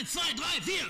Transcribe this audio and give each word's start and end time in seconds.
Eins, 0.00 0.12
zwei, 0.12 0.32
drei, 0.34 0.60
vier. 0.62 0.84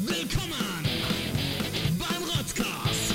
Willkommen 0.00 0.84
beim 1.96 2.22
Rotzcast. 2.24 3.14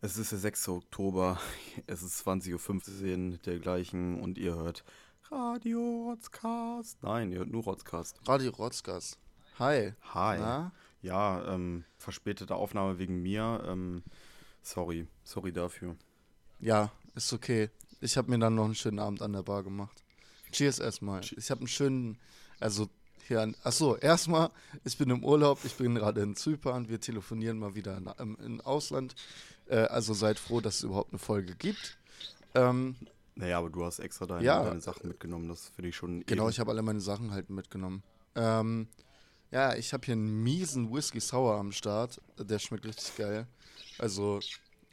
Es 0.00 0.16
ist 0.16 0.32
der 0.32 0.38
6. 0.38 0.68
Oktober, 0.68 1.38
es 1.86 2.02
ist 2.02 2.26
20.15 2.26 3.32
Uhr 3.32 3.36
dergleichen 3.36 4.18
und 4.18 4.38
ihr 4.38 4.54
hört 4.54 4.82
Radio 5.30 6.06
Rotzcast. 6.08 7.02
Nein, 7.02 7.32
ihr 7.32 7.40
hört 7.40 7.50
nur 7.50 7.64
Rotzcast. 7.64 8.18
Radio 8.26 8.50
Rotzgas. 8.52 9.18
Hi. 9.58 9.92
Hi. 10.14 10.38
Na? 10.38 10.72
Ja, 11.02 11.54
ähm, 11.54 11.84
verspätete 11.98 12.54
Aufnahme 12.54 12.98
wegen 12.98 13.22
mir. 13.22 13.64
Ähm, 13.66 14.02
sorry, 14.62 15.06
sorry 15.24 15.52
dafür. 15.52 15.96
Ja, 16.60 16.92
ist 17.14 17.32
okay. 17.32 17.70
Ich 18.00 18.16
habe 18.16 18.30
mir 18.30 18.38
dann 18.38 18.54
noch 18.54 18.64
einen 18.66 18.74
schönen 18.74 18.98
Abend 18.98 19.22
an 19.22 19.32
der 19.32 19.42
Bar 19.42 19.62
gemacht. 19.62 20.02
Cheers 20.52 20.78
erstmal. 20.78 21.20
Ich 21.36 21.50
habe 21.50 21.60
einen 21.60 21.68
schönen, 21.68 22.18
also 22.58 22.88
hier 23.28 23.40
an, 23.42 23.54
achso, 23.62 23.96
erstmal, 23.96 24.50
ich 24.84 24.98
bin 24.98 25.08
im 25.10 25.22
Urlaub, 25.24 25.60
ich 25.64 25.74
bin 25.76 25.94
gerade 25.94 26.20
in 26.22 26.34
Zypern, 26.34 26.88
wir 26.88 27.00
telefonieren 27.00 27.58
mal 27.58 27.74
wieder 27.74 27.96
in, 27.96 28.10
im, 28.18 28.36
im 28.44 28.60
Ausland. 28.62 29.14
Äh, 29.68 29.76
also 29.82 30.12
seid 30.14 30.38
froh, 30.38 30.60
dass 30.60 30.76
es 30.78 30.82
überhaupt 30.82 31.12
eine 31.12 31.18
Folge 31.18 31.54
gibt. 31.54 31.98
Ähm, 32.54 32.96
Naja, 33.36 33.58
aber 33.58 33.70
du 33.70 33.84
hast 33.84 34.00
extra 34.00 34.26
deine, 34.26 34.44
Ja. 34.44 34.64
deine 34.64 34.80
Sachen 34.80 35.08
mitgenommen, 35.08 35.48
das 35.48 35.68
finde 35.68 35.90
ich 35.90 35.96
schon. 35.96 36.26
Genau, 36.26 36.42
edel. 36.44 36.50
ich 36.52 36.60
habe 36.60 36.72
alle 36.72 36.82
meine 36.82 37.00
Sachen 37.00 37.30
halt 37.30 37.48
mitgenommen. 37.50 38.02
Ähm, 38.34 38.88
ja, 39.50 39.74
ich 39.74 39.92
habe 39.92 40.06
hier 40.06 40.14
einen 40.14 40.42
miesen 40.42 40.92
Whisky 40.92 41.20
Sour 41.20 41.56
am 41.56 41.72
Start. 41.72 42.20
Der 42.38 42.58
schmeckt 42.58 42.86
richtig 42.86 43.16
geil. 43.16 43.46
Also 43.98 44.40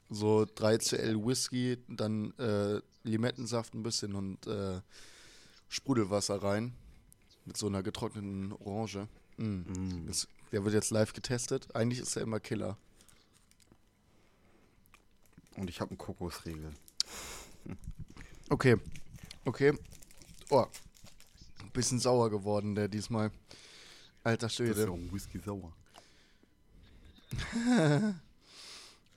so 0.10 0.42
3CL 0.42 1.26
Whisky, 1.26 1.78
dann 1.88 2.34
äh, 2.38 2.82
Limettensaft 3.04 3.74
ein 3.74 3.84
bisschen 3.84 4.16
und 4.16 4.48
äh, 4.48 4.82
Sprudelwasser 5.70 6.42
rein. 6.42 6.74
Mit 7.46 7.58
so 7.58 7.68
einer 7.68 7.84
getrockneten 7.84 8.52
Orange. 8.54 9.08
Mm. 9.38 10.08
Das, 10.08 10.28
der 10.52 10.64
wird 10.64 10.74
jetzt 10.74 10.92
live 10.92 11.14
getestet. 11.14 11.74
Eigentlich 11.76 12.00
ist 12.00 12.16
er 12.16 12.24
immer 12.24 12.40
Killer. 12.40 12.78
Und 15.56 15.70
ich 15.70 15.80
habe 15.82 15.92
einen 15.92 15.98
Kokosriegel. 15.98 16.72
Okay. 18.50 18.78
Okay. 19.46 19.74
Oh. 20.50 20.66
Bisschen 21.74 22.00
sauer 22.00 22.30
geworden, 22.30 22.76
der 22.76 22.88
diesmal. 22.88 23.32
Alter 24.28 24.48
Das 24.48 24.54
ist 24.54 24.60
ja 24.60 24.74
Schwede. 24.74 24.92
ein 24.92 25.12
Whisky 25.12 25.40
sauer. 25.40 25.74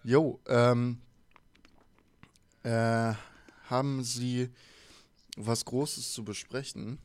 Jo, 0.02 0.41
ähm, 0.47 0.98
äh, 2.62 3.12
haben 3.69 4.02
Sie 4.02 4.48
was 5.36 5.64
Großes 5.64 6.12
zu 6.14 6.25
besprechen? 6.25 6.98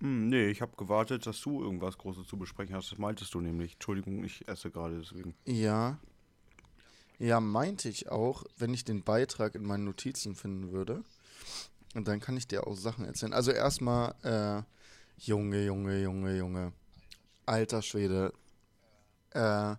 Hm, 0.00 0.28
nee, 0.28 0.46
ich 0.48 0.62
habe 0.62 0.74
gewartet, 0.76 1.26
dass 1.26 1.40
du 1.42 1.62
irgendwas 1.62 1.98
Großes 1.98 2.26
zu 2.26 2.38
besprechen 2.38 2.74
hast. 2.74 2.90
Das 2.90 2.98
meintest 2.98 3.34
du 3.34 3.40
nämlich. 3.40 3.74
Entschuldigung, 3.74 4.24
ich 4.24 4.48
esse 4.48 4.70
gerade 4.70 4.98
deswegen. 4.98 5.34
Ja. 5.44 5.98
Ja, 7.18 7.40
meinte 7.40 7.88
ich 7.88 8.08
auch, 8.08 8.44
wenn 8.56 8.72
ich 8.72 8.84
den 8.84 9.02
Beitrag 9.02 9.54
in 9.54 9.64
meinen 9.64 9.84
Notizen 9.84 10.34
finden 10.34 10.72
würde. 10.72 11.02
Und 11.94 12.08
dann 12.08 12.20
kann 12.20 12.36
ich 12.36 12.46
dir 12.46 12.66
auch 12.66 12.76
Sachen 12.76 13.04
erzählen. 13.04 13.32
Also 13.34 13.50
erstmal, 13.50 14.14
äh, 14.22 14.62
Junge, 15.20 15.64
Junge, 15.66 16.00
Junge, 16.00 16.36
Junge. 16.38 16.72
Alter 17.48 17.82
Schwede. 17.82 18.32
Äh, 19.30 19.76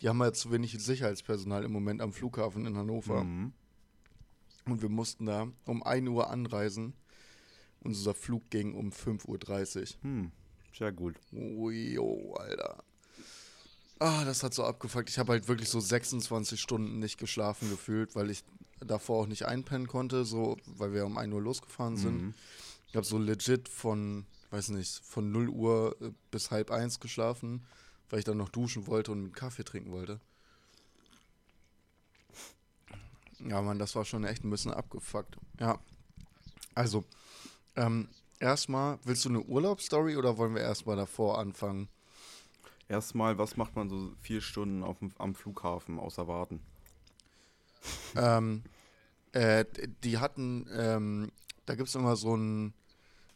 die 0.00 0.08
haben 0.08 0.20
halt 0.22 0.36
zu 0.36 0.50
wenig 0.50 0.72
Sicherheitspersonal 0.72 1.64
im 1.64 1.72
Moment 1.72 2.02
am 2.02 2.12
Flughafen 2.12 2.66
in 2.66 2.76
Hannover. 2.76 3.24
Mhm. 3.24 3.52
Und 4.66 4.82
wir 4.82 4.88
mussten 4.88 5.26
da 5.26 5.48
um 5.66 5.82
1 5.82 6.08
Uhr 6.08 6.30
anreisen. 6.30 6.94
Unser 7.80 8.14
Flug 8.14 8.50
ging 8.50 8.74
um 8.74 8.90
5.30 8.90 9.80
Uhr. 9.80 10.02
Hm, 10.02 10.32
sehr 10.76 10.92
gut. 10.92 11.16
Ui, 11.32 11.98
oh, 11.98 12.34
Alter. 12.34 12.82
Ah, 13.98 14.24
das 14.24 14.42
hat 14.42 14.54
so 14.54 14.64
abgefuckt. 14.64 15.08
Ich 15.08 15.18
habe 15.18 15.32
halt 15.32 15.48
wirklich 15.48 15.68
so 15.68 15.80
26 15.80 16.60
Stunden 16.60 16.98
nicht 16.98 17.18
geschlafen 17.18 17.70
gefühlt, 17.70 18.16
weil 18.16 18.30
ich 18.30 18.42
davor 18.80 19.22
auch 19.22 19.26
nicht 19.26 19.46
einpennen 19.46 19.86
konnte, 19.86 20.24
so, 20.24 20.56
weil 20.66 20.92
wir 20.92 21.06
um 21.06 21.18
1 21.18 21.32
Uhr 21.32 21.42
losgefahren 21.42 21.96
sind. 21.96 22.22
Mhm. 22.22 22.34
Ich 22.88 22.96
habe 22.96 23.06
so 23.06 23.18
legit 23.18 23.68
von, 23.68 24.26
weiß 24.54 24.68
nicht, 24.68 25.00
von 25.04 25.32
0 25.32 25.48
Uhr 25.48 25.96
äh, 26.00 26.10
bis 26.30 26.50
halb 26.50 26.70
eins 26.70 27.00
geschlafen, 27.00 27.66
weil 28.08 28.20
ich 28.20 28.24
dann 28.24 28.36
noch 28.36 28.48
duschen 28.48 28.86
wollte 28.86 29.10
und 29.12 29.18
einen 29.18 29.32
Kaffee 29.32 29.64
trinken 29.64 29.90
wollte. 29.90 30.20
Ja, 33.40 33.60
Mann, 33.60 33.78
das 33.78 33.96
war 33.96 34.04
schon 34.04 34.24
echt 34.24 34.44
ein 34.44 34.50
bisschen 34.50 34.72
abgefuckt. 34.72 35.36
Ja. 35.58 35.78
Also, 36.74 37.04
ähm, 37.76 38.08
erstmal, 38.38 38.98
willst 39.04 39.24
du 39.24 39.28
eine 39.28 39.42
Urlaubsstory 39.42 40.16
oder 40.16 40.38
wollen 40.38 40.54
wir 40.54 40.62
erstmal 40.62 40.96
davor 40.96 41.38
anfangen? 41.38 41.88
Erstmal, 42.88 43.38
was 43.38 43.56
macht 43.56 43.74
man 43.74 43.88
so 43.88 44.12
vier 44.20 44.40
Stunden 44.40 44.84
auf 44.84 45.00
dem, 45.00 45.12
am 45.18 45.34
Flughafen 45.34 45.98
außer 45.98 46.28
warten? 46.28 46.60
ähm, 48.16 48.62
äh, 49.32 49.64
die 50.04 50.18
hatten, 50.18 50.68
ähm, 50.72 51.32
da 51.66 51.74
gibt 51.74 51.88
es 51.88 51.94
immer 51.96 52.14
so 52.14 52.34
einen, 52.34 52.72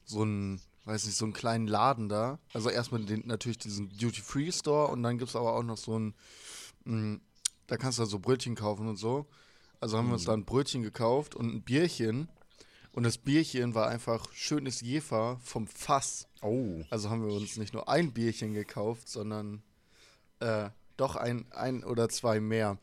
so 0.05 0.23
einen, 0.23 0.61
weiß 0.89 1.05
nicht, 1.05 1.17
so 1.17 1.27
einen 1.27 1.35
kleinen 1.35 1.67
Laden 1.67 2.09
da. 2.09 2.39
Also 2.55 2.71
erstmal 2.71 3.05
den, 3.05 3.27
natürlich 3.27 3.59
diesen 3.59 3.91
Duty-Free-Store 3.91 4.89
und 4.89 5.03
dann 5.03 5.19
gibt 5.19 5.29
es 5.29 5.37
aber 5.37 5.55
auch 5.55 5.63
noch 5.63 5.77
so 5.77 5.95
einen, 5.95 6.15
mh, 6.85 7.21
da 7.67 7.77
kannst 7.77 7.99
du 7.99 8.05
so 8.07 8.19
Brötchen 8.19 8.55
kaufen 8.55 8.89
und 8.89 8.97
so. 8.97 9.27
Also 9.81 9.99
haben 9.99 10.09
wir 10.09 10.15
uns 10.15 10.25
da 10.25 10.33
ein 10.33 10.45
Brötchen 10.45 10.83
gekauft 10.83 11.35
und 11.35 11.55
ein 11.55 11.63
Bierchen. 11.63 12.29
Und 12.93 13.05
das 13.05 13.19
Bierchen 13.19 13.75
war 13.75 13.89
einfach 13.89 14.33
schönes 14.33 14.81
Jefer 14.81 15.39
vom 15.45 15.69
Fass. 15.69 16.27
Oh. 16.43 16.83
Also 16.91 17.11
haben 17.11 17.25
wir 17.25 17.33
uns 17.33 17.57
nicht 17.59 17.75
nur 17.75 17.89
ein 17.89 18.13
Bierchen 18.13 18.55
gekauft, 18.55 19.09
sondern 19.09 19.63
äh, 20.41 20.71
doch 20.97 21.15
ein, 21.15 21.47
ein 21.53 21.85
oder 21.85 22.09
zwei 22.09 22.41
mehr. 22.41 22.79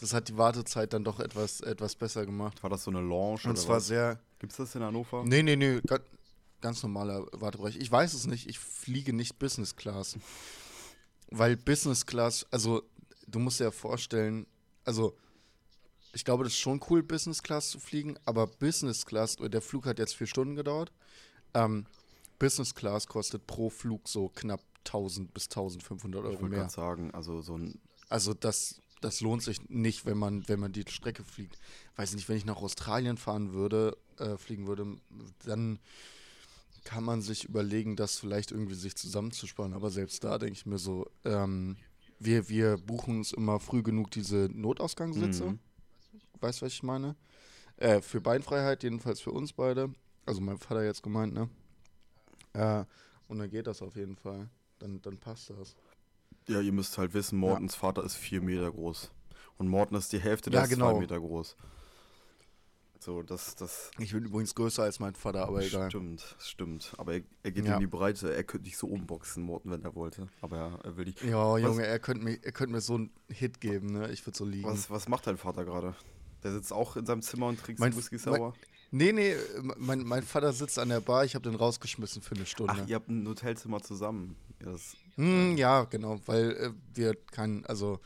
Das 0.00 0.14
hat 0.14 0.28
die 0.28 0.38
Wartezeit 0.38 0.94
dann 0.94 1.04
doch 1.04 1.20
etwas, 1.20 1.60
etwas 1.60 1.94
besser 1.94 2.24
gemacht. 2.24 2.62
War 2.62 2.70
das 2.70 2.84
so 2.84 2.90
eine 2.90 3.00
Lounge 3.00 3.40
Und 3.44 3.50
oder 3.50 3.54
zwar 3.56 3.76
was? 3.76 3.86
sehr. 3.86 4.18
Gibt's 4.38 4.56
das 4.56 4.74
in 4.74 4.82
Hannover? 4.82 5.22
Nee, 5.24 5.42
nee, 5.42 5.56
nee. 5.56 5.80
Ganz, 6.60 6.82
normaler 6.82 7.26
Wartebereich. 7.32 7.76
Ich 7.76 7.90
weiß 7.90 8.12
es 8.14 8.26
nicht. 8.26 8.48
Ich 8.48 8.58
fliege 8.58 9.12
nicht 9.12 9.38
Business 9.38 9.76
Class. 9.76 10.18
Weil 11.30 11.56
Business 11.56 12.06
Class, 12.06 12.46
also 12.50 12.82
du 13.26 13.38
musst 13.38 13.60
dir 13.60 13.64
ja 13.64 13.70
vorstellen, 13.70 14.46
also 14.84 15.16
ich 16.12 16.24
glaube, 16.24 16.44
das 16.44 16.54
ist 16.54 16.58
schon 16.58 16.80
cool, 16.90 17.02
Business 17.02 17.42
Class 17.42 17.70
zu 17.70 17.78
fliegen, 17.78 18.18
aber 18.24 18.46
Business 18.46 19.06
Class, 19.06 19.36
der 19.36 19.62
Flug 19.62 19.86
hat 19.86 19.98
jetzt 19.98 20.16
vier 20.16 20.26
Stunden 20.26 20.56
gedauert. 20.56 20.92
Ähm, 21.54 21.86
Business 22.38 22.74
Class 22.74 23.06
kostet 23.06 23.46
pro 23.46 23.70
Flug 23.70 24.08
so 24.08 24.28
knapp 24.28 24.60
1000 24.86 25.32
bis 25.32 25.44
1500 25.44 26.20
Ich 26.22 26.26
Euro 26.26 26.40
wollte 26.40 26.50
mehr. 26.50 26.58
gerade 26.60 26.72
sagen, 26.72 27.10
also 27.12 27.42
so 27.42 27.56
ein. 27.56 27.78
Also 28.08 28.34
das, 28.34 28.80
das 29.00 29.20
lohnt 29.20 29.42
sich 29.42 29.68
nicht, 29.68 30.04
wenn 30.04 30.18
man, 30.18 30.48
wenn 30.48 30.58
man 30.58 30.72
die 30.72 30.84
Strecke 30.88 31.22
fliegt. 31.22 31.58
Weiß 31.96 32.14
nicht, 32.14 32.28
wenn 32.28 32.36
ich 32.36 32.44
nach 32.44 32.56
Australien 32.56 33.16
fahren 33.16 33.52
würde, 33.52 33.96
äh, 34.18 34.36
fliegen 34.36 34.66
würde, 34.66 34.96
dann 35.44 35.78
kann 36.90 37.04
man 37.04 37.22
sich 37.22 37.44
überlegen, 37.44 37.94
das 37.94 38.18
vielleicht 38.18 38.50
irgendwie 38.50 38.74
sich 38.74 38.96
zusammenzusparen. 38.96 39.74
Aber 39.74 39.90
selbst 39.90 40.24
da 40.24 40.38
denke 40.38 40.54
ich 40.54 40.66
mir 40.66 40.78
so, 40.78 41.06
ähm, 41.24 41.76
wir, 42.18 42.48
wir 42.48 42.78
buchen 42.78 43.18
uns 43.18 43.32
immer 43.32 43.60
früh 43.60 43.84
genug 43.84 44.10
diese 44.10 44.48
Notausgangssitze. 44.52 45.50
Mhm. 45.50 45.58
Weißt 46.40 46.60
du, 46.60 46.66
was 46.66 46.72
ich 46.72 46.82
meine? 46.82 47.14
Äh, 47.76 48.00
für 48.00 48.20
Beinfreiheit, 48.20 48.82
jedenfalls 48.82 49.20
für 49.20 49.30
uns 49.30 49.52
beide. 49.52 49.94
Also 50.26 50.40
mein 50.40 50.58
Vater 50.58 50.82
jetzt 50.82 51.04
gemeint, 51.04 51.32
ne? 51.32 51.48
Äh, 52.54 52.84
und 53.28 53.38
dann 53.38 53.50
geht 53.50 53.68
das 53.68 53.82
auf 53.82 53.94
jeden 53.94 54.16
Fall. 54.16 54.50
Dann, 54.80 55.00
dann 55.00 55.16
passt 55.16 55.50
das. 55.50 55.76
Ja, 56.48 56.60
ihr 56.60 56.72
müsst 56.72 56.98
halt 56.98 57.14
wissen, 57.14 57.38
Mortens 57.38 57.76
Vater 57.76 58.02
ist 58.02 58.16
vier 58.16 58.40
Meter 58.40 58.68
groß. 58.68 59.12
Und 59.58 59.68
Morten 59.68 59.94
ist 59.94 60.12
die 60.12 60.18
Hälfte, 60.18 60.50
Ja, 60.50 60.54
der 60.54 60.64
ist 60.64 60.70
genau. 60.70 60.90
zwei 60.90 60.98
Meter 60.98 61.20
groß. 61.20 61.54
So, 63.02 63.22
das, 63.22 63.56
das 63.56 63.90
Ich 63.98 64.12
bin 64.12 64.26
übrigens 64.26 64.54
größer 64.54 64.82
als 64.82 65.00
mein 65.00 65.14
Vater, 65.14 65.46
aber 65.48 65.62
egal. 65.64 65.88
stimmt, 65.90 66.36
stimmt. 66.38 66.92
Aber 66.98 67.14
er, 67.14 67.22
er 67.42 67.50
geht 67.50 67.64
Ja. 67.64 67.74
in 67.74 67.80
die 67.80 67.86
Breite. 67.86 68.34
Er 68.34 68.44
könnte 68.44 68.64
dich 68.64 68.76
so 68.76 68.86
umboxen, 68.88 69.42
Morten, 69.42 69.70
wenn 69.70 69.82
er 69.82 69.94
wollte. 69.94 70.28
Aber 70.42 70.56
er, 70.58 70.78
er 70.84 70.96
will 70.98 71.06
dich. 71.06 71.18
Ja, 71.22 71.52
Was- 71.54 71.62
Junge, 71.62 71.86
er 71.86 71.98
könnte 71.98 72.22
mir, 72.24 72.38
er 72.42 72.52
könnte 72.52 72.72
mir 72.74 72.82
so 72.82 72.96
einen 72.96 73.10
Hit 73.30 73.58
geben, 73.62 73.86
ne? 73.92 74.10
Ich 74.12 74.26
würde 74.26 74.36
so 74.36 74.44
liegen. 74.44 74.68
Was, 74.68 74.90
was 74.90 75.08
macht 75.08 75.26
dein 75.26 75.38
Vater 75.38 75.64
gerade? 75.64 75.94
Der 76.42 76.52
sitzt 76.52 76.74
auch 76.74 76.96
in 76.96 77.06
seinem 77.06 77.22
Zimmer 77.22 77.46
und 77.46 77.58
trinkt 77.58 77.80
Mein- 77.80 77.96
Whisky 77.96 78.18
Sour. 78.18 78.52
Nee, 78.90 79.12
nee, 79.12 79.34
mein, 79.78 80.00
mein 80.02 80.22
Vater 80.22 80.52
sitzt 80.52 80.78
an 80.78 80.88
der 80.90 81.00
Bar, 81.00 81.24
ich 81.24 81.34
habe 81.36 81.48
den 81.48 81.54
rausgeschmissen 81.58 82.20
für 82.22 82.34
eine 82.34 82.44
Stunde. 82.44 82.74
Ach, 82.76 82.86
ihr 82.88 82.96
habt 82.96 83.08
ein 83.08 83.26
Hotelzimmer 83.26 83.80
zusammen. 83.82 84.36
Ja, 84.62 84.72
das, 84.72 84.94
Hm, 85.14 85.56
ja, 85.56 85.84
genau, 85.84 86.20
weil 86.26 86.50
äh, 86.50 86.70
wir 86.94 87.14
kein, 87.30 87.64
also 87.66 87.98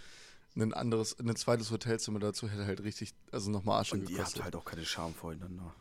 ein 0.56 0.72
anderes, 0.72 1.18
ein 1.18 1.34
zweites 1.36 1.70
Hotelzimmer 1.70 2.18
dazu 2.20 2.48
hätte 2.48 2.66
halt 2.66 2.82
richtig, 2.82 3.14
also 3.32 3.50
nochmal 3.50 3.80
Asche 3.80 3.94
und 3.96 4.02
ihr 4.02 4.08
gekostet. 4.16 4.36
habt 4.36 4.44
halt 4.44 4.56
auch 4.56 4.64
keine 4.64 4.84
Scham 4.84 5.14
voreinander. 5.14 5.74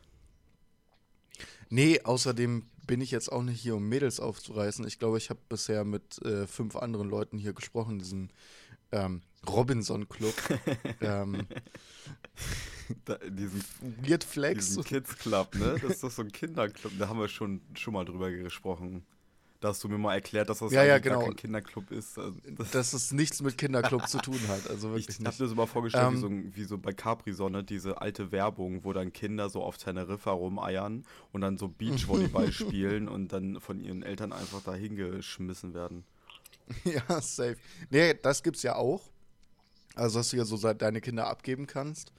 Nee, 1.70 2.00
außerdem 2.02 2.66
bin 2.86 3.00
ich 3.00 3.10
jetzt 3.10 3.32
auch 3.32 3.42
nicht 3.42 3.60
hier, 3.60 3.76
um 3.76 3.88
Mädels 3.88 4.20
aufzureißen. 4.20 4.86
Ich 4.86 4.98
glaube, 4.98 5.18
ich 5.18 5.30
habe 5.30 5.40
bisher 5.48 5.84
mit 5.84 6.20
äh, 6.22 6.46
fünf 6.46 6.76
anderen 6.76 7.08
Leuten 7.08 7.38
hier 7.38 7.52
gesprochen 7.52 7.94
in 7.94 7.98
diesem 8.00 8.30
ähm, 8.92 9.22
Robinson 9.48 10.08
Club. 10.08 10.34
ähm, 11.00 11.46
Da, 13.06 13.16
diesen, 13.16 13.64
Weird 14.02 14.24
Flex. 14.24 14.66
diesen 14.66 14.84
Kids 14.84 15.16
Club, 15.16 15.54
ne? 15.54 15.76
Das 15.80 15.92
ist 15.92 16.04
doch 16.04 16.10
so 16.10 16.22
ein 16.22 16.30
Kinderclub. 16.30 16.92
Da 16.98 17.08
haben 17.08 17.18
wir 17.18 17.28
schon, 17.28 17.62
schon 17.74 17.94
mal 17.94 18.04
drüber 18.04 18.30
gesprochen. 18.30 19.04
Da 19.64 19.70
hast 19.70 19.82
du 19.82 19.88
mir 19.88 19.96
mal 19.96 20.12
erklärt, 20.12 20.50
dass 20.50 20.58
das 20.58 20.72
Ja, 20.72 20.84
ja, 20.84 20.98
genau. 20.98 21.20
kein 21.20 21.36
Kinderclub 21.36 21.90
ist. 21.90 22.18
Also, 22.18 22.36
das, 22.54 22.70
dass 22.72 22.92
es 22.92 23.12
nichts 23.12 23.40
mit 23.40 23.56
Kinderclub 23.56 24.06
zu 24.08 24.18
tun 24.18 24.38
hat. 24.48 24.68
Also 24.68 24.88
ich 24.94 25.06
wirklich 25.08 25.16
habe 25.20 25.28
nicht. 25.30 25.40
mir 25.40 25.48
so 25.48 25.54
mal 25.54 25.66
vorgestellt, 25.66 26.10
wie, 26.10 26.14
Ähm, 26.16 26.20
so, 26.20 26.26
ein- 26.26 26.54
wie 26.54 26.64
so 26.64 26.76
bei 26.76 26.92
Capri-Sonne, 26.92 27.64
diese 27.64 27.98
alte 28.02 28.30
Werbung, 28.30 28.84
wo 28.84 28.92
dann 28.92 29.14
Kinder 29.14 29.48
so 29.48 29.62
auf 29.62 29.78
Teneriffa 29.78 30.32
rumeiern 30.32 31.06
und 31.32 31.40
dann 31.40 31.56
so 31.56 31.68
Beachvolleyball 31.68 32.52
spielen 32.52 33.08
und 33.08 33.32
dann 33.32 33.58
von 33.58 33.80
ihren 33.80 34.02
Eltern 34.02 34.34
einfach 34.34 34.62
da 34.62 34.74
hingeschmissen 34.74 35.72
werden. 35.72 36.04
Ja, 36.84 37.20
safe. 37.22 37.56
Nee, 37.88 38.12
das 38.22 38.42
gibt's 38.42 38.62
ja 38.62 38.76
auch. 38.76 39.08
Also, 39.94 40.18
dass 40.18 40.28
du 40.28 40.36
ja 40.36 40.44
so 40.44 40.58
deine 40.74 41.00
Kinder 41.00 41.26
abgeben 41.26 41.66
kannst. 41.66 42.12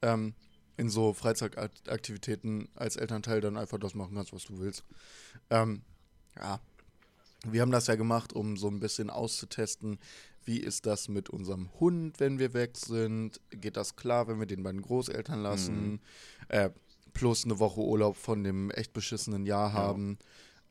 Ähm, 0.00 0.34
in 0.76 0.88
so 0.90 1.12
Freizeitaktivitäten 1.12 2.68
als 2.74 2.94
Elternteil 2.96 3.40
dann 3.40 3.56
einfach 3.56 3.78
das 3.78 3.94
machen 3.94 4.14
kannst, 4.14 4.32
was 4.32 4.44
du 4.44 4.58
willst. 4.58 4.84
Ähm, 5.50 5.82
ja. 6.36 6.60
Wir 7.50 7.62
haben 7.62 7.70
das 7.70 7.86
ja 7.86 7.94
gemacht, 7.94 8.32
um 8.32 8.56
so 8.56 8.68
ein 8.68 8.80
bisschen 8.80 9.10
auszutesten, 9.10 9.98
wie 10.44 10.58
ist 10.58 10.86
das 10.86 11.08
mit 11.08 11.30
unserem 11.30 11.70
Hund, 11.80 12.20
wenn 12.20 12.38
wir 12.38 12.52
weg 12.52 12.76
sind? 12.76 13.40
Geht 13.50 13.76
das 13.76 13.96
klar, 13.96 14.28
wenn 14.28 14.38
wir 14.38 14.46
den 14.46 14.62
bei 14.62 14.72
den 14.72 14.82
Großeltern 14.82 15.42
lassen? 15.42 16.00
Äh, 16.48 16.70
plus 17.14 17.44
eine 17.44 17.58
Woche 17.58 17.80
Urlaub 17.80 18.16
von 18.16 18.44
dem 18.44 18.70
echt 18.70 18.92
beschissenen 18.92 19.46
Jahr 19.46 19.72
haben. 19.72 20.18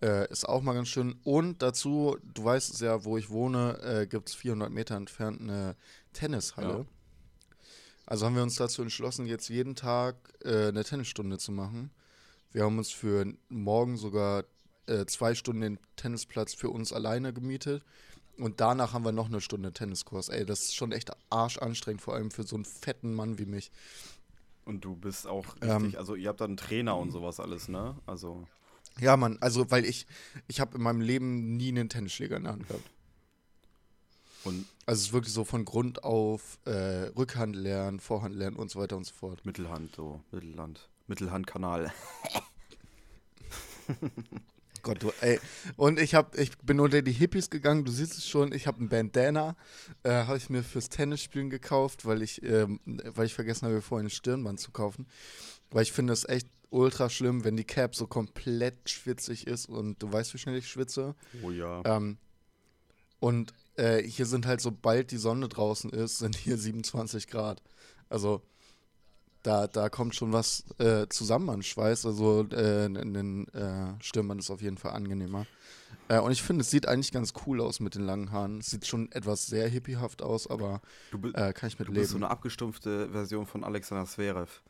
Äh, 0.02 0.30
ist 0.30 0.48
auch 0.48 0.62
mal 0.62 0.74
ganz 0.74 0.90
schön. 0.90 1.16
Und 1.24 1.62
dazu, 1.62 2.18
du 2.24 2.44
weißt 2.44 2.74
es 2.74 2.82
ja, 2.82 3.04
wo 3.06 3.18
ich 3.18 3.30
wohne, 3.30 3.80
äh, 3.82 4.06
gibt 4.06 4.30
es 4.30 4.36
400 4.36 4.72
Meter 4.72 4.96
entfernt 4.96 5.42
eine 5.42 5.76
Tennishalle. 6.12 6.80
Ja. 6.80 6.86
Also 8.06 8.26
haben 8.26 8.36
wir 8.36 8.44
uns 8.44 8.56
dazu 8.56 8.82
entschlossen, 8.82 9.26
jetzt 9.26 9.48
jeden 9.48 9.76
Tag 9.76 10.16
äh, 10.44 10.68
eine 10.68 10.84
Tennisstunde 10.84 11.38
zu 11.38 11.52
machen. 11.52 11.90
Wir 12.52 12.66
haben 12.66 12.78
uns 12.78 12.92
für 12.92 13.34
morgen 13.50 13.98
sogar 13.98 14.44
äh, 14.88 15.06
zwei 15.06 15.36
Stunden 15.36 15.62
den 15.62 15.80
Tennisplatz 15.96 16.54
für 16.54 16.70
uns 16.70 16.92
alleine 16.94 17.34
gemietet. 17.34 17.84
Und 18.38 18.62
danach 18.62 18.94
haben 18.94 19.06
wir 19.06 19.12
noch 19.12 19.28
eine 19.28 19.42
Stunde 19.42 19.74
Tenniskurs. 19.74 20.30
Ey, 20.30 20.46
das 20.46 20.64
ist 20.64 20.76
schon 20.76 20.92
echt 20.92 21.12
arschanstrengend, 21.30 22.02
vor 22.02 22.16
allem 22.16 22.32
für 22.32 22.44
so 22.44 22.56
einen 22.56 22.66
fetten 22.66 23.14
Mann 23.14 23.38
wie 23.38 23.46
mich. 23.46 23.72
Und 24.66 24.84
du 24.86 24.96
bist 24.96 25.28
auch 25.28 25.46
Ähm, 25.62 25.84
richtig, 25.84 26.00
also 26.00 26.16
ihr 26.16 26.30
habt 26.30 26.42
dann 26.42 26.52
einen 26.52 26.58
Trainer 26.58 26.98
und 26.98 27.12
sowas 27.12 27.40
alles, 27.40 27.68
ne? 27.68 27.96
Also, 28.08 28.48
Ja, 29.00 29.18
Mann, 29.18 29.38
also 29.42 29.70
weil 29.70 29.86
ich, 29.86 30.08
ich 30.48 30.60
habe 30.60 30.78
in 30.78 30.84
meinem 30.84 31.02
Leben 31.02 31.58
nie 31.58 31.68
einen 31.70 31.90
Tennisschläger 31.90 32.38
in 32.38 32.44
der 32.44 32.54
Hand 32.54 32.68
gehabt. 32.68 32.90
und 34.46 34.66
Also 34.86 35.02
es 35.02 35.08
ist 35.08 35.14
wirklich 35.14 35.34
so 35.34 35.44
von 35.44 35.64
Grund 35.66 36.04
auf 36.04 36.58
äh, 36.66 37.10
Rückhand 37.16 37.56
lernen, 37.56 38.00
Vorhand 38.00 38.36
lernen 38.36 38.56
und 38.58 38.72
so 38.72 38.80
weiter 38.80 38.98
und 38.98 39.06
so 39.06 39.14
fort. 39.14 39.46
Mittelhand, 39.46 39.96
so, 39.96 40.22
Mittelhand. 40.32 40.90
Mittelhandkanal. 41.08 41.94
Gott, 44.84 45.02
du, 45.02 45.12
ey. 45.22 45.40
Und 45.78 45.98
ich 45.98 46.14
hab, 46.14 46.38
ich 46.38 46.58
bin 46.60 46.80
unter 46.82 47.02
die 47.02 47.14
Hippies 47.14 47.50
gegangen, 47.50 47.86
du 47.86 47.92
siehst 47.92 48.18
es 48.18 48.28
schon, 48.28 48.52
ich 48.52 48.68
habe 48.68 48.84
ein 48.84 48.90
Bandana, 48.90 49.56
äh, 50.04 50.12
habe 50.12 50.38
ich 50.38 50.50
mir 50.50 50.62
fürs 50.62 50.90
Tennisspielen 50.90 51.50
gekauft, 51.50 52.06
weil 52.06 52.22
ich, 52.22 52.44
ähm, 52.44 52.80
weil 52.86 53.26
ich 53.26 53.34
vergessen 53.34 53.66
habe, 53.66 53.82
vorhin 53.82 54.08
ein 54.08 54.12
Stirnband 54.12 54.60
zu 54.60 54.72
kaufen. 54.72 55.08
Weil 55.72 55.84
ich 55.84 55.94
finde 55.94 56.12
es 56.12 56.28
echt 56.28 56.48
ultra 56.70 57.10
schlimm, 57.10 57.46
wenn 57.46 57.56
die 57.56 57.64
Cap 57.64 57.96
so 57.96 58.08
komplett 58.08 58.90
schwitzig 58.90 59.48
ist 59.48 59.68
und 59.68 60.04
du 60.04 60.12
weißt, 60.12 60.34
wie 60.34 60.38
schnell 60.38 60.58
ich 60.58 60.68
schwitze. 60.68 61.16
Oh 61.42 61.52
ja. 61.52 61.82
Ähm, 61.86 62.18
und 63.20 63.54
äh, 63.78 64.04
hier 64.04 64.26
sind 64.26 64.46
halt, 64.46 64.60
sobald 64.60 65.12
die 65.12 65.18
Sonne 65.18 65.48
draußen 65.48 65.92
ist, 65.92 66.18
sind 66.18 66.36
hier 66.36 66.58
27 66.58 67.28
Grad. 67.28 67.64
Also 68.10 68.42
da, 69.44 69.68
da 69.68 69.90
kommt 69.90 70.16
schon 70.16 70.34
was 70.34 70.64
äh, 70.80 71.08
zusammen 71.10 71.50
an 71.50 71.62
Schweiß. 71.64 72.06
Also 72.06 72.48
äh, 72.52 72.86
ein 72.86 72.98
ein, 73.16 73.48
äh, 73.50 73.94
Stirnband 74.02 74.42
ist 74.42 74.50
auf 74.50 74.62
jeden 74.62 74.78
Fall 74.78 74.94
angenehmer. 74.94 75.46
Äh, 76.10 76.20
und 76.20 76.32
ich 76.32 76.42
finde, 76.42 76.62
es 76.62 76.72
sieht 76.72 76.88
eigentlich 76.88 77.12
ganz 77.12 77.34
cool 77.46 77.62
aus 77.62 77.80
mit 77.80 77.96
den 77.96 78.04
langen 78.06 78.32
Haaren. 78.32 78.60
Es 78.60 78.68
sieht 78.72 78.88
schon 78.88 79.12
etwas 79.12 79.46
sehr 79.48 79.68
hippiehaft 79.68 80.22
aus, 80.22 80.50
aber 80.50 80.82
Du, 81.12 81.18
bi- 81.20 81.30
äh, 81.34 81.54
kann 81.54 81.68
ich 81.68 81.78
mit 81.78 81.88
du 81.88 81.94
bist 81.94 82.10
so 82.10 82.16
leben. 82.16 82.26
eine 82.26 82.32
abgestumpfte 82.32 83.10
Version 83.12 83.46
von 83.46 83.64
Alexander 83.64 84.06
Zverev. 84.06 84.62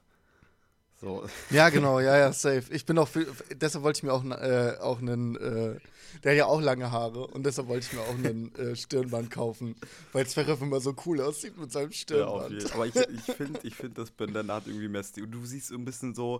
So, 1.03 1.25
Ja, 1.49 1.67
genau, 1.67 1.99
ja, 1.99 2.17
ja, 2.17 2.31
safe. 2.31 2.63
Ich 2.71 2.85
bin 2.85 2.97
auch, 2.97 3.09
viel, 3.09 3.27
deshalb 3.53 3.83
wollte 3.83 3.97
ich 3.97 4.03
mir 4.03 4.13
auch, 4.13 4.23
äh, 4.23 4.77
auch 4.79 4.99
einen, 4.99 5.35
äh, 5.35 5.77
der 6.23 6.31
hat 6.31 6.37
ja 6.37 6.45
auch 6.45 6.61
lange 6.61 6.91
Haare 6.91 7.27
und 7.27 7.45
deshalb 7.45 7.67
wollte 7.67 7.85
ich 7.85 7.93
mir 7.93 7.99
auch 7.99 8.15
einen 8.15 8.55
äh, 8.55 8.73
Stirnband 8.73 9.29
kaufen, 9.29 9.75
weil 10.13 10.25
Zverev 10.25 10.63
immer 10.63 10.79
so 10.79 10.95
cool 11.05 11.19
aussieht 11.19 11.57
mit 11.57 11.73
seinem 11.73 11.89
ja, 11.89 11.97
Stirnband. 11.97 12.51
jeden 12.53 12.71
Aber 12.71 12.87
ich, 12.87 12.95
ich 12.95 13.35
finde, 13.35 13.59
ich 13.63 13.75
find, 13.75 13.97
das 13.97 14.11
Bandana 14.11 14.55
hat 14.55 14.67
irgendwie 14.67 14.87
mehr 14.87 15.03
Stil. 15.03 15.25
Und 15.25 15.31
du 15.31 15.45
siehst 15.45 15.67
so 15.67 15.75
ein 15.75 15.83
bisschen 15.83 16.15
so, 16.15 16.39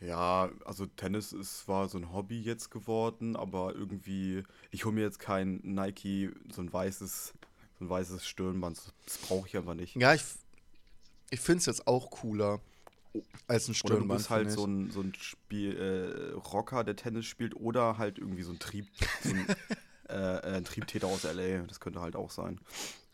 ja, 0.00 0.50
also 0.64 0.86
Tennis 0.86 1.32
ist 1.32 1.60
zwar 1.60 1.88
so 1.88 1.96
ein 1.98 2.12
Hobby 2.12 2.40
jetzt 2.40 2.72
geworden, 2.72 3.36
aber 3.36 3.76
irgendwie, 3.76 4.42
ich 4.72 4.84
hole 4.84 4.94
mir 4.96 5.02
jetzt 5.02 5.20
kein 5.20 5.60
Nike, 5.62 6.32
so 6.52 6.62
ein 6.62 6.72
weißes, 6.72 7.32
so 7.78 7.84
ein 7.84 7.88
weißes 7.88 8.26
Stirnband. 8.26 8.76
Das 9.04 9.18
brauche 9.18 9.46
ich 9.46 9.56
einfach 9.56 9.74
nicht. 9.74 9.94
Ja, 9.94 10.14
ich, 10.14 10.24
ich 11.30 11.38
finde 11.38 11.60
es 11.60 11.66
jetzt 11.66 11.86
auch 11.86 12.10
cooler 12.10 12.60
als 13.46 13.68
ein 13.68 13.70
Oder 13.70 13.74
Stirnband. 13.74 14.10
du 14.10 14.14
bist 14.16 14.30
halt 14.30 14.50
so 14.50 14.64
ein, 14.66 14.90
so 14.90 15.00
ein 15.00 15.12
Spiel, 15.18 15.76
äh, 15.76 16.32
Rocker, 16.32 16.84
der 16.84 16.96
Tennis 16.96 17.26
spielt, 17.26 17.54
oder 17.56 17.98
halt 17.98 18.18
irgendwie 18.18 18.42
so 18.42 18.52
ein 18.52 18.58
Trieb, 18.58 18.86
so 19.22 19.30
ein, 19.30 19.46
äh, 20.08 20.14
äh, 20.14 20.56
ein 20.56 20.64
Triebtäter 20.64 21.06
aus 21.06 21.22
LA. 21.24 21.58
Das 21.66 21.80
könnte 21.80 22.00
halt 22.00 22.16
auch 22.16 22.30
sein. 22.30 22.60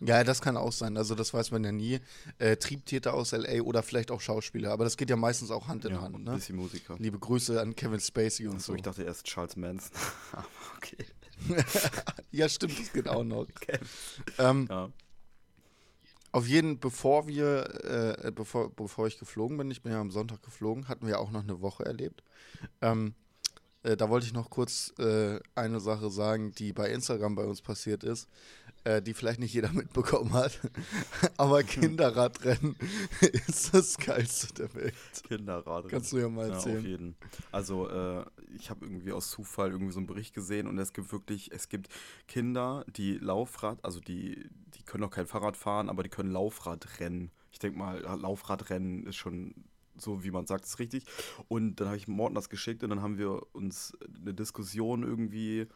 Ja, 0.02 0.24
das 0.24 0.40
kann 0.40 0.56
auch 0.56 0.72
sein. 0.72 0.96
Also 0.96 1.14
das 1.14 1.34
weiß 1.34 1.50
man 1.50 1.62
ja 1.62 1.72
nie. 1.72 2.00
Äh, 2.38 2.56
Triebtäter 2.56 3.12
aus 3.12 3.32
LA 3.32 3.60
oder 3.60 3.82
vielleicht 3.82 4.10
auch 4.10 4.20
Schauspieler. 4.22 4.70
Aber 4.72 4.84
das 4.84 4.96
geht 4.96 5.10
ja 5.10 5.16
meistens 5.16 5.50
auch 5.50 5.68
Hand 5.68 5.84
in 5.84 5.92
Ja, 5.92 6.00
Hand. 6.00 6.14
und 6.14 6.24
Ne? 6.24 6.30
ein 6.30 6.36
bisschen 6.38 6.56
Musiker. 6.56 6.96
Liebe 6.98 7.18
Grüße 7.18 7.60
an 7.60 7.76
Kevin 7.76 8.00
Spacey 8.00 8.46
und 8.46 8.56
Achso, 8.56 8.72
so. 8.72 8.76
ich 8.76 8.82
dachte 8.82 9.02
erst 9.02 9.26
Charles 9.26 9.56
Manson. 9.56 9.90
Aber 10.32 10.46
okay. 10.76 10.96
Ja, 12.30 12.48
stimmt, 12.48 12.78
das 12.80 12.92
geht 12.92 13.08
auch 13.08 13.24
noch. 13.24 13.46
Ähm, 14.38 14.66
Ja. 14.70 14.90
Auf 16.32 16.46
jeden, 16.46 16.78
bevor 16.78 17.26
wir, 17.26 18.24
äh, 18.24 18.30
bevor, 18.30 18.70
bevor 18.70 19.06
ich 19.06 19.18
geflogen 19.18 19.56
bin, 19.56 19.70
ich 19.70 19.82
bin 19.82 19.92
ja 19.92 20.00
am 20.00 20.10
Sonntag 20.10 20.42
geflogen, 20.42 20.88
hatten 20.88 21.06
wir 21.06 21.18
auch 21.18 21.30
noch 21.30 21.42
eine 21.42 21.60
Woche 21.60 21.84
erlebt. 21.84 22.22
Ähm, 22.80 23.14
äh, 23.82 23.96
da 23.96 24.08
wollte 24.10 24.26
ich 24.26 24.32
noch 24.32 24.50
kurz 24.50 24.92
äh, 24.98 25.40
eine 25.54 25.80
Sache 25.80 26.10
sagen, 26.10 26.52
die 26.52 26.72
bei 26.72 26.90
Instagram 26.90 27.34
bei 27.34 27.44
uns 27.44 27.62
passiert 27.62 28.04
ist, 28.04 28.28
äh, 28.84 29.02
die 29.02 29.14
vielleicht 29.14 29.40
nicht 29.40 29.52
jeder 29.52 29.72
mitbekommen 29.72 30.32
hat. 30.32 30.58
Aber 31.36 31.62
Kinderradrennen 31.62 32.76
ist 33.46 33.74
das 33.74 33.98
Geilste 33.98 34.52
der 34.54 34.74
Welt. 34.74 34.94
Kinderrad. 35.26 35.88
Kannst 35.88 36.12
du 36.12 36.18
ja 36.18 36.28
mal 36.28 36.48
Ja, 36.48 36.56
auf 36.56 36.66
erzählen. 36.66 36.84
jeden. 36.84 37.16
Also, 37.52 37.88
äh, 37.88 38.24
ich 38.54 38.70
habe 38.70 38.84
irgendwie 38.84 39.12
aus 39.12 39.30
Zufall 39.30 39.70
irgendwie 39.70 39.92
so 39.92 39.98
einen 39.98 40.06
Bericht 40.06 40.34
gesehen 40.34 40.66
und 40.66 40.78
es 40.78 40.92
gibt 40.92 41.12
wirklich, 41.12 41.52
es 41.52 41.68
gibt 41.68 41.88
Kinder, 42.26 42.84
die 42.96 43.18
Laufrad, 43.18 43.84
also 43.84 44.00
die, 44.00 44.48
die 44.74 44.82
können 44.82 45.04
auch 45.04 45.10
kein 45.10 45.26
Fahrrad 45.26 45.56
fahren, 45.56 45.88
aber 45.88 46.02
die 46.02 46.08
können 46.08 46.30
Laufradrennen. 46.32 47.30
Ich 47.52 47.58
denke 47.58 47.78
mal, 47.78 48.00
Laufradrennen 48.00 49.06
ist 49.06 49.16
schon 49.16 49.54
so, 49.96 50.24
wie 50.24 50.30
man 50.30 50.46
sagt, 50.46 50.64
ist 50.64 50.78
richtig. 50.78 51.04
Und 51.48 51.76
dann 51.76 51.88
habe 51.88 51.96
ich 51.96 52.08
Morten 52.08 52.34
das 52.34 52.48
geschickt 52.48 52.82
und 52.82 52.90
dann 52.90 53.02
haben 53.02 53.18
wir 53.18 53.42
uns 53.54 53.92
eine 54.20 54.32
Diskussion 54.34 55.02
irgendwie. 55.02 55.66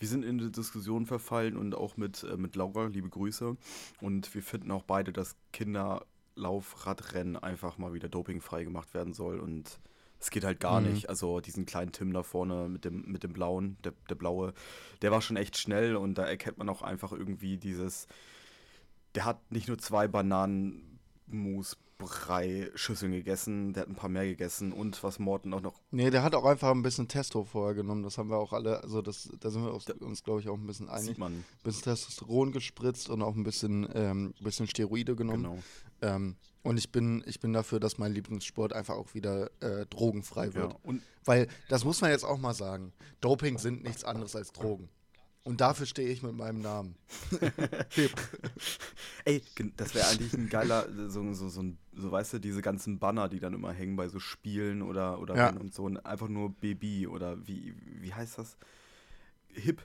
Wir 0.00 0.08
sind 0.08 0.24
in 0.24 0.40
eine 0.40 0.50
Diskussion 0.50 1.04
verfallen 1.06 1.56
und 1.56 1.74
auch 1.74 1.96
mit, 1.98 2.24
äh, 2.24 2.36
mit 2.36 2.56
Laura, 2.56 2.86
liebe 2.86 3.08
Grüße. 3.10 3.56
Und 4.00 4.34
wir 4.34 4.42
finden 4.42 4.70
auch 4.70 4.82
beide, 4.82 5.12
dass 5.12 5.36
Kinderlaufradrennen 5.52 7.36
einfach 7.36 7.76
mal 7.78 7.92
wieder 7.92 8.08
dopingfrei 8.08 8.64
gemacht 8.64 8.94
werden 8.94 9.12
soll. 9.12 9.38
Und 9.38 9.78
es 10.18 10.30
geht 10.30 10.44
halt 10.44 10.58
gar 10.58 10.80
Mhm. 10.80 10.88
nicht. 10.88 11.10
Also 11.10 11.40
diesen 11.40 11.66
kleinen 11.66 11.92
Tim 11.92 12.12
da 12.14 12.22
vorne 12.22 12.68
mit 12.70 12.86
dem, 12.86 13.02
mit 13.12 13.22
dem 13.24 13.34
blauen, 13.34 13.76
der, 13.84 13.92
der 14.08 14.14
blaue, 14.14 14.54
der 15.02 15.10
war 15.10 15.20
schon 15.20 15.36
echt 15.36 15.58
schnell 15.58 15.96
und 15.96 16.14
da 16.16 16.24
erkennt 16.24 16.56
man 16.58 16.68
auch 16.70 16.80
einfach 16.82 17.12
irgendwie 17.12 17.58
dieses, 17.58 18.06
der 19.14 19.26
hat 19.26 19.52
nicht 19.52 19.68
nur 19.68 19.78
zwei 19.78 20.08
Bananenmus 20.08 21.76
brei 22.00 22.70
Schüsseln 22.74 23.12
gegessen, 23.12 23.72
der 23.72 23.82
hat 23.82 23.88
ein 23.88 23.94
paar 23.94 24.08
mehr 24.08 24.24
gegessen 24.24 24.72
und 24.72 25.02
was 25.04 25.18
Morten 25.18 25.52
auch 25.54 25.60
noch 25.60 25.80
Nee, 25.90 26.10
der 26.10 26.22
hat 26.22 26.34
auch 26.34 26.44
einfach 26.44 26.70
ein 26.70 26.82
bisschen 26.82 27.06
Testo 27.06 27.44
vorher 27.44 27.74
genommen. 27.74 28.02
Das 28.02 28.18
haben 28.18 28.30
wir 28.30 28.38
auch 28.38 28.52
alle, 28.52 28.82
also 28.82 29.02
das, 29.02 29.30
da 29.38 29.50
sind 29.50 29.64
wir 29.64 29.72
uns, 29.72 29.88
uns 29.88 30.24
glaube 30.24 30.40
ich, 30.40 30.48
auch 30.48 30.56
ein 30.56 30.66
bisschen 30.66 30.88
einig. 30.88 31.08
sieht 31.08 31.18
man. 31.18 31.32
Ein 31.32 31.44
bisschen 31.62 31.82
Testosteron 31.82 32.52
gespritzt 32.52 33.10
und 33.10 33.22
auch 33.22 33.36
ein 33.36 33.44
bisschen, 33.44 33.88
ähm, 33.94 34.34
bisschen 34.40 34.66
Steroide 34.66 35.14
genommen. 35.14 35.42
Genau. 35.42 35.58
Ähm, 36.02 36.36
und 36.62 36.76
ich 36.76 36.90
bin, 36.90 37.22
ich 37.26 37.40
bin 37.40 37.52
dafür, 37.52 37.80
dass 37.80 37.98
mein 37.98 38.12
Lieblingssport 38.12 38.72
einfach 38.72 38.96
auch 38.96 39.14
wieder 39.14 39.50
äh, 39.60 39.86
drogenfrei 39.86 40.54
wird. 40.54 40.72
Ja. 40.84 40.94
Weil, 41.24 41.48
das 41.68 41.84
muss 41.84 42.00
man 42.00 42.10
jetzt 42.10 42.24
auch 42.24 42.38
mal 42.38 42.54
sagen, 42.54 42.92
Doping 43.20 43.58
sind 43.58 43.82
nichts 43.82 44.04
anderes 44.04 44.36
als 44.36 44.52
Drogen. 44.52 44.88
Und 45.42 45.60
dafür 45.62 45.86
stehe 45.86 46.08
ich 46.08 46.22
mit 46.22 46.34
meinem 46.34 46.60
Namen. 46.60 46.96
Hip. 47.90 48.12
ey, 49.24 49.42
das 49.76 49.94
wäre 49.94 50.06
eigentlich 50.08 50.34
ein 50.34 50.48
geiler, 50.50 50.86
so, 51.08 51.32
so, 51.32 51.48
so, 51.48 51.64
so, 51.94 52.12
weißt 52.12 52.34
du, 52.34 52.38
diese 52.40 52.60
ganzen 52.60 52.98
Banner, 52.98 53.28
die 53.28 53.40
dann 53.40 53.54
immer 53.54 53.72
hängen 53.72 53.96
bei 53.96 54.08
so 54.08 54.18
Spielen 54.18 54.82
oder, 54.82 55.18
oder 55.18 55.36
Ja. 55.36 55.48
Und 55.50 55.74
so, 55.74 55.86
einfach 56.04 56.28
nur 56.28 56.50
Baby 56.50 57.06
oder 57.06 57.46
wie, 57.46 57.74
wie 58.00 58.12
heißt 58.12 58.36
das? 58.38 58.58
Hip, 59.54 59.82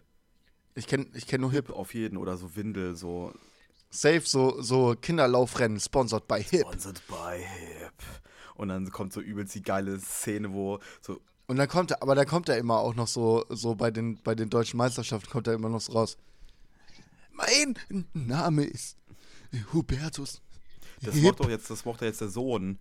Ich 0.76 0.88
kenne 0.88 1.08
ich 1.14 1.26
kenn 1.26 1.42
nur 1.42 1.52
Hip. 1.52 1.70
auf 1.70 1.94
jeden 1.94 2.18
oder 2.18 2.36
so 2.38 2.56
Windel, 2.56 2.96
so 2.96 3.34
Safe, 3.90 4.22
so, 4.22 4.62
so 4.62 4.94
Kinderlaufrennen, 5.00 5.80
sponsored 5.80 6.28
by 6.28 6.44
Hip. 6.44 6.62
Sponsored 6.68 7.02
by 7.08 7.38
Hip. 7.40 7.94
Und 8.56 8.68
dann 8.68 8.90
kommt 8.92 9.14
so 9.14 9.22
übelst 9.22 9.56
die 9.56 9.64
geile 9.64 10.00
Szene, 10.00 10.52
wo 10.52 10.80
so, 11.02 11.22
Und 11.48 11.58
dann 11.58 11.68
kommt 11.68 11.92
er, 11.92 12.02
aber 12.02 12.16
dann 12.16 12.26
kommt 12.28 12.50
er 12.50 12.58
immer 12.58 12.80
auch 12.80 12.96
noch 12.96 13.08
so, 13.08 13.46
so 13.50 13.76
bei 13.76 13.92
den, 13.92 14.22
bei 14.24 14.34
den 14.36 14.50
deutschen 14.50 14.78
Meisterschaften 14.78 15.30
kommt 15.30 15.48
er 15.48 15.54
immer 15.54 15.70
noch 15.70 15.82
so 15.82 15.94
raus. 15.94 16.18
Mein 17.32 17.76
Name 18.14 18.64
ist 18.64 18.98
Hubertus. 19.74 20.42
das 21.02 21.16
macht 21.16 21.40
doch 21.40 21.50
jetzt, 21.50 21.70
das 21.70 21.86
macht 21.86 22.02
doch 22.02 22.06
jetzt 22.06 22.22
der 22.22 22.30
Sohn. 22.30 22.80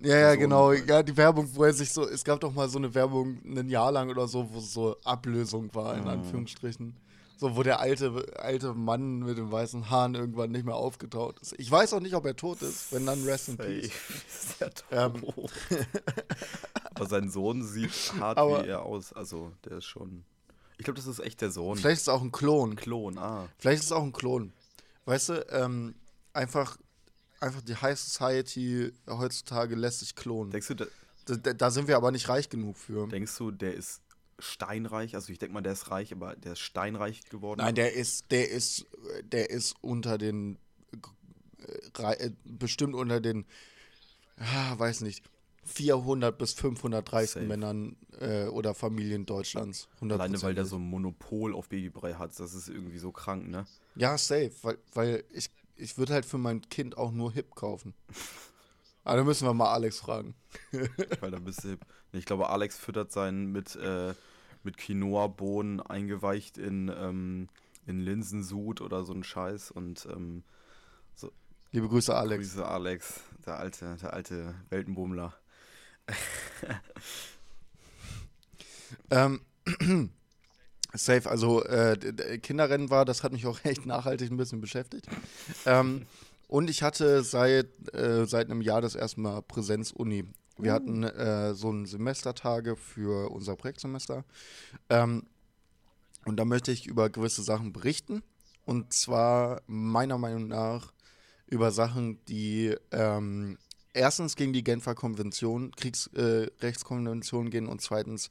Ja, 0.00 0.16
ja, 0.16 0.34
genau. 0.34 0.72
Ja, 0.72 1.02
die 1.02 1.16
Werbung, 1.16 1.48
wo 1.54 1.64
er 1.64 1.72
sich 1.72 1.92
so, 1.92 2.08
es 2.08 2.24
gab 2.24 2.40
doch 2.40 2.52
mal 2.52 2.68
so 2.68 2.78
eine 2.78 2.92
Werbung 2.94 3.38
ein 3.44 3.68
Jahr 3.68 3.92
lang 3.92 4.10
oder 4.10 4.26
so, 4.28 4.52
wo 4.52 4.58
es 4.58 4.72
so 4.72 4.96
Ablösung 5.04 5.72
war, 5.74 5.94
Ah. 5.94 5.98
in 5.98 6.08
Anführungsstrichen. 6.08 6.96
So, 7.36 7.56
wo 7.56 7.62
der 7.64 7.80
alte, 7.80 8.24
alte 8.38 8.72
Mann 8.74 9.20
mit 9.20 9.36
den 9.36 9.50
weißen 9.50 9.90
Haaren 9.90 10.14
irgendwann 10.14 10.50
nicht 10.52 10.64
mehr 10.64 10.76
aufgetaucht 10.76 11.40
ist. 11.40 11.54
Ich 11.58 11.70
weiß 11.70 11.92
auch 11.92 12.00
nicht, 12.00 12.14
ob 12.14 12.24
er 12.24 12.36
tot 12.36 12.62
ist, 12.62 12.92
wenn 12.92 13.04
dann 13.06 13.24
Rest 13.24 13.48
in 13.48 13.56
Peace. 13.56 13.86
ist 14.28 14.60
der 14.60 14.70
tot. 14.72 14.84
Ähm. 14.90 15.22
Aber 17.02 17.20
sein 17.20 17.30
Sohn 17.30 17.62
sieht 17.64 18.12
hart 18.18 18.38
Aber- 18.38 18.64
wie 18.64 18.68
er 18.68 18.82
aus. 18.82 19.12
Also, 19.12 19.52
der 19.64 19.78
ist 19.78 19.84
schon. 19.86 20.24
Ich 20.78 20.84
glaube, 20.84 20.96
das 20.98 21.06
ist 21.06 21.20
echt 21.20 21.40
der 21.40 21.50
Sohn. 21.50 21.76
Vielleicht 21.78 21.96
ist 21.98 22.02
es 22.02 22.08
auch 22.08 22.22
ein 22.22 22.32
Klon. 22.32 22.74
Klon, 22.76 23.18
ah. 23.18 23.48
Vielleicht 23.58 23.80
ist 23.80 23.86
es 23.86 23.92
auch 23.92 24.02
ein 24.02 24.12
Klon. 24.12 24.52
Weißt 25.04 25.28
du, 25.30 25.46
ähm, 25.50 25.94
einfach, 26.32 26.76
einfach 27.40 27.60
die 27.62 27.76
High 27.76 27.98
Society 27.98 28.92
heutzutage 29.08 29.74
lässt 29.74 30.00
sich 30.00 30.14
klonen. 30.14 30.50
Denkst 30.50 30.68
du, 30.68 30.74
da, 30.74 30.86
Da, 31.26 31.52
da, 31.52 31.70
sind 31.70 31.86
wir 31.88 31.96
aber 31.96 32.10
nicht 32.10 32.28
reich 32.28 32.48
genug 32.48 32.76
für. 32.76 33.06
denkst 33.08 33.36
du, 33.38 33.50
der 33.52 33.74
ist 33.74 34.00
steinreich? 34.40 35.14
Also, 35.14 35.32
ich 35.32 35.38
denke 35.38 35.54
mal, 35.54 35.60
der 35.62 35.72
ist 35.74 35.90
reich, 35.90 36.12
aber 36.12 36.34
der 36.36 36.52
ist 36.54 36.60
steinreich 36.60 37.28
geworden. 37.28 37.60
Nein, 37.60 37.74
der 37.76 37.92
ist, 37.94 38.30
der 38.32 38.50
ist, 38.50 38.86
der 39.24 39.50
ist 39.50 39.74
unter 39.82 40.18
den, 40.18 40.58
äh, 41.98 42.12
äh, 42.14 42.30
bestimmt 42.44 42.94
unter 42.94 43.20
den, 43.20 43.44
ah, 44.38 44.76
weiß 44.78 45.02
nicht, 45.02 45.22
400 45.64 46.36
bis 46.36 46.52
500 46.54 47.12
reichsten. 47.12 47.46
Männern 47.46 47.96
äh, 48.20 48.46
oder 48.46 48.74
Familien 48.74 49.26
Deutschlands. 49.26 49.88
100 49.96 50.20
Alleine, 50.20 50.42
weil 50.42 50.54
der 50.54 50.64
so 50.64 50.76
ein 50.76 50.82
Monopol 50.82 51.54
auf 51.54 51.68
Babybrei 51.68 52.14
hat. 52.14 52.38
Das 52.38 52.54
ist 52.54 52.68
irgendwie 52.68 52.98
so 52.98 53.12
krank, 53.12 53.48
ne? 53.48 53.66
Ja, 53.94 54.18
safe, 54.18 54.52
weil, 54.62 54.78
weil 54.94 55.24
ich, 55.30 55.50
ich 55.76 55.98
würde 55.98 56.14
halt 56.14 56.26
für 56.26 56.38
mein 56.38 56.62
Kind 56.62 56.96
auch 56.96 57.12
nur 57.12 57.32
Hip 57.32 57.54
kaufen. 57.54 57.94
Aber 59.04 59.16
da 59.18 59.24
müssen 59.24 59.46
wir 59.46 59.54
mal 59.54 59.72
Alex 59.72 59.98
fragen. 60.00 60.34
Weil 61.20 61.30
da 61.30 61.38
bist 61.38 61.64
du 61.64 61.70
hip. 61.70 61.86
Ich 62.12 62.24
glaube, 62.24 62.50
Alex 62.50 62.78
füttert 62.78 63.10
seinen 63.10 63.50
mit, 63.50 63.74
äh, 63.76 64.14
mit 64.62 64.76
Quinoa-Bohnen 64.76 65.80
eingeweicht 65.80 66.58
in, 66.58 66.88
ähm, 66.88 67.48
in 67.86 68.00
Linsensud 68.00 68.80
oder 68.80 69.04
so 69.04 69.12
ein 69.12 69.24
Scheiß. 69.24 69.70
Und 69.70 70.06
ähm, 70.12 70.44
Liebe 71.74 71.88
Grüße, 71.88 72.14
Alex. 72.14 72.50
Grüße 72.50 72.68
Alex, 72.68 73.20
der 73.46 73.58
alte, 73.58 73.96
der 73.96 74.12
alte 74.12 74.54
Weltenbummler. 74.68 75.32
Ähm, 79.10 79.40
safe, 80.94 81.28
also 81.28 81.62
äh, 81.64 82.38
Kinderrennen 82.38 82.90
war, 82.90 83.04
das 83.04 83.22
hat 83.22 83.32
mich 83.32 83.46
auch 83.46 83.58
echt 83.64 83.86
nachhaltig 83.86 84.30
ein 84.30 84.36
bisschen 84.36 84.60
beschäftigt. 84.60 85.06
Ähm, 85.66 86.06
und 86.48 86.70
ich 86.70 86.82
hatte 86.82 87.22
seit, 87.22 87.94
äh, 87.94 88.26
seit 88.26 88.50
einem 88.50 88.62
Jahr 88.62 88.80
das 88.80 88.94
erste 88.94 89.20
Mal 89.20 89.42
Präsenz-Uni. 89.42 90.24
Wir 90.58 90.72
hatten 90.72 91.02
äh, 91.02 91.54
so 91.54 91.70
ein 91.70 91.86
Semestertage 91.86 92.76
für 92.76 93.30
unser 93.30 93.56
Projektsemester. 93.56 94.24
Ähm, 94.90 95.24
und 96.24 96.36
da 96.36 96.44
möchte 96.44 96.72
ich 96.72 96.86
über 96.86 97.10
gewisse 97.10 97.42
Sachen 97.42 97.72
berichten. 97.72 98.22
Und 98.64 98.92
zwar 98.92 99.62
meiner 99.66 100.18
Meinung 100.18 100.46
nach 100.46 100.92
über 101.46 101.70
Sachen, 101.70 102.24
die 102.26 102.76
ähm, 102.92 103.58
erstens 103.94 104.36
gegen 104.36 104.52
die 104.52 104.64
Genfer 104.64 104.94
Konvention, 104.94 105.72
Kriegsrechtskonvention 105.76 107.46
äh, 107.46 107.50
gehen 107.50 107.66
und 107.66 107.80
zweitens 107.80 108.30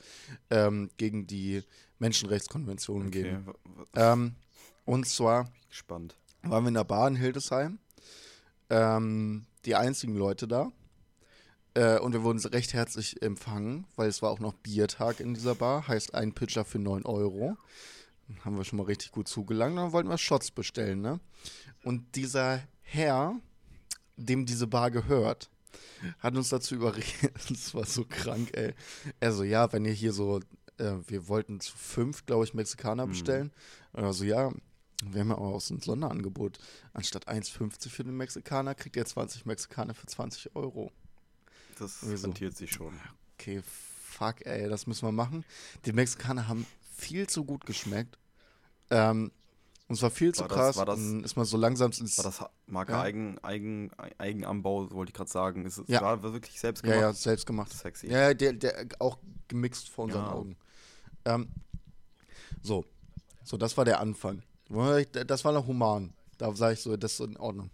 ähm, 0.50 0.90
gegen 0.98 1.28
die 1.28 1.64
Menschenrechtskonvention 2.00 3.12
gehen. 3.12 3.46
wa- 3.46 3.54
wa- 3.94 4.14
Ähm, 4.14 4.36
und 4.86 5.08
zwar 5.08 5.52
Spannend. 5.70 6.16
waren 6.44 6.64
wir 6.64 6.70
in 6.70 6.74
der 6.74 6.84
Bar 6.84 7.08
in 7.08 7.16
Hildesheim. 7.16 7.80
Ähm, 8.70 9.46
die 9.66 9.76
einzigen 9.76 10.16
Leute 10.16 10.48
da. 10.48 10.72
Äh, 11.76 12.00
und 12.00 12.14
wir 12.14 12.24
wurden 12.24 12.40
recht 12.40 12.74
herzlich 12.74 13.22
empfangen, 13.22 13.86
weil 13.96 14.10
es 14.10 14.22
war 14.22 14.32
auch 14.32 14.40
noch 14.40 14.54
Biertag 14.54 15.20
in 15.20 15.34
dieser 15.34 15.56
Bar. 15.56 15.88
Heißt 15.88 16.16
ein 16.16 16.34
Pitcher 16.34 16.66
für 16.66 16.80
9 16.80 17.06
Euro. 17.06 17.56
Dann 18.28 18.44
haben 18.46 18.58
wir 18.58 18.64
schon 18.66 18.78
mal 18.78 18.86
richtig 18.86 19.12
gut 19.12 19.28
zugelangt. 19.28 19.78
Dann 19.78 19.92
wollten 19.92 20.10
wir 20.10 20.18
Shots 20.18 20.52
bestellen, 20.52 21.02
ne? 21.02 21.20
Und 21.84 22.16
dieser 22.16 22.62
Herr, 22.82 23.36
dem 24.18 24.46
diese 24.46 24.68
Bar 24.68 24.90
gehört, 24.92 25.50
hat 26.20 26.36
uns 26.36 26.50
dazu 26.50 26.76
überredet. 26.76 27.32
Das 27.50 27.74
war 27.74 27.86
so 27.86 28.06
krank, 28.08 28.50
ey. 28.54 28.74
Er 29.20 29.32
so, 29.32 29.44
ja, 29.44 29.72
wenn 29.74 29.86
ihr 29.86 29.94
hier 29.94 30.14
so, 30.14 30.40
äh, 30.78 30.94
wir 31.08 31.28
wollten 31.28 31.60
zu 31.60 31.76
fünf, 31.76 32.26
glaube 32.26 32.46
ich, 32.46 32.54
Mexikaner 32.54 33.08
bestellen. 33.08 33.52
Also 33.94 34.24
ja, 34.24 34.52
wir 35.04 35.22
haben 35.22 35.30
ja 35.30 35.38
auch 35.38 35.60
so 35.60 35.74
ein 35.74 35.82
Sonderangebot. 35.82 36.60
Anstatt 36.94 37.28
1,50 37.28 37.90
für 37.90 38.04
den 38.04 38.18
Mexikaner 38.18 38.76
kriegt 38.76 38.96
ihr 38.96 39.06
20 39.06 39.46
Mexikaner 39.46 39.94
für 39.94 40.06
20 40.06 40.56
Euro. 40.56 40.92
Das 41.80 42.00
Wieso? 42.02 42.28
rentiert 42.28 42.56
sich 42.56 42.72
schon. 42.72 42.94
Okay, 43.38 43.62
fuck, 43.64 44.46
ey, 44.46 44.70
das 44.70 44.88
müssen 44.88 45.08
wir 45.08 45.12
machen. 45.12 45.44
Die 45.86 45.94
Mexikaner 45.94 46.48
haben 46.48 46.68
viel 46.96 47.28
zu 47.28 47.44
gut 47.44 47.66
geschmeckt. 47.66 48.18
Ähm, 48.92 49.32
und 49.92 49.96
es 49.98 50.02
war 50.04 50.10
viel 50.10 50.34
zu 50.34 50.42
War 50.42 50.48
das- 50.48 50.58
krass. 50.58 50.78
war 50.78 50.86
das- 50.86 51.00
und 51.00 51.12
dann 51.18 51.24
ist 51.26 51.36
man 51.36 51.46
so 51.46 51.58
langsam 51.58 51.92
ins. 51.92 52.18
War 52.18 52.24
das 52.24 52.44
Marke 52.66 52.94
Ja. 52.94 53.02
Eigen, 53.02 53.38
Eigen, 53.44 53.92
Eigenanbau, 54.18 54.90
wollte 54.92 55.10
ich 55.10 55.14
gerade 55.14 55.30
sagen. 55.30 55.66
Ist 55.66 55.80
es 55.80 55.88
Ja. 55.90 56.02
war 56.02 56.24
wirklich 56.24 56.60
selbst 56.60 56.86
ja, 56.86 56.92
gemacht? 56.94 57.02
ja, 57.02 57.14
selbst 57.14 57.46
gemacht. 57.46 57.74
Sexy. 57.74 58.08
Ja, 58.08 58.20
ja, 58.30 58.34
der, 58.34 58.54
der 58.54 58.88
auch 59.00 59.18
gemixt 59.50 59.90
vor 59.90 60.06
unseren 60.06 60.24
Ja. 60.24 60.32
Augen. 60.32 60.56
Ähm, 61.26 61.50
so. 62.62 62.86
So, 63.44 63.58
das 63.58 63.76
war 63.76 63.86
der 63.86 64.00
Anfang. 64.00 64.44
Das 64.70 65.44
war 65.44 65.52
noch 65.52 65.68
human. 65.68 66.14
Da 66.38 66.56
sage 66.56 66.74
ich 66.76 66.80
so, 66.82 66.96
das 66.96 67.14
ist 67.14 67.20
in 67.20 67.38
Ordnung. 67.38 67.70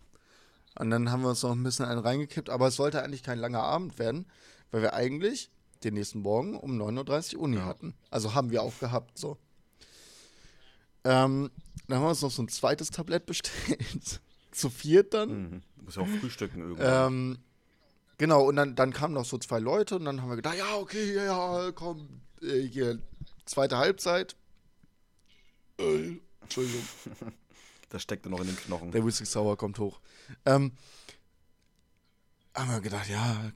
Und 0.80 0.90
dann 0.90 1.12
haben 1.12 1.22
wir 1.22 1.30
uns 1.30 1.44
noch 1.44 1.52
ein 1.52 1.64
bisschen 1.64 1.86
einen 1.86 2.00
reingekippt, 2.00 2.50
aber 2.50 2.68
es 2.68 2.76
sollte 2.76 3.04
eigentlich 3.04 3.24
kein 3.24 3.38
langer 3.40 3.62
Abend 3.64 4.00
werden, 4.00 4.26
weil 4.72 4.82
wir 4.82 4.94
eigentlich 4.94 5.52
den 5.84 5.94
nächsten 5.94 6.22
Morgen 6.22 6.56
um 6.58 6.78
9.30 6.78 7.36
Uhr 7.38 7.44
Uni 7.44 7.58
hatten. 7.58 7.94
Also 8.10 8.34
haben 8.34 8.50
wir 8.50 8.64
auch 8.64 8.78
gehabt, 8.80 9.18
so. 9.18 9.38
Ähm, 11.08 11.50
dann 11.88 11.98
haben 11.98 12.04
wir 12.04 12.10
uns 12.10 12.22
noch 12.22 12.32
so 12.32 12.44
ein 12.44 12.50
zweites 12.50 12.92
Tablett 12.92 13.26
bestellt. 13.26 14.20
Zu 14.52 14.70
viert 14.70 15.14
dann. 15.14 15.30
Mhm. 15.30 15.62
Muss 15.86 15.96
ja 15.96 16.02
auch 16.02 16.08
frühstücken 16.20 16.60
irgendwann. 16.60 17.14
Ähm, 17.14 17.38
genau, 18.18 18.44
und 18.44 18.58
dann, 18.58 18.76
dann 18.76 18.92
kamen 18.92 19.14
noch 19.14 19.24
so 19.24 19.38
zwei 19.38 19.60
Leute 19.60 19.96
und 19.96 20.04
dann 20.04 20.22
haben 20.22 20.30
wir 20.30 20.36
gedacht, 20.36 20.58
ja, 20.58 20.76
okay, 20.76 21.16
ja, 21.16 21.24
ja, 21.24 21.72
komm, 21.72 22.22
äh, 22.42 22.60
hier, 22.62 23.00
zweite 23.46 23.78
Halbzeit. 23.78 24.36
Äh, 25.80 26.18
Entschuldigung, 26.42 26.84
das 27.90 28.02
steckt 28.02 28.26
ja 28.26 28.32
noch 28.32 28.42
in 28.42 28.48
den 28.48 28.58
Knochen. 28.58 28.92
der 28.92 29.06
Whisky 29.06 29.26
Sour 29.26 29.56
kommt 29.56 29.80
hoch. 29.80 30.02
Ähm, 30.46 30.74
haben 32.54 32.72
wir 32.72 32.82
gedacht, 32.82 33.08
ja, 33.08 33.52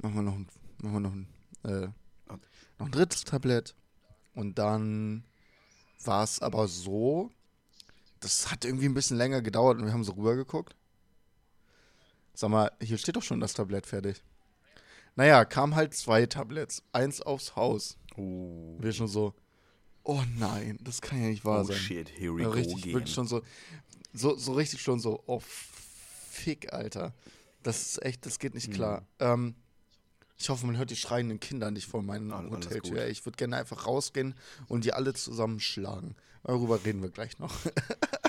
machen 0.00 0.14
wir 0.14 0.22
noch 0.22 0.36
ein, 0.36 0.48
machen 0.78 0.92
wir 0.94 1.00
noch 1.00 1.12
ein, 1.12 1.28
äh, 1.64 1.88
noch 2.78 2.86
ein 2.86 2.92
drittes 2.92 3.24
Tablett. 3.24 3.74
Und 4.34 4.58
dann 4.58 5.24
war 6.06 6.24
es 6.24 6.40
aber 6.40 6.68
so, 6.68 7.30
das 8.20 8.50
hat 8.50 8.64
irgendwie 8.64 8.86
ein 8.86 8.94
bisschen 8.94 9.16
länger 9.16 9.42
gedauert 9.42 9.78
und 9.78 9.86
wir 9.86 9.92
haben 9.92 10.04
so 10.04 10.12
rübergeguckt. 10.12 10.74
Sag 12.34 12.50
mal, 12.50 12.72
hier 12.80 12.98
steht 12.98 13.16
doch 13.16 13.22
schon 13.22 13.40
das 13.40 13.54
Tablett 13.54 13.86
fertig. 13.86 14.22
Naja, 15.16 15.44
kam 15.44 15.74
halt 15.76 15.94
zwei 15.94 16.26
Tablets. 16.26 16.82
Eins 16.92 17.20
aufs 17.20 17.54
Haus. 17.54 17.96
Oh, 18.16 18.76
Wir 18.80 18.92
schon 18.92 19.08
so, 19.08 19.34
oh 20.02 20.22
nein, 20.36 20.78
das 20.82 21.00
kann 21.00 21.20
ja 21.22 21.28
nicht 21.28 21.44
wahr 21.44 21.60
oh 21.60 21.64
sein. 21.64 21.76
shit, 21.76 22.08
here 22.18 22.34
we 22.36 22.42
go 22.42 22.50
richtig, 22.50 22.78
again. 22.78 22.94
wirklich 22.94 23.14
schon 23.14 23.28
so, 23.28 23.42
so, 24.12 24.36
so 24.36 24.52
richtig 24.54 24.82
schon 24.82 24.98
so, 25.00 25.22
oh 25.26 25.40
fick, 25.40 26.72
Alter. 26.72 27.12
Das 27.62 27.80
ist 27.82 28.02
echt, 28.04 28.26
das 28.26 28.38
geht 28.38 28.54
nicht 28.54 28.72
klar. 28.72 29.00
Mhm. 29.00 29.06
Ähm, 29.20 29.54
ich 30.36 30.48
hoffe, 30.48 30.66
man 30.66 30.76
hört 30.76 30.90
die 30.90 30.96
schreienden 30.96 31.40
Kinder 31.40 31.70
nicht 31.70 31.86
vor 31.86 32.02
meiner 32.02 32.36
All- 32.36 32.50
Hoteltür. 32.50 33.06
Ich 33.06 33.24
würde 33.24 33.36
gerne 33.36 33.56
einfach 33.56 33.86
rausgehen 33.86 34.34
und 34.68 34.84
die 34.84 34.92
alle 34.92 35.14
zusammenschlagen. 35.14 36.16
Darüber 36.42 36.84
reden 36.84 37.02
wir 37.02 37.10
gleich 37.10 37.38
noch. 37.38 37.54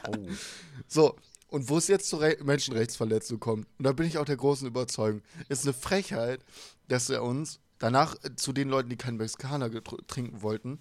Oh, 0.08 0.16
So, 0.88 1.16
und 1.50 1.70
wo 1.70 1.78
es 1.78 1.88
jetzt 1.88 2.08
zur 2.10 2.22
Re 2.22 2.38
Menschenrechtsverletzung 2.44 3.40
kommt, 3.40 3.68
und 3.78 3.84
da 3.86 3.92
bin 3.92 4.06
ich 4.08 4.18
auch 4.18 4.26
der 4.26 4.38
großen 4.38 4.68
Überzeugung, 4.68 5.22
ist 5.50 5.66
eine 5.66 5.74
Frechheit, 5.74 6.42
dass 6.88 7.10
er 7.10 7.24
uns 7.24 7.60
danach 7.80 8.16
äh, 8.24 8.36
zu 8.36 8.54
den 8.54 8.70
Leuten, 8.70 8.90
die 8.90 8.96
keinen 8.98 9.18
Mexikaner 9.18 9.70
trinken 10.08 10.42
wollten, 10.42 10.80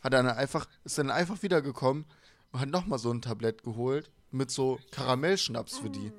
hat 0.00 0.12
er 0.14 0.22
dann 0.22 0.36
einfach, 0.36 0.68
ist 0.84 0.98
dann 0.98 1.10
einfach 1.10 1.42
wiedergekommen 1.42 2.04
und 2.52 2.60
hat 2.60 2.68
nochmal 2.68 2.98
so 2.98 3.10
ein 3.10 3.22
Tablett 3.22 3.62
geholt 3.64 4.10
mit 4.30 4.50
so 4.50 4.78
Karamellschnaps 4.92 5.78
für 5.78 5.90
die. 5.90 6.12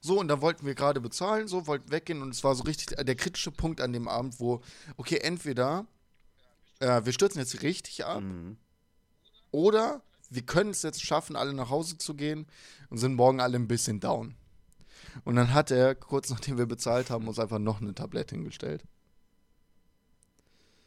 So, 0.00 0.18
und 0.20 0.28
dann 0.28 0.40
wollten 0.40 0.64
wir 0.64 0.74
gerade 0.74 1.00
bezahlen, 1.00 1.48
so, 1.48 1.66
wollten 1.66 1.90
weggehen 1.90 2.22
und 2.22 2.30
es 2.30 2.44
war 2.44 2.54
so 2.54 2.62
richtig 2.64 2.96
der 2.96 3.16
kritische 3.16 3.50
Punkt 3.50 3.80
an 3.80 3.92
dem 3.92 4.06
Abend, 4.06 4.38
wo, 4.38 4.60
okay, 4.96 5.18
entweder 5.18 5.86
äh, 6.78 7.04
wir 7.04 7.12
stürzen 7.12 7.40
jetzt 7.40 7.62
richtig 7.62 8.04
ab 8.04 8.22
mhm. 8.22 8.56
oder 9.50 10.02
wir 10.30 10.42
können 10.42 10.70
es 10.70 10.82
jetzt 10.82 11.02
schaffen, 11.02 11.36
alle 11.36 11.52
nach 11.52 11.70
Hause 11.70 11.98
zu 11.98 12.14
gehen 12.14 12.46
und 12.90 12.98
sind 12.98 13.14
morgen 13.14 13.40
alle 13.40 13.56
ein 13.56 13.66
bisschen 13.66 13.98
down. 13.98 14.34
Und 15.24 15.36
dann 15.36 15.52
hat 15.52 15.70
er, 15.70 15.94
kurz 15.94 16.30
nachdem 16.30 16.58
wir 16.58 16.66
bezahlt 16.66 17.10
haben, 17.10 17.26
uns 17.26 17.38
einfach 17.38 17.58
noch 17.58 17.80
eine 17.80 17.94
Tablette 17.94 18.34
hingestellt. 18.34 18.84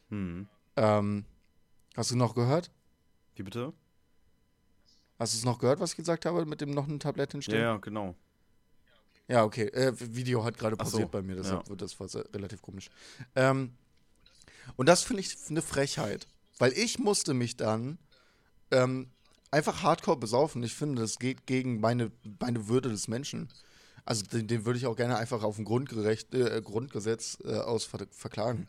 Hm. 0.09 0.47
Ähm, 0.75 1.25
hast 1.95 2.11
du 2.11 2.15
noch 2.15 2.35
gehört? 2.35 2.71
Wie 3.35 3.43
bitte? 3.43 3.73
Hast 5.19 5.33
du 5.33 5.37
es 5.37 5.45
noch 5.45 5.59
gehört, 5.59 5.79
was 5.79 5.91
ich 5.91 5.97
gesagt 5.97 6.25
habe, 6.25 6.45
mit 6.45 6.61
dem 6.61 6.71
noch 6.71 6.87
eine 6.87 6.99
Tablette 6.99 7.33
hinstellen? 7.33 7.61
ja, 7.61 7.77
genau. 7.77 8.15
Ja, 9.31 9.45
okay. 9.45 9.67
Äh, 9.67 9.93
Video 9.97 10.43
hat 10.43 10.57
gerade 10.57 10.75
Ach 10.77 10.85
so, 10.85 11.07
bei 11.07 11.21
mir, 11.21 11.35
deshalb 11.37 11.63
ja. 11.63 11.69
wird 11.69 11.81
das 11.81 11.97
war 12.01 12.09
sehr- 12.09 12.25
relativ 12.33 12.61
komisch. 12.61 12.89
Ähm, 13.35 13.71
und 14.75 14.87
das 14.89 15.03
finde 15.03 15.21
ich 15.21 15.37
eine 15.49 15.61
Frechheit, 15.61 16.27
weil 16.57 16.73
ich 16.73 16.99
musste 16.99 17.33
mich 17.33 17.55
dann 17.55 17.97
ähm, 18.71 19.09
einfach 19.49 19.83
hardcore 19.83 20.17
besaufen. 20.17 20.61
Ich 20.63 20.73
finde, 20.75 21.01
das 21.01 21.17
geht 21.17 21.47
gegen 21.47 21.79
meine, 21.79 22.11
meine 22.39 22.67
Würde 22.67 22.89
des 22.89 23.07
Menschen. 23.07 23.47
Also 24.03 24.25
den, 24.25 24.47
den 24.47 24.65
würde 24.65 24.77
ich 24.79 24.85
auch 24.85 24.95
gerne 24.97 25.15
einfach 25.17 25.43
auf 25.43 25.55
dem 25.55 25.63
Grundgerecht, 25.63 26.33
äh, 26.33 26.61
Grundgesetz 26.61 27.37
äh, 27.45 27.53
aus 27.55 27.85
ver 27.85 28.05
verklagen. 28.11 28.67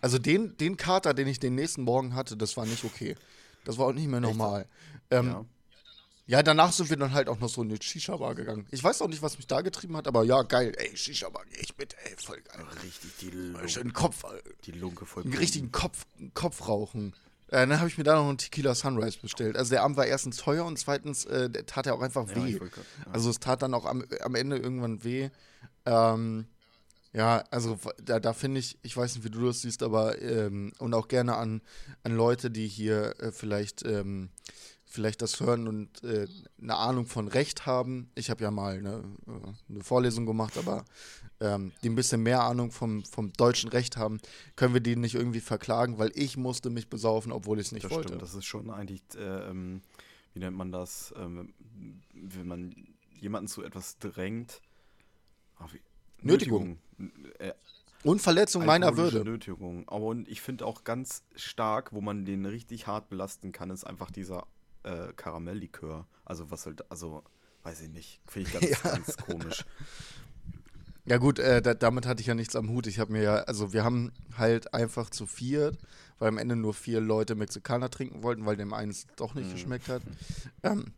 Also 0.00 0.18
den, 0.18 0.56
den 0.56 0.76
Kater, 0.78 1.12
den 1.12 1.28
ich 1.28 1.38
den 1.38 1.54
nächsten 1.54 1.82
Morgen 1.82 2.14
hatte, 2.14 2.34
das 2.36 2.56
war 2.56 2.64
nicht 2.64 2.84
okay. 2.84 3.14
Das 3.64 3.76
war 3.76 3.88
auch 3.88 3.92
nicht 3.92 4.08
mehr 4.08 4.20
normal. 4.20 4.66
Ähm, 5.10 5.26
Ja. 5.26 5.44
Ja, 6.28 6.42
danach 6.42 6.72
sind 6.72 6.90
wir 6.90 6.96
dann 6.98 7.14
halt 7.14 7.28
auch 7.28 7.38
noch 7.40 7.48
so 7.48 7.62
in 7.62 7.70
eine 7.70 7.82
Shisha-Bar 7.82 8.34
gegangen. 8.34 8.66
Ich 8.70 8.84
weiß 8.84 9.00
auch 9.02 9.08
nicht, 9.08 9.22
was 9.22 9.38
mich 9.38 9.46
da 9.46 9.62
getrieben 9.62 9.96
hat, 9.96 10.06
aber 10.06 10.24
ja, 10.24 10.42
geil. 10.42 10.72
Ey, 10.76 10.94
Shisha-Bar, 10.96 11.42
geh 11.50 11.58
ich 11.60 11.76
mit, 11.78 11.96
ey, 12.04 12.14
voll 12.18 12.40
geil. 12.42 12.64
Richtig 12.84 13.10
die, 13.20 13.30
Lunge, 13.30 13.68
Schön 13.68 13.92
Kopf, 13.94 14.24
die 14.66 14.72
Lunge 14.72 15.06
voll. 15.06 15.24
einen 15.24 15.32
richtigen 15.34 15.72
Kopf, 15.72 16.06
Kopf 16.34 16.68
rauchen. 16.68 17.14
Äh, 17.46 17.66
dann 17.66 17.78
habe 17.78 17.88
ich 17.88 17.96
mir 17.96 18.04
da 18.04 18.16
noch 18.16 18.28
einen 18.28 18.36
Tequila 18.36 18.74
Sunrise 18.74 19.18
bestellt. 19.22 19.56
Also 19.56 19.70
der 19.70 19.82
Abend 19.82 19.96
war 19.96 20.04
erstens 20.04 20.36
teuer 20.36 20.66
und 20.66 20.78
zweitens 20.78 21.24
äh, 21.24 21.48
der 21.48 21.64
tat 21.64 21.86
er 21.86 21.94
auch 21.94 22.02
einfach 22.02 22.28
Ja, 22.28 22.36
weh. 22.36 22.50
ich 22.50 22.60
wollte 22.60 22.80
ja. 23.06 23.10
Also 23.12 23.30
es 23.30 23.40
tat 23.40 23.62
dann 23.62 23.72
auch 23.72 23.86
am, 23.86 24.04
am 24.20 24.34
Ende 24.34 24.58
irgendwann 24.58 25.02
weh. 25.02 25.30
Ähm, 25.86 26.46
ja, 27.14 27.42
also 27.50 27.78
da, 28.04 28.20
da 28.20 28.34
finde 28.34 28.60
ich, 28.60 28.78
ich 28.82 28.94
weiß 28.94 29.14
nicht, 29.14 29.24
wie 29.24 29.30
du 29.30 29.46
das 29.46 29.62
siehst, 29.62 29.82
aber 29.82 30.20
ähm, 30.20 30.74
und 30.78 30.92
auch 30.92 31.08
gerne 31.08 31.36
an, 31.38 31.62
an 32.02 32.14
Leute, 32.14 32.50
die 32.50 32.68
hier 32.68 33.14
äh, 33.18 33.32
vielleicht, 33.32 33.82
ähm, 33.86 34.28
vielleicht 34.88 35.22
das 35.22 35.38
hören 35.40 35.68
und 35.68 36.02
äh, 36.02 36.26
eine 36.60 36.76
Ahnung 36.76 37.06
von 37.06 37.28
Recht 37.28 37.66
haben. 37.66 38.10
Ich 38.14 38.30
habe 38.30 38.42
ja 38.42 38.50
mal 38.50 38.78
eine, 38.78 39.04
äh, 39.26 39.72
eine 39.72 39.84
Vorlesung 39.84 40.26
gemacht, 40.26 40.56
aber 40.56 40.84
ähm, 41.40 41.72
die 41.82 41.90
ein 41.90 41.94
bisschen 41.94 42.22
mehr 42.22 42.42
Ahnung 42.42 42.70
vom, 42.72 43.04
vom 43.04 43.32
deutschen 43.34 43.70
Recht 43.70 43.96
haben, 43.96 44.20
können 44.56 44.74
wir 44.74 44.80
die 44.80 44.96
nicht 44.96 45.14
irgendwie 45.14 45.40
verklagen, 45.40 45.98
weil 45.98 46.10
ich 46.14 46.36
musste 46.36 46.70
mich 46.70 46.88
besaufen, 46.88 47.32
obwohl 47.32 47.60
ich 47.60 47.66
es 47.66 47.72
nicht 47.72 47.84
Das 47.84 47.92
wollte. 47.92 48.08
stimmt, 48.08 48.22
das 48.22 48.34
ist 48.34 48.46
schon 48.46 48.70
eigentlich, 48.70 49.02
äh, 49.16 49.50
ähm, 49.50 49.82
wie 50.32 50.40
nennt 50.40 50.56
man 50.56 50.72
das, 50.72 51.14
ähm, 51.16 51.52
wenn 52.14 52.46
man 52.48 52.88
jemanden 53.20 53.48
zu 53.48 53.62
etwas 53.62 53.98
drängt. 53.98 54.60
Ach, 55.58 55.72
Nötigung. 56.22 56.78
Nötigung. 56.98 57.32
Äh, 57.38 57.52
und 58.04 58.22
Verletzung 58.22 58.64
meiner 58.64 58.96
Würde. 58.96 59.24
Nötigung. 59.24 59.88
Aber 59.88 60.06
und 60.06 60.28
ich 60.28 60.40
finde 60.40 60.66
auch 60.66 60.84
ganz 60.84 61.24
stark, 61.34 61.92
wo 61.92 62.00
man 62.00 62.24
den 62.24 62.46
richtig 62.46 62.86
hart 62.86 63.08
belasten 63.08 63.52
kann, 63.52 63.70
ist 63.70 63.84
einfach 63.84 64.10
dieser 64.10 64.46
äh, 64.84 65.12
Karamelllikör. 65.14 66.06
Also 66.24 66.50
was 66.50 66.66
halt, 66.66 66.90
also 66.90 67.22
weiß 67.62 67.80
ich 67.82 67.88
nicht, 67.90 68.20
finde 68.26 68.48
ich 68.48 68.54
ganz, 68.82 68.82
ganz 68.82 69.16
komisch. 69.16 69.64
Ja 71.04 71.16
gut, 71.16 71.38
äh, 71.38 71.62
da, 71.62 71.72
damit 71.74 72.04
hatte 72.06 72.20
ich 72.20 72.26
ja 72.26 72.34
nichts 72.34 72.54
am 72.54 72.68
Hut. 72.68 72.86
Ich 72.86 72.98
habe 72.98 73.12
mir 73.12 73.22
ja, 73.22 73.34
also 73.44 73.72
wir 73.72 73.82
haben 73.82 74.12
halt 74.36 74.74
einfach 74.74 75.08
zu 75.08 75.26
viert, 75.26 75.78
weil 76.18 76.28
am 76.28 76.36
Ende 76.38 76.54
nur 76.54 76.74
vier 76.74 77.00
Leute 77.00 77.34
Mexikaner 77.34 77.88
trinken 77.88 78.22
wollten, 78.22 78.44
weil 78.44 78.56
dem 78.56 78.74
eins 78.74 79.06
doch 79.16 79.34
nicht 79.34 79.48
Mhm. 79.48 79.52
geschmeckt 79.54 79.88
hat, 79.88 80.02
ähm, 80.62 80.92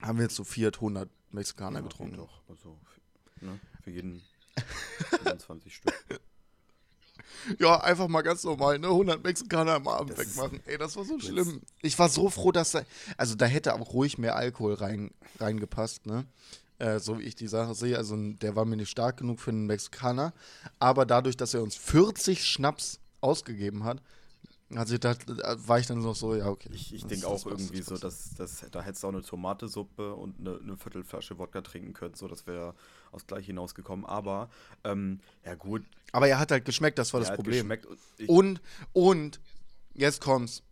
haben 0.00 0.18
wir 0.18 0.28
zu 0.28 0.44
viert 0.44 0.80
100 0.80 1.10
Mexikaner 1.32 1.80
Ja, 1.80 1.84
getrunken. 1.84 2.16
Doch, 2.18 2.40
also 2.48 2.78
für, 2.84 3.46
ne, 3.46 3.58
für 3.82 3.90
jeden 3.90 4.22
25 5.24 5.74
Stück. 5.74 6.20
Ja, 7.58 7.80
einfach 7.80 8.08
mal 8.08 8.22
ganz 8.22 8.44
normal, 8.44 8.78
ne? 8.78 8.88
100 8.88 9.22
Mexikaner 9.22 9.74
am 9.74 9.88
Abend 9.88 10.10
Das 10.12 10.18
wegmachen. 10.18 10.60
Ey, 10.66 10.78
das 10.78 10.96
war 10.96 11.04
so 11.04 11.18
schlimm. 11.18 11.60
Ich 11.82 11.98
war 11.98 12.08
so 12.08 12.28
froh, 12.30 12.52
dass 12.52 12.72
da, 12.72 12.82
also 13.16 13.34
da 13.34 13.46
hätte 13.46 13.74
auch 13.74 13.92
ruhig 13.92 14.18
mehr 14.18 14.36
Alkohol 14.36 14.74
rein, 14.74 15.10
reingepasst, 15.38 16.06
ne? 16.06 16.24
Äh, 16.78 16.98
so 16.98 17.18
wie 17.18 17.22
ich 17.22 17.34
die 17.34 17.48
Sache 17.48 17.74
sehe. 17.74 17.96
Also 17.96 18.16
der 18.16 18.54
war 18.56 18.64
mir 18.64 18.76
nicht 18.76 18.90
stark 18.90 19.18
genug 19.18 19.40
für 19.40 19.50
einen 19.50 19.66
Mexikaner. 19.66 20.32
Aber 20.78 21.06
dadurch, 21.06 21.36
dass 21.36 21.54
er 21.54 21.62
uns 21.62 21.74
40 21.76 22.44
Schnaps 22.44 22.98
ausgegeben 23.20 23.84
hat, 23.84 24.02
hat 24.74 24.88
sich 24.88 24.98
das, 24.98 25.18
war 25.28 25.78
ich 25.78 25.86
dann 25.86 26.00
noch 26.00 26.16
so, 26.16 26.34
ja, 26.34 26.48
okay. 26.48 26.68
Ich, 26.72 26.92
ich 26.92 27.06
denke 27.06 27.28
auch 27.28 27.46
irgendwie 27.46 27.82
so, 27.82 27.96
dass, 27.96 28.34
dass 28.34 28.64
da 28.70 28.82
hättest 28.82 29.04
du 29.04 29.08
auch 29.08 29.12
eine 29.12 29.22
Tomatesuppe 29.22 30.14
und 30.14 30.40
eine, 30.40 30.58
eine 30.58 30.76
Viertelflasche 30.76 31.38
Wodka 31.38 31.60
trinken 31.60 31.92
können, 31.92 32.14
so 32.14 32.26
das 32.26 32.46
wäre 32.46 32.74
aufs 33.12 33.26
Gleiche 33.26 33.46
hinausgekommen. 33.46 34.04
Aber 34.04 34.50
ähm, 34.82 35.20
ja 35.44 35.54
gut, 35.54 35.84
Aber 36.10 36.26
er 36.26 36.38
hat 36.40 36.50
halt 36.50 36.64
geschmeckt, 36.64 36.98
das 36.98 37.12
war 37.12 37.20
das 37.20 37.32
Problem. 37.32 37.70
und 37.70 37.78
Und, 38.26 38.60
und, 38.92 39.40
jetzt 39.94 40.20
kommt's. 40.20 40.62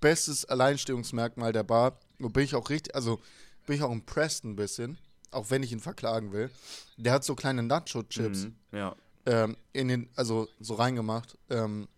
Bestes 0.00 0.44
Alleinstehungsmerkmal 0.44 1.52
der 1.52 1.62
Bar. 1.62 1.98
Und 2.18 2.32
bin 2.32 2.44
ich 2.44 2.54
auch 2.54 2.70
richtig, 2.70 2.94
also 2.94 3.20
bin 3.66 3.76
ich 3.76 3.82
auch 3.82 3.92
impressed 3.92 4.44
ein 4.44 4.56
bisschen, 4.56 4.98
auch 5.30 5.50
wenn 5.50 5.62
ich 5.62 5.72
ihn 5.72 5.80
verklagen 5.80 6.32
will. 6.32 6.50
Der 6.96 7.12
hat 7.12 7.24
so 7.24 7.34
kleine 7.34 7.62
Nacho-Chips 7.62 8.44
Mhm, 8.44 8.54
ja, 8.72 8.96
ähm, 9.26 9.56
in 9.72 9.88
den, 9.88 10.08
also 10.14 10.48
so 10.60 10.74
reingemacht, 10.74 11.36
ähm, 11.50 11.88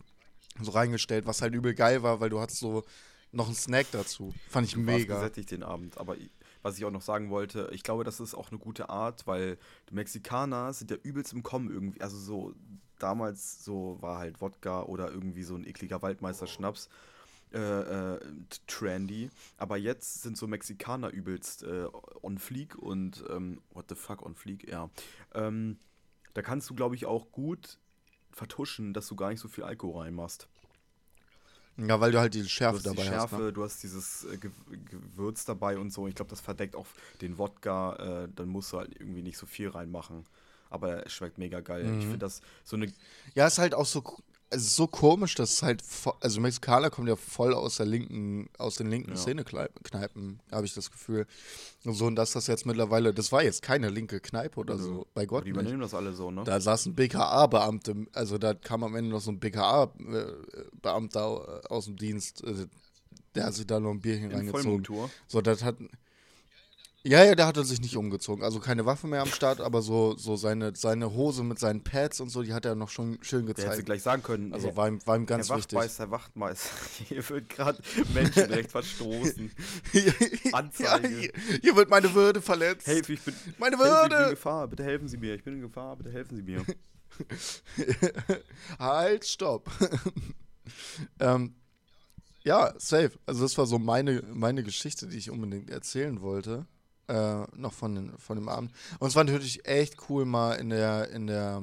so 0.64 0.72
reingestellt, 0.72 1.26
was 1.26 1.42
halt 1.42 1.54
übel 1.54 1.74
geil 1.74 2.02
war, 2.02 2.20
weil 2.20 2.30
du 2.30 2.40
hattest 2.40 2.60
so 2.60 2.84
noch 3.32 3.46
einen 3.46 3.54
Snack 3.54 3.86
dazu. 3.92 4.34
Fand 4.48 4.66
ich 4.66 4.74
du 4.74 4.86
warst 4.86 4.98
mega. 4.98 5.14
gesättigt 5.16 5.50
den 5.50 5.62
Abend. 5.62 5.98
Aber 5.98 6.16
was 6.62 6.78
ich 6.78 6.84
auch 6.84 6.90
noch 6.90 7.02
sagen 7.02 7.30
wollte, 7.30 7.70
ich 7.72 7.82
glaube, 7.82 8.04
das 8.04 8.20
ist 8.20 8.34
auch 8.34 8.50
eine 8.50 8.58
gute 8.58 8.88
Art, 8.88 9.26
weil 9.26 9.58
die 9.90 9.94
Mexikaner 9.94 10.72
sind 10.72 10.90
ja 10.90 10.96
übelst 11.02 11.32
im 11.32 11.42
Kommen 11.42 11.70
irgendwie. 11.70 12.00
Also 12.00 12.18
so 12.18 12.54
damals 12.98 13.64
so 13.64 13.98
war 14.00 14.18
halt 14.18 14.40
Wodka 14.40 14.82
oder 14.82 15.10
irgendwie 15.10 15.42
so 15.42 15.54
ein 15.54 15.66
ekliger 15.66 16.02
Waldmeister-Schnaps. 16.02 16.88
Äh, 17.50 17.60
äh, 17.60 18.20
trendy, 18.66 19.30
aber 19.56 19.78
jetzt 19.78 20.20
sind 20.20 20.36
so 20.36 20.46
Mexikaner 20.46 21.08
übelst 21.08 21.62
äh, 21.62 21.86
on 22.20 22.36
fleek 22.36 22.76
und 22.76 23.24
ähm, 23.30 23.62
what 23.70 23.86
the 23.88 23.94
fuck 23.94 24.20
on 24.20 24.34
fleek, 24.34 24.68
ja. 24.68 24.90
Ähm, 25.34 25.78
da 26.34 26.42
kannst 26.42 26.68
du, 26.68 26.74
glaube 26.74 26.94
ich, 26.94 27.06
auch 27.06 27.32
gut 27.32 27.78
vertuschen, 28.32 28.92
dass 28.94 29.08
du 29.08 29.16
gar 29.16 29.30
nicht 29.30 29.40
so 29.40 29.48
viel 29.48 29.64
Alkohol 29.64 30.02
reinmachst. 30.04 30.48
Ja, 31.76 32.00
weil 32.00 32.10
du 32.10 32.18
halt 32.18 32.34
die 32.34 32.44
Schärfe 32.48 32.78
hast 32.78 32.86
die 32.86 32.96
dabei 32.96 33.04
Schärfe, 33.04 33.36
hast. 33.36 33.42
Ne? 33.42 33.52
du 33.52 33.62
hast 33.62 33.82
dieses 33.84 34.24
äh, 34.24 34.36
Ge 34.38 34.50
Gewürz 34.90 35.44
dabei 35.44 35.78
und 35.78 35.92
so. 35.92 36.08
Ich 36.08 36.14
glaube, 36.16 36.30
das 36.30 36.40
verdeckt 36.40 36.74
auch 36.74 36.86
den 37.20 37.38
Wodka. 37.38 38.24
Äh, 38.24 38.28
dann 38.34 38.48
musst 38.48 38.72
du 38.72 38.78
halt 38.78 38.96
irgendwie 38.98 39.22
nicht 39.22 39.38
so 39.38 39.46
viel 39.46 39.68
reinmachen. 39.68 40.26
Aber 40.70 41.06
es 41.06 41.12
schmeckt 41.12 41.38
mega 41.38 41.60
geil. 41.60 41.84
Ich 41.84 42.06
Mhm. 42.06 42.10
finde 42.10 42.18
das 42.18 42.42
so 42.64 42.74
eine. 42.76 42.92
Ja, 43.34 43.46
ist 43.46 43.58
halt 43.58 43.74
auch 43.74 43.86
so, 43.86 44.02
es 44.50 44.62
ist 44.62 44.76
so 44.76 44.86
komisch, 44.86 45.34
dass 45.34 45.52
es 45.52 45.62
halt, 45.62 45.82
also 46.20 46.40
Mexikaner 46.40 46.90
kommen 46.90 47.06
ja 47.08 47.16
voll 47.16 47.52
aus 47.52 47.76
der 47.76 47.86
linken, 47.86 48.48
aus 48.56 48.76
den 48.76 48.88
linken 48.90 49.10
Ja. 49.10 49.16
Szene-Kneipen, 49.16 50.40
habe 50.50 50.64
ich 50.64 50.74
das 50.74 50.90
Gefühl. 50.90 51.26
Und 51.84 51.94
so, 51.94 52.06
und 52.06 52.16
dass 52.16 52.32
das 52.32 52.46
jetzt 52.46 52.64
mittlerweile, 52.64 53.12
das 53.12 53.30
war 53.30 53.42
jetzt 53.42 53.62
keine 53.62 53.90
linke 53.90 54.20
Kneipe 54.20 54.58
oder 54.58 54.78
so, 54.78 55.06
bei 55.14 55.26
Gott 55.26 55.44
Die 55.44 55.50
übernehmen 55.50 55.80
das 55.80 55.92
alle 55.94 56.12
so, 56.14 56.30
ne? 56.30 56.44
Da 56.44 56.60
saß 56.60 56.86
ein 56.86 56.94
BKA-Beamte, 56.94 58.06
also 58.14 58.38
da 58.38 58.54
kam 58.54 58.84
am 58.84 58.96
Ende 58.96 59.10
noch 59.10 59.20
so 59.20 59.30
ein 59.30 59.38
BKA-Beamter 59.38 61.70
aus 61.70 61.84
dem 61.86 61.96
Dienst, 61.96 62.42
äh, 62.44 62.66
der 63.34 63.46
hat 63.46 63.54
sich 63.54 63.66
da 63.66 63.80
noch 63.80 63.90
ein 63.90 64.00
Bierchen 64.00 64.30
In 64.30 64.36
reingezogen. 64.36 64.62
Vollmontur. 64.62 65.10
So, 65.26 65.40
das 65.40 65.62
hat. 65.62 65.76
Ja, 67.08 67.24
ja, 67.24 67.34
der 67.34 67.46
hat 67.46 67.56
er 67.56 67.64
sich 67.64 67.80
nicht 67.80 67.96
umgezogen. 67.96 68.44
Also 68.44 68.60
keine 68.60 68.84
Waffe 68.84 69.06
mehr 69.06 69.22
am 69.22 69.28
Start, 69.28 69.62
aber 69.62 69.80
so, 69.80 70.14
so 70.18 70.36
seine, 70.36 70.76
seine 70.76 71.14
Hose 71.14 71.42
mit 71.42 71.58
seinen 71.58 71.82
Pads 71.82 72.20
und 72.20 72.28
so, 72.28 72.42
die 72.42 72.52
hat 72.52 72.66
er 72.66 72.74
noch 72.74 72.90
schon 72.90 73.18
schön 73.22 73.46
Der 73.46 73.54
hätte 73.54 73.62
gezeigt. 73.62 73.86
gleich 73.86 74.02
sagen 74.02 74.22
können. 74.22 74.52
Also 74.52 74.76
war 74.76 74.88
ihm, 74.88 75.00
war 75.06 75.16
ihm 75.16 75.24
ganz 75.24 75.48
Herr 75.48 75.56
wichtig. 75.56 75.78
Wachtmeister, 75.78 76.10
Wachtmeister, 76.10 76.68
hier 77.08 77.26
wird 77.30 77.48
gerade 77.48 77.82
Menschenrecht 78.12 78.70
verstoßen. 78.70 79.50
Anzeige. 80.52 81.08
Ja, 81.08 81.18
hier, 81.18 81.32
hier 81.62 81.76
wird 81.76 81.88
meine 81.88 82.12
Würde 82.12 82.42
verletzt. 82.42 82.86
Hilfe, 82.86 83.14
ich 83.14 83.22
bin, 83.22 83.34
Meine 83.56 83.78
Hilfe, 83.78 83.90
ich 83.90 84.02
bin 84.02 84.12
in 84.12 84.18
Würde! 84.18 84.30
Gefahr. 84.32 84.68
Bitte 84.68 84.84
helfen 84.84 85.08
Sie 85.08 85.16
mir. 85.16 85.34
Ich 85.34 85.44
bin 85.44 85.54
in 85.54 85.60
Gefahr. 85.62 85.96
Bitte 85.96 86.12
helfen 86.12 86.36
Sie 86.36 86.42
mir. 86.42 86.62
halt, 88.78 89.26
stopp. 89.26 89.70
ähm, 91.20 91.54
ja, 92.44 92.74
safe. 92.76 93.12
Also 93.24 93.44
das 93.44 93.56
war 93.56 93.64
so 93.64 93.78
meine, 93.78 94.22
meine 94.30 94.62
Geschichte, 94.62 95.06
die 95.06 95.16
ich 95.16 95.30
unbedingt 95.30 95.70
erzählen 95.70 96.20
wollte. 96.20 96.66
Äh, 97.08 97.46
noch 97.56 97.72
von, 97.72 97.94
den, 97.94 98.18
von 98.18 98.36
dem 98.36 98.48
Abend. 98.48 98.70
Und 98.98 99.08
es 99.08 99.14
war 99.16 99.24
natürlich 99.24 99.66
echt 99.66 99.96
cool, 100.10 100.26
mal 100.26 100.54
in 100.54 100.68
der, 100.68 101.10
in 101.10 101.26
der, 101.26 101.62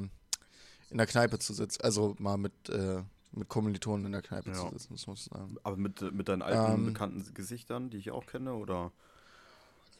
in 0.89 0.97
der 0.97 1.05
Kneipe 1.05 1.37
zu 1.39 1.53
sitzen. 1.53 1.81
Also 1.83 2.15
mal 2.17 2.37
mit, 2.37 2.69
äh, 2.69 3.03
mit 3.31 3.47
Kommilitonen 3.47 4.07
in 4.07 4.11
der 4.11 4.21
Kneipe 4.23 4.49
Ja. 4.49 4.55
zu 4.55 4.69
sitzen, 4.69 4.93
das 4.93 5.05
muss 5.07 5.19
ich 5.27 5.31
sagen. 5.31 5.55
Aber 5.63 5.77
mit, 5.77 6.01
mit 6.13 6.29
deinen 6.29 6.41
alten, 6.41 6.63
Ähm. 6.73 6.85
bekannten 6.85 7.33
Gesichtern, 7.33 7.89
die 7.91 7.97
ich 7.97 8.11
auch 8.11 8.25
kenne, 8.25 8.53
oder? 8.55 8.91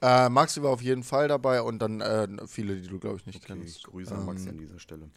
Äh, 0.01 0.29
Maxi 0.29 0.62
war 0.62 0.71
auf 0.71 0.81
jeden 0.81 1.03
Fall 1.03 1.27
dabei 1.27 1.62
und 1.62 1.79
dann 1.79 2.01
äh, 2.01 2.27
viele, 2.47 2.75
die 2.75 2.88
du, 2.88 2.99
glaube 2.99 3.17
ich, 3.17 3.25
nicht 3.25 3.43
Okay, 3.43 3.47
kennst. 3.47 3.84
Grüße 3.84 4.13
an 4.15 4.25
Maxi 4.25 4.49
Ähm, 4.49 4.55
an 4.55 4.58
dieser 4.58 4.79
Stelle. 4.79 5.10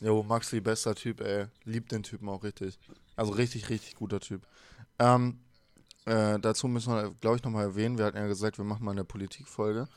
Jo, 0.00 0.22
Maxi, 0.22 0.60
bester 0.60 0.94
Typ, 0.94 1.20
ey. 1.20 1.46
Liebt 1.64 1.90
den 1.92 2.02
Typen 2.02 2.28
auch 2.28 2.44
richtig. 2.44 2.78
Also 3.16 3.32
richtig, 3.32 3.68
richtig 3.68 3.96
guter 3.96 4.20
Typ. 4.20 4.42
Ähm, 4.98 5.40
Äh, 6.08 6.38
dazu 6.40 6.68
müssen 6.68 6.92
wir, 6.92 7.14
glaube 7.20 7.36
ich, 7.36 7.42
nochmal 7.42 7.64
erwähnen. 7.64 7.98
Wir 7.98 8.06
hatten 8.06 8.16
ja 8.16 8.26
gesagt, 8.26 8.58
wir 8.58 8.64
machen 8.64 8.84
mal 8.84 8.92
eine 8.92 9.04
Politikfolge. 9.04 9.88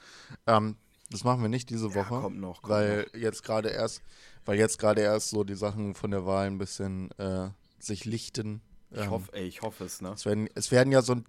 Ähm, 0.48 0.76
das 1.10 1.24
machen 1.24 1.42
wir 1.42 1.50
nicht 1.50 1.70
diese 1.70 1.90
Ja, 1.90 1.96
Woche, 1.96 2.22
kommt 2.22 2.40
noch, 2.40 2.62
kommt 2.62 2.74
weil 2.74 3.08
jetzt 3.14 3.44
gerade 3.44 3.70
erst, 3.70 4.02
weil 4.46 4.58
jetzt 4.58 4.78
gerade 4.80 5.02
erst 5.02 5.30
so 5.30 5.44
die 5.44 5.56
Sachen 5.56 5.94
von 5.96 6.12
der 6.12 6.26
Wahl 6.26 6.48
ein 6.48 6.58
bisschen 6.58 7.12
äh, 7.18 7.50
sich 7.80 8.06
lichten. 8.06 8.62
Ich 8.92 9.02
Ähm, 9.02 9.10
hoffe, 9.12 9.34
ey, 9.34 9.46
ich 9.48 9.62
hoffe 9.62 9.84
es, 9.86 10.02
ne? 10.02 10.10
Es 10.12 10.26
werden, 10.26 10.48
es 10.56 10.72
werden 10.72 10.92
ja 10.92 11.02
so 11.02 11.14
ein. 11.16 11.26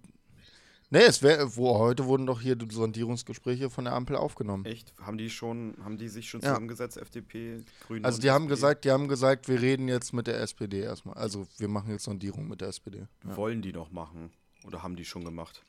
Nee, 0.89 0.99
es 1.05 1.23
wär, 1.23 1.55
wo, 1.55 1.79
heute 1.79 2.05
wurden 2.05 2.27
doch 2.27 2.39
hier 2.39 2.55
die 2.55 2.71
Sondierungsgespräche 2.71 3.71
von 3.71 3.85
der 3.85 3.93
Ampel 3.95 4.15
aufgenommen. 4.15 4.63
Echt? 4.65 4.93
Haben 5.01 5.17
die 5.17 5.31
schon, 5.31 5.75
haben 5.83 5.97
die 5.97 6.07
sich 6.07 6.29
schon 6.29 6.41
Ja. 6.41 6.49
zusammengesetzt, 6.49 6.97
FDP, 6.97 7.63
Grüne? 7.87 8.05
Also 8.05 8.21
die 8.21 8.29
haben 8.29 8.43
SPD? 8.43 8.55
gesagt, 8.55 8.85
die 8.85 8.91
haben 8.91 9.07
gesagt, 9.07 9.47
wir 9.47 9.59
reden 9.59 9.87
jetzt 9.87 10.13
mit 10.13 10.27
der 10.27 10.39
SPD 10.39 10.81
erstmal. 10.81 11.15
Also 11.15 11.47
wir 11.57 11.67
machen 11.67 11.89
jetzt 11.89 12.03
Sondierung 12.03 12.47
mit 12.47 12.61
der 12.61 12.67
SPD. 12.67 13.07
Ja. 13.27 13.35
Wollen 13.35 13.63
die 13.63 13.73
noch 13.73 13.91
machen? 13.91 14.31
Oder 14.65 14.83
haben 14.83 14.95
die 14.95 15.05
schon 15.05 15.23
gemacht? 15.25 15.63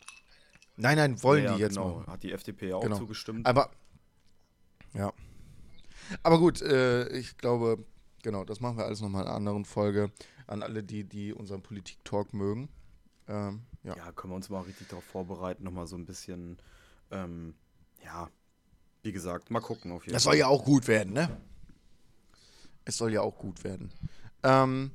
Nein, 0.77 0.97
nein, 0.97 1.23
wollen 1.23 1.45
ja, 1.45 1.55
die 1.55 1.61
jetzt 1.61 1.77
genau. 1.77 1.97
machen. 1.99 2.13
Hat 2.13 2.23
die 2.23 2.33
FDP 2.33 2.69
ja 2.69 2.77
auch 2.77 2.83
Genau. 2.83 2.99
zugestimmt? 2.99 3.47
Aber 3.47 3.71
ja. 4.93 5.13
Aber 6.23 6.39
gut, 6.39 6.61
äh, 6.63 7.09
ich 7.17 7.37
glaube, 7.39 7.85
genau, 8.23 8.45
das 8.45 8.61
machen 8.61 8.77
wir 8.77 8.85
alles 8.85 9.01
nochmal 9.01 9.23
in 9.23 9.29
einer 9.29 9.37
anderen 9.37 9.65
Folge. 9.65 10.11
An 10.47 10.63
alle, 10.63 10.83
die, 10.83 11.05
die 11.05 11.33
unseren 11.33 11.63
Politik-Talk 11.63 12.35
mögen. 12.35 12.69
Ähm, 13.29 13.63
ja. 13.83 13.97
Ja, 13.97 14.13
können 14.13 14.33
wir 14.33 14.37
uns 14.37 14.51
mal 14.51 14.61
richtig 14.61 14.89
darauf 14.89 15.05
vorbereiten, 15.05 15.65
nochmal 15.65 15.87
so 15.87 15.97
ein 15.97 16.05
bisschen, 16.05 16.59
ähm, 17.11 17.55
ja, 18.05 18.29
wie 19.03 19.13
gesagt, 19.13 19.51
mal 19.51 19.61
gucken 19.61 19.93
auf 19.93 20.05
jeden 20.05 20.13
Das 20.13 20.25
Fall. 20.25 20.33
soll 20.33 20.39
ja 20.41 20.49
auch 20.49 20.65
gut 20.65 20.87
werden, 20.89 21.15
ne? 21.15 21.41
Es 22.85 22.99
soll 22.99 23.13
ja 23.13 23.23
auch 23.23 23.39
gut 23.39 23.65
werden. 23.65 23.91
Ähm, 24.43 24.91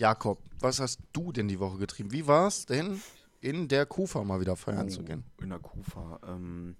Jakob, 0.00 0.38
was 0.60 0.80
hast 0.80 0.98
du 1.12 1.30
denn 1.30 1.46
die 1.46 1.60
Woche 1.60 1.76
getrieben? 1.76 2.10
Wie 2.10 2.26
war 2.26 2.46
es 2.46 2.64
denn, 2.64 3.02
in 3.42 3.68
der 3.68 3.84
Kufa 3.84 4.24
mal 4.24 4.40
wieder 4.40 4.56
feiern 4.56 4.88
zu 4.88 5.02
gehen? 5.02 5.24
Oh, 5.38 5.42
In 5.42 5.50
der 5.50 5.58
Kufa. 5.58 6.18
Ähm, 6.26 6.76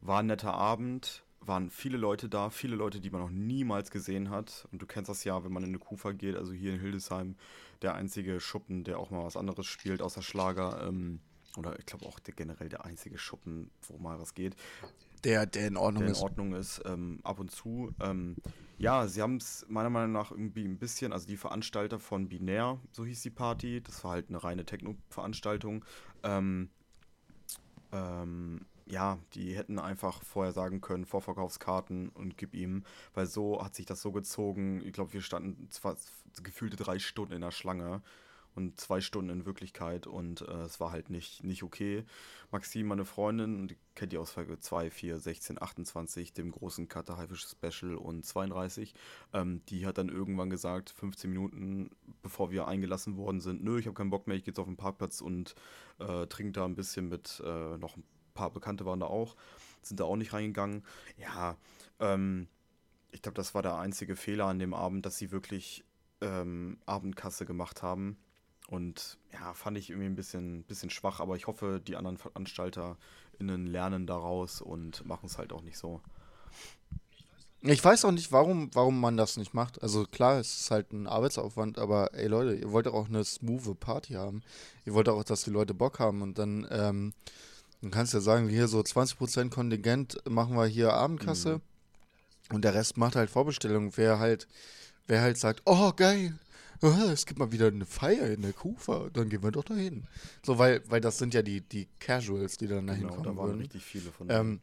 war 0.00 0.18
ein 0.18 0.26
netter 0.26 0.52
Abend, 0.52 1.22
waren 1.40 1.70
viele 1.70 1.96
Leute 1.96 2.28
da, 2.28 2.50
viele 2.50 2.74
Leute, 2.74 2.98
die 2.98 3.10
man 3.10 3.20
noch 3.20 3.30
niemals 3.30 3.92
gesehen 3.92 4.28
hat. 4.28 4.66
Und 4.72 4.82
du 4.82 4.86
kennst 4.86 5.08
das 5.08 5.22
ja, 5.22 5.44
wenn 5.44 5.52
man 5.52 5.62
in 5.62 5.68
eine 5.68 5.78
Kufa 5.78 6.10
geht, 6.10 6.34
also 6.34 6.52
hier 6.52 6.74
in 6.74 6.80
Hildesheim, 6.80 7.36
der 7.80 7.94
einzige 7.94 8.40
Schuppen, 8.40 8.82
der 8.82 8.98
auch 8.98 9.10
mal 9.12 9.24
was 9.24 9.36
anderes 9.36 9.66
spielt, 9.66 10.02
außer 10.02 10.20
Schlager. 10.20 10.84
Ähm, 10.88 11.20
oder 11.56 11.78
ich 11.78 11.86
glaube 11.86 12.06
auch 12.06 12.18
der, 12.18 12.34
generell 12.34 12.68
der 12.68 12.84
einzige 12.84 13.18
Schuppen, 13.18 13.70
wo 13.86 13.98
mal 13.98 14.18
was 14.18 14.34
geht. 14.34 14.56
Der, 15.22 15.46
der 15.46 15.68
in 15.68 15.76
Ordnung 15.76 16.00
der 16.00 16.08
in 16.08 16.14
ist. 16.14 16.22
Ordnung 16.22 16.54
ist, 16.54 16.82
ähm, 16.86 17.20
ab 17.22 17.38
und 17.38 17.52
zu. 17.52 17.94
Ähm, 18.00 18.34
ja, 18.80 19.06
sie 19.06 19.20
haben 19.20 19.36
es 19.36 19.66
meiner 19.68 19.90
Meinung 19.90 20.12
nach 20.12 20.30
irgendwie 20.30 20.64
ein 20.64 20.78
bisschen, 20.78 21.12
also 21.12 21.26
die 21.26 21.36
Veranstalter 21.36 21.98
von 21.98 22.30
Binär, 22.30 22.80
so 22.92 23.04
hieß 23.04 23.20
die 23.20 23.30
Party, 23.30 23.82
das 23.82 24.02
war 24.04 24.12
halt 24.12 24.30
eine 24.30 24.42
reine 24.42 24.64
Techno-Veranstaltung. 24.64 25.84
Ähm, 26.22 26.70
ähm, 27.92 28.64
ja, 28.86 29.18
die 29.34 29.54
hätten 29.54 29.78
einfach 29.78 30.22
vorher 30.24 30.52
sagen 30.52 30.80
können, 30.80 31.04
Vorverkaufskarten 31.04 32.08
und 32.08 32.38
gib 32.38 32.54
ihm, 32.54 32.84
weil 33.12 33.26
so 33.26 33.62
hat 33.62 33.74
sich 33.74 33.84
das 33.84 34.00
so 34.00 34.12
gezogen. 34.12 34.80
Ich 34.82 34.94
glaube, 34.94 35.12
wir 35.12 35.20
standen 35.20 35.70
zwar 35.70 35.96
gefühlte 36.42 36.76
drei 36.76 36.98
Stunden 36.98 37.34
in 37.34 37.42
der 37.42 37.50
Schlange 37.50 38.00
und 38.54 38.80
zwei 38.80 39.00
Stunden 39.00 39.30
in 39.30 39.46
Wirklichkeit 39.46 40.06
und 40.06 40.42
äh, 40.42 40.62
es 40.62 40.80
war 40.80 40.92
halt 40.92 41.10
nicht, 41.10 41.44
nicht 41.44 41.62
okay. 41.62 42.04
Maxim, 42.50 42.88
meine 42.88 43.04
Freundin, 43.04 43.68
die 43.68 43.76
kennt 43.94 44.12
die 44.12 44.18
aus 44.18 44.32
Folge 44.32 44.58
2, 44.58 44.90
4, 44.90 45.18
16, 45.18 45.62
28, 45.62 46.32
dem 46.32 46.50
großen 46.50 46.88
Cutter 46.88 47.16
Haifisch 47.16 47.46
Special 47.46 47.94
und 47.94 48.24
32, 48.24 48.94
ähm, 49.32 49.62
die 49.68 49.86
hat 49.86 49.98
dann 49.98 50.08
irgendwann 50.08 50.50
gesagt, 50.50 50.90
15 50.90 51.30
Minuten 51.30 51.90
bevor 52.22 52.50
wir 52.50 52.68
eingelassen 52.68 53.16
worden 53.16 53.40
sind, 53.40 53.62
nö, 53.62 53.78
ich 53.78 53.86
habe 53.86 53.94
keinen 53.94 54.10
Bock 54.10 54.26
mehr, 54.26 54.36
ich 54.36 54.44
gehe 54.44 54.52
jetzt 54.52 54.58
auf 54.58 54.66
den 54.66 54.76
Parkplatz 54.76 55.20
und 55.20 55.54
äh, 55.98 56.26
trinke 56.26 56.52
da 56.52 56.64
ein 56.64 56.74
bisschen 56.74 57.08
mit, 57.08 57.42
äh, 57.44 57.76
noch 57.78 57.96
ein 57.96 58.04
paar 58.34 58.50
Bekannte 58.50 58.84
waren 58.86 59.00
da 59.00 59.06
auch, 59.06 59.36
sind 59.82 60.00
da 60.00 60.04
auch 60.04 60.16
nicht 60.16 60.32
reingegangen. 60.32 60.84
Ja, 61.16 61.56
ähm, 61.98 62.48
ich 63.12 63.22
glaube, 63.22 63.36
das 63.36 63.54
war 63.54 63.62
der 63.62 63.76
einzige 63.76 64.16
Fehler 64.16 64.46
an 64.46 64.58
dem 64.58 64.74
Abend, 64.74 65.06
dass 65.06 65.18
sie 65.18 65.30
wirklich 65.30 65.84
ähm, 66.20 66.78
Abendkasse 66.86 67.46
gemacht 67.46 67.82
haben. 67.82 68.16
Und 68.70 69.18
ja, 69.32 69.52
fand 69.52 69.76
ich 69.76 69.90
irgendwie 69.90 70.06
ein 70.06 70.14
bisschen, 70.14 70.62
bisschen 70.62 70.90
schwach, 70.90 71.18
aber 71.18 71.34
ich 71.34 71.48
hoffe, 71.48 71.82
die 71.84 71.96
anderen 71.96 72.16
VeranstalterInnen 72.16 73.66
lernen 73.66 74.06
daraus 74.06 74.62
und 74.62 75.04
machen 75.04 75.26
es 75.26 75.38
halt 75.38 75.52
auch 75.52 75.62
nicht 75.62 75.76
so. 75.76 76.00
Ich 77.62 77.84
weiß 77.84 78.06
auch 78.06 78.12
nicht, 78.12 78.32
warum, 78.32 78.70
warum 78.72 79.00
man 79.00 79.16
das 79.16 79.36
nicht 79.36 79.52
macht. 79.52 79.82
Also 79.82 80.04
klar, 80.04 80.38
es 80.38 80.60
ist 80.60 80.70
halt 80.70 80.92
ein 80.92 81.06
Arbeitsaufwand, 81.08 81.78
aber 81.78 82.14
ey 82.14 82.28
Leute, 82.28 82.54
ihr 82.54 82.70
wollt 82.70 82.86
doch 82.86 82.94
auch 82.94 83.08
eine 83.08 83.24
smooth 83.24 83.78
Party 83.78 84.14
haben. 84.14 84.42
Ihr 84.86 84.94
wollt 84.94 85.08
auch, 85.08 85.24
dass 85.24 85.42
die 85.42 85.50
Leute 85.50 85.74
Bock 85.74 85.98
haben 85.98 86.22
und 86.22 86.38
dann, 86.38 86.66
ähm, 86.70 87.12
dann 87.82 87.90
kannst 87.90 88.14
du 88.14 88.18
ja 88.18 88.22
sagen, 88.22 88.48
hier 88.48 88.68
so 88.68 88.78
20% 88.80 89.50
Kontingent 89.50 90.16
machen 90.28 90.56
wir 90.56 90.66
hier 90.66 90.94
Abendkasse 90.94 91.60
und 92.50 92.64
der 92.64 92.74
Rest 92.74 92.96
macht 92.96 93.16
halt 93.16 93.30
Vorbestellung. 93.30 93.92
Wer 93.96 94.20
halt, 94.20 94.46
wer 95.06 95.20
halt 95.20 95.36
sagt, 95.38 95.62
oh 95.66 95.92
geil, 95.94 96.38
es 96.82 97.26
gibt 97.26 97.38
mal 97.38 97.52
wieder 97.52 97.66
eine 97.68 97.84
Feier 97.86 98.26
in 98.30 98.42
der 98.42 98.52
Kufa, 98.52 99.10
dann 99.12 99.28
gehen 99.28 99.42
wir 99.42 99.50
doch 99.50 99.64
dahin. 99.64 100.04
So, 100.44 100.58
weil, 100.58 100.82
weil 100.88 101.00
das 101.00 101.18
sind 101.18 101.34
ja 101.34 101.42
die, 101.42 101.60
die 101.60 101.88
Casuals, 101.98 102.56
die 102.56 102.66
dann 102.68 102.86
dahin 102.86 103.02
Genau, 103.02 103.14
kommen 103.14 103.24
da 103.24 103.36
waren 103.36 103.48
würden. 103.50 103.60
richtig 103.60 103.84
viele 103.84 104.10
von 104.12 104.28
Ähm, 104.30 104.60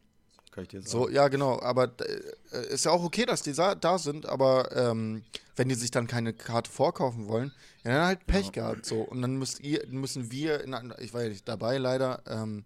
kann 0.50 0.62
ich 0.64 0.68
dir 0.68 0.80
sagen. 0.80 0.90
so, 0.90 1.08
ja, 1.08 1.28
genau, 1.28 1.60
aber 1.60 1.92
äh, 2.00 2.66
ist 2.74 2.84
ja 2.84 2.90
auch 2.90 3.04
okay, 3.04 3.24
dass 3.24 3.42
die 3.42 3.52
da 3.52 3.98
sind, 3.98 4.26
aber 4.26 4.74
ähm, 4.76 5.22
wenn 5.54 5.68
die 5.68 5.76
sich 5.76 5.90
dann 5.92 6.06
keine 6.08 6.32
Karte 6.32 6.70
vorkaufen 6.70 7.28
wollen, 7.28 7.52
ja, 7.84 7.92
dann 7.92 8.06
halt 8.06 8.26
Pech 8.26 8.50
gehabt, 8.52 8.84
so. 8.84 9.02
Und 9.02 9.22
dann 9.22 9.36
müsst 9.36 9.60
ihr, 9.60 9.86
müssen 9.88 10.32
wir, 10.32 10.64
in, 10.64 10.94
ich 10.98 11.14
war 11.14 11.22
ja 11.22 11.28
nicht 11.28 11.46
dabei 11.46 11.78
leider, 11.78 12.22
ähm, 12.26 12.64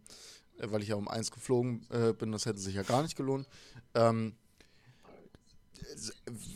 äh, 0.58 0.70
weil 0.70 0.82
ich 0.82 0.88
ja 0.88 0.96
um 0.96 1.08
eins 1.08 1.30
geflogen 1.30 1.86
äh, 1.90 2.14
bin, 2.14 2.32
das 2.32 2.46
hätte 2.46 2.58
sich 2.58 2.74
ja 2.74 2.82
gar 2.82 3.02
nicht 3.02 3.16
gelohnt. 3.16 3.46
Ähm, 3.94 4.34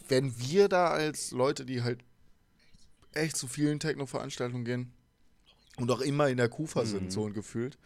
wenn 0.09 0.38
wir 0.38 0.68
da 0.68 0.88
als 0.88 1.30
Leute, 1.32 1.66
die 1.66 1.82
halt 1.82 2.00
echt 3.16 3.37
zu 3.37 3.48
vielen 3.48 3.81
Techno-Veranstaltungen 3.81 4.64
gehen 4.64 4.92
und 5.79 5.90
auch 5.90 6.00
immer 6.00 6.29
in 6.29 6.37
der 6.37 6.48
Kufa 6.48 6.83
Mhm. 6.83 6.87
sind, 6.87 7.12
so 7.12 7.24
und 7.24 7.35
gefühlt, 7.35 7.79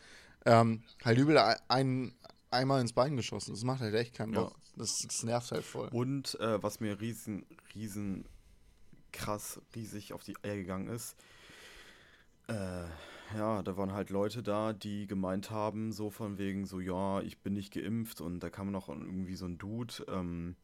ähm, 0.44 0.82
halt 1.04 1.18
übel 1.18 1.38
ein, 1.68 2.12
einmal 2.50 2.80
ins 2.80 2.92
Bein 2.92 3.16
geschossen. 3.16 3.52
Das 3.52 3.64
macht 3.64 3.80
halt 3.80 3.94
echt 3.94 4.14
keinen 4.14 4.32
Ja. 4.34 4.42
Bock. 4.44 4.56
Das, 4.76 4.98
das 5.06 5.22
nervt 5.24 5.50
halt 5.52 5.64
voll. 5.64 5.88
Und 5.88 6.38
äh, 6.40 6.62
was 6.62 6.80
mir 6.80 7.00
riesen, 7.00 7.44
riesen 7.74 8.24
krass, 9.12 9.60
riesig 9.74 10.12
auf 10.12 10.22
die 10.22 10.36
Eier 10.42 10.56
gegangen 10.56 10.88
ist, 10.88 11.16
äh, 12.48 12.84
ja, 13.36 13.62
da 13.62 13.76
waren 13.76 13.92
halt 13.92 14.10
Leute 14.10 14.42
da, 14.42 14.72
die 14.72 15.06
gemeint 15.06 15.50
haben, 15.50 15.92
so 15.92 16.10
von 16.10 16.38
wegen, 16.38 16.66
so, 16.66 16.80
ja, 16.80 17.20
ich 17.20 17.38
bin 17.38 17.54
nicht 17.54 17.72
geimpft 17.72 18.20
und 18.20 18.40
da 18.40 18.50
kam 18.50 18.70
noch 18.70 18.88
irgendwie 18.88 19.36
so 19.36 19.46
ein 19.46 19.58
Dude 19.58 19.94
ähm, 20.08 20.56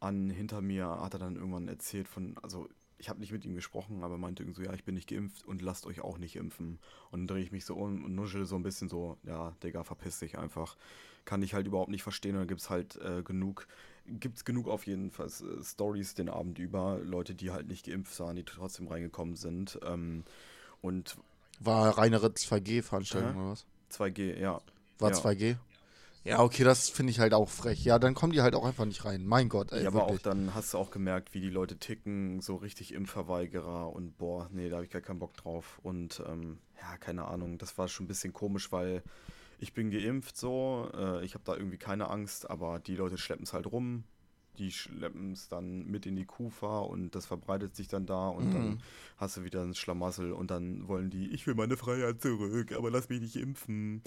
an 0.00 0.28
hinter 0.30 0.60
mir, 0.60 0.86
hat 0.86 1.14
er 1.14 1.20
dann 1.20 1.36
irgendwann 1.36 1.68
erzählt 1.68 2.08
von, 2.08 2.36
also 2.42 2.68
ich 3.02 3.08
habe 3.08 3.18
nicht 3.18 3.32
mit 3.32 3.44
ihm 3.44 3.56
gesprochen, 3.56 4.04
aber 4.04 4.14
er 4.14 4.18
meinte 4.18 4.44
irgendwie 4.44 4.62
so, 4.62 4.62
ja, 4.62 4.72
ich 4.74 4.84
bin 4.84 4.94
nicht 4.94 5.08
geimpft 5.08 5.44
und 5.44 5.60
lasst 5.60 5.86
euch 5.86 6.02
auch 6.02 6.18
nicht 6.18 6.36
impfen. 6.36 6.78
Und 7.10 7.20
dann 7.20 7.26
drehe 7.26 7.42
ich 7.42 7.50
mich 7.50 7.64
so 7.64 7.74
um 7.74 8.04
und 8.04 8.14
nuschel 8.14 8.46
so 8.46 8.54
ein 8.54 8.62
bisschen 8.62 8.88
so, 8.88 9.18
ja, 9.24 9.56
Digga, 9.60 9.82
verpiss 9.82 10.20
dich 10.20 10.38
einfach. 10.38 10.76
Kann 11.24 11.42
ich 11.42 11.52
halt 11.52 11.66
überhaupt 11.66 11.90
nicht 11.90 12.04
verstehen. 12.04 12.36
Und 12.36 12.42
dann 12.42 12.48
gibt 12.48 12.60
es 12.60 12.70
halt 12.70 12.94
äh, 13.02 13.24
genug, 13.24 13.66
gibt 14.06 14.36
es 14.36 14.44
genug 14.44 14.68
auf 14.68 14.86
jeden 14.86 15.10
Fall 15.10 15.26
äh, 15.26 15.64
Stories 15.64 16.14
den 16.14 16.28
Abend 16.28 16.60
über, 16.60 17.00
Leute, 17.02 17.34
die 17.34 17.50
halt 17.50 17.66
nicht 17.66 17.86
geimpft 17.86 18.18
waren, 18.20 18.36
die 18.36 18.44
trotzdem 18.44 18.86
reingekommen 18.86 19.34
sind. 19.34 19.80
Ähm, 19.84 20.22
und 20.80 21.16
War 21.58 21.98
reinere 21.98 22.28
2G-Veranstaltung 22.28 23.32
Hä? 23.32 23.38
oder 23.38 23.50
was? 23.50 23.66
2G, 23.90 24.38
ja. 24.38 24.60
War 25.00 25.10
ja. 25.10 25.16
2G? 25.16 25.56
Ja, 26.24 26.40
okay, 26.40 26.62
das 26.62 26.88
finde 26.88 27.10
ich 27.10 27.18
halt 27.18 27.34
auch 27.34 27.48
frech. 27.48 27.84
Ja, 27.84 27.98
dann 27.98 28.14
kommen 28.14 28.32
die 28.32 28.42
halt 28.42 28.54
auch 28.54 28.64
einfach 28.64 28.84
nicht 28.84 29.04
rein. 29.04 29.26
Mein 29.26 29.48
Gott, 29.48 29.72
ey, 29.72 29.82
Ja, 29.82 29.88
aber 29.88 30.04
auch 30.04 30.10
wirklich. 30.10 30.22
dann 30.22 30.54
hast 30.54 30.72
du 30.72 30.78
auch 30.78 30.90
gemerkt, 30.90 31.34
wie 31.34 31.40
die 31.40 31.50
Leute 31.50 31.78
ticken, 31.78 32.40
so 32.40 32.56
richtig 32.56 32.94
Impfverweigerer 32.94 33.92
und 33.92 34.18
boah, 34.18 34.48
nee, 34.52 34.68
da 34.68 34.76
habe 34.76 34.84
ich 34.84 34.92
gar 34.92 35.02
keinen 35.02 35.18
Bock 35.18 35.36
drauf. 35.36 35.80
Und 35.82 36.22
ähm, 36.28 36.58
ja, 36.80 36.96
keine 36.98 37.24
Ahnung, 37.26 37.58
das 37.58 37.76
war 37.76 37.88
schon 37.88 38.04
ein 38.04 38.08
bisschen 38.08 38.32
komisch, 38.32 38.70
weil 38.70 39.02
ich 39.58 39.72
bin 39.74 39.90
geimpft 39.90 40.36
so, 40.36 40.88
äh, 40.94 41.24
ich 41.24 41.34
habe 41.34 41.44
da 41.44 41.54
irgendwie 41.56 41.78
keine 41.78 42.08
Angst, 42.08 42.48
aber 42.48 42.78
die 42.78 42.94
Leute 42.96 43.18
schleppen 43.18 43.44
es 43.44 43.52
halt 43.52 43.66
rum, 43.70 44.04
die 44.58 44.70
schleppen 44.70 45.32
es 45.32 45.48
dann 45.48 45.86
mit 45.86 46.06
in 46.06 46.16
die 46.16 46.26
Kufa 46.26 46.80
und 46.80 47.14
das 47.14 47.26
verbreitet 47.26 47.74
sich 47.74 47.88
dann 47.88 48.06
da 48.06 48.28
und 48.28 48.52
dann 48.52 48.82
hast 49.16 49.36
du 49.36 49.44
wieder 49.44 49.62
ein 49.62 49.74
Schlamassel 49.74 50.32
und 50.32 50.50
dann 50.50 50.88
wollen 50.88 51.10
die, 51.10 51.28
ich 51.28 51.46
will 51.46 51.54
meine 51.54 51.76
Freiheit 51.76 52.20
zurück, 52.20 52.72
aber 52.72 52.90
lass 52.90 53.08
mich 53.08 53.20
nicht 53.20 53.36
impfen. 53.36 54.02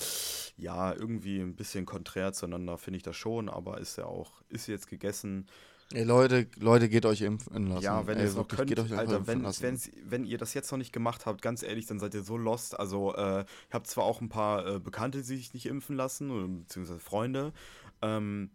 Ja, 0.58 0.93
irgendwie 0.93 1.39
ein 1.39 1.55
bisschen 1.55 1.86
konträr 1.86 2.34
zueinander 2.34 2.77
finde 2.77 2.97
ich 2.97 3.03
das 3.03 3.15
schon, 3.15 3.49
aber 3.49 3.79
ist 3.79 3.97
ja 3.97 4.05
auch, 4.05 4.41
ist 4.49 4.67
jetzt 4.67 4.88
gegessen. 4.88 5.47
Ey, 5.93 6.03
Leute, 6.03 6.47
Leute, 6.58 6.89
geht 6.89 7.05
euch 7.05 7.21
impfen 7.21 7.67
lassen. 7.67 7.84
Ja, 7.84 8.08
wenn 8.08 8.17
ihr 8.17 8.25
es 8.25 8.36
noch 8.36 8.47
könnt, 8.47 8.67
geht 8.67 8.79
euch 8.79 8.97
Alter, 8.97 9.27
wenn, 9.27 9.43
wenn's, 9.43 9.91
wenn 10.03 10.25
ihr 10.25 10.39
das 10.39 10.55
jetzt 10.55 10.71
noch 10.71 10.79
nicht 10.79 10.91
gemacht 10.91 11.27
habt, 11.27 11.43
ganz 11.43 11.62
ehrlich, 11.62 11.86
dann 11.86 11.99
seid 11.99 12.15
ihr 12.15 12.23
so 12.23 12.38
lost. 12.38 12.79
Also, 12.79 13.13
äh, 13.15 13.45
ich 13.67 13.73
habe 13.73 13.86
zwar 13.86 14.03
auch 14.03 14.19
ein 14.19 14.29
paar 14.29 14.65
äh, 14.65 14.79
Bekannte, 14.79 15.19
die 15.19 15.23
sich 15.23 15.53
nicht 15.53 15.67
impfen 15.67 15.95
lassen, 15.95 16.31
oder 16.31 16.47
beziehungsweise 16.47 16.99
Freunde. 16.99 17.53
Ähm, 18.01 18.49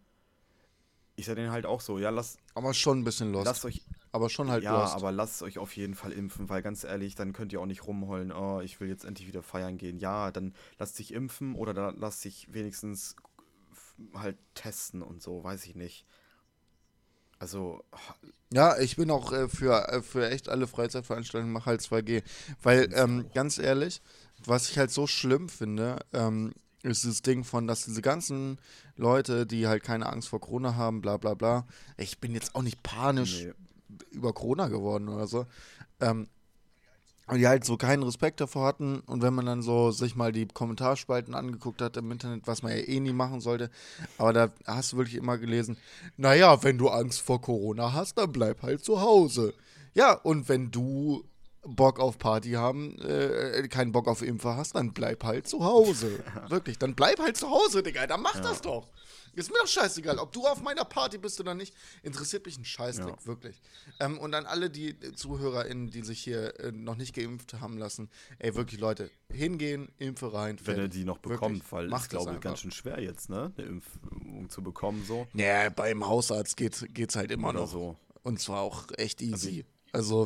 ich 1.21 1.27
sage 1.27 1.41
denen 1.41 1.53
halt 1.53 1.67
auch 1.67 1.81
so, 1.81 1.99
ja, 1.99 2.11
lasst, 2.11 2.39
Aber 2.55 2.75
schon 2.75 3.01
ein 3.01 3.05
bisschen 3.05 3.33
lost. 3.33 3.47
lasst 3.47 3.65
euch, 3.65 3.83
aber 4.13 4.29
schon 4.29 4.51
halt 4.51 4.65
ja, 4.65 4.73
lost. 4.83 4.95
aber 4.95 5.13
lasst 5.13 5.43
euch 5.43 5.59
auf 5.59 5.77
jeden 5.77 5.95
Fall 5.95 6.13
impfen, 6.13 6.49
weil 6.49 6.63
ganz 6.63 6.85
ehrlich, 6.85 7.15
dann 7.15 7.33
könnt 7.33 7.53
ihr 7.53 7.61
auch 7.61 7.67
nicht 7.67 7.87
rumheulen, 7.87 8.33
oh, 8.33 8.61
ich 8.61 8.81
will 8.81 8.89
jetzt 8.89 9.05
endlich 9.05 9.29
wieder 9.29 9.43
feiern 9.43 9.79
gehen. 9.79 9.99
Ja, 9.99 10.31
dann 10.33 10.55
lasst 10.79 10.99
dich 10.99 11.13
impfen 11.15 11.55
oder 11.55 11.75
dann 11.75 11.99
lasst 11.99 12.25
dich 12.25 12.53
wenigstens 12.53 13.17
halt 14.15 14.39
testen 14.55 15.03
und 15.03 15.23
so, 15.23 15.45
weiß 15.45 15.65
ich 15.67 15.75
nicht. 15.75 16.07
Also, 17.39 17.83
Ja, 18.53 18.79
ich 18.79 18.97
bin 18.97 19.11
auch 19.11 19.33
äh, 19.33 19.49
für, 19.49 19.89
äh, 19.89 20.03
für 20.03 20.29
echt 20.29 20.49
alle 20.49 20.67
Freizeitveranstaltungen, 20.67 21.53
mach 21.53 21.67
halt 21.67 21.81
2G. 21.83 22.23
Weil, 22.63 22.91
ähm, 22.95 23.31
ganz 23.33 23.59
ehrlich, 23.59 24.03
was 24.45 24.69
ich 24.71 24.79
halt 24.79 24.91
so 24.91 25.07
schlimm 25.07 25.49
finde, 25.49 26.01
ähm, 26.13 26.53
ist 26.83 27.05
das 27.05 27.23
Ding 27.23 27.45
von, 27.45 27.67
dass 27.67 27.85
diese 27.85 28.03
ganzen 28.03 28.59
Leute, 28.97 29.47
die 29.47 29.67
halt 29.67 29.83
keine 29.83 30.07
Angst 30.07 30.29
vor 30.29 30.41
Corona 30.41 30.77
haben, 30.77 31.01
bla 31.01 31.17
bla 31.17 31.35
bla, 31.35 31.67
ich 31.97 32.19
bin 32.19 32.35
jetzt 32.35 32.55
auch 32.55 32.63
nicht 32.63 32.83
panisch 32.83 33.45
nee. 33.45 33.53
über 34.11 34.33
Corona 34.33 34.69
geworden 34.69 35.09
oder 35.09 35.27
so, 35.27 35.47
ähm, 36.01 36.29
die 37.33 37.47
halt 37.47 37.65
so 37.65 37.77
keinen 37.77 38.03
Respekt 38.03 38.41
davor 38.41 38.67
hatten 38.67 39.01
und 39.01 39.23
wenn 39.23 39.35
man 39.35 39.47
dann 39.47 39.63
so 39.63 39.91
sich 39.91 40.17
mal 40.17 40.33
die 40.33 40.47
Kommentarspalten 40.47 41.35
angeguckt 41.35 41.81
hat 41.81 41.97
im 41.97 42.11
Internet, 42.11 42.47
was 42.47 42.63
man 42.63 42.73
ja 42.73 42.79
eh 42.79 42.99
nie 42.99 43.13
machen 43.13 43.41
sollte, 43.41 43.71
aber 44.19 44.33
da 44.33 44.53
hast 44.67 44.93
du 44.93 44.97
wirklich 44.97 45.17
immer 45.17 45.39
gelesen, 45.39 45.77
naja, 46.17 46.63
wenn 46.63 46.79
du 46.79 46.89
Angst 46.89 47.21
vor 47.21 47.41
Corona 47.41 47.93
hast, 47.93 48.19
dann 48.19 48.33
bleib 48.33 48.63
halt 48.63 48.85
zu 48.85 49.01
Hause. 49.01 49.55
Ja, 49.95 50.13
und 50.13 50.49
wenn 50.49 50.71
du 50.71 51.25
Bock 51.63 52.01
auf 52.01 52.19
Party 52.19 52.53
haben, 52.53 52.99
äh, 53.01 53.69
keinen 53.69 53.93
Bock 53.93 54.09
auf 54.09 54.23
Impfer 54.23 54.57
hast, 54.57 54.75
dann 54.75 54.93
bleib 54.95 55.25
halt 55.25 55.47
zu 55.47 55.63
Hause. 55.65 56.23
Wirklich, 56.49 56.79
dann 56.79 56.95
bleib 56.95 57.19
halt 57.19 57.37
zu 57.37 57.51
Hause, 57.51 57.83
Digga, 57.83 58.07
dann 58.07 58.23
mach 58.23 58.41
das 58.41 58.63
doch. 58.63 58.89
Ist 59.35 59.51
mir 59.51 59.59
doch 59.61 59.69
scheißegal, 59.69 60.19
ob 60.19 60.33
du 60.33 60.45
auf 60.47 60.61
meiner 60.61 60.85
Party 60.85 61.17
bist 61.19 61.39
oder 61.39 61.55
nicht, 61.55 61.73
interessiert 62.03 62.47
mich 62.47 62.59
ein 62.59 62.65
Scheißdreck, 62.65 63.15
Ja. 63.21 63.27
wirklich. 63.27 63.61
Ähm, 64.01 64.19
und 64.19 64.35
an 64.35 64.45
alle 64.47 64.71
die 64.71 64.89
äh, 64.89 65.13
ZuhörerInnen, 65.15 65.91
die 65.91 66.03
sich 66.03 66.21
hier 66.21 66.59
äh, 66.59 66.73
noch 66.73 66.97
nicht 66.97 67.15
geimpft 67.15 67.55
haben 67.61 67.79
lassen, 67.79 68.11
ey, 68.41 68.57
wirklich, 68.57 68.81
Leute, 68.81 69.09
hingehen, 69.31 69.93
Impfe 69.99 70.33
rein, 70.33 70.59
wenn 70.65 70.75
ihr 70.75 70.81
fertig. 70.83 70.93
die 70.99 71.05
noch 71.05 71.17
Wirklich. 71.19 71.35
bekommt, 71.41 71.73
weil 71.73 71.87
Macht 71.89 72.05
ich 72.05 72.09
glaube, 72.11 72.31
einfach. 72.31 72.41
ganz 72.43 72.61
schön 72.61 72.73
schwer 72.73 73.01
jetzt, 73.01 73.31
ne, 73.31 73.53
eine 73.57 73.67
Impfung 73.69 74.49
zu 74.51 74.63
bekommen, 74.63 75.05
so. 75.07 75.29
Ja, 75.35 75.69
beim 75.69 76.05
Hausarzt 76.07 76.57
geht, 76.57 76.93
geht's 76.93 77.15
halt 77.15 77.31
immer 77.31 77.51
Oder 77.51 77.61
noch. 77.61 77.71
so. 77.71 77.97
Und 78.23 78.41
zwar 78.41 78.61
auch 78.63 78.87
echt 78.97 79.23
easy. 79.23 79.61
Also 79.61 79.80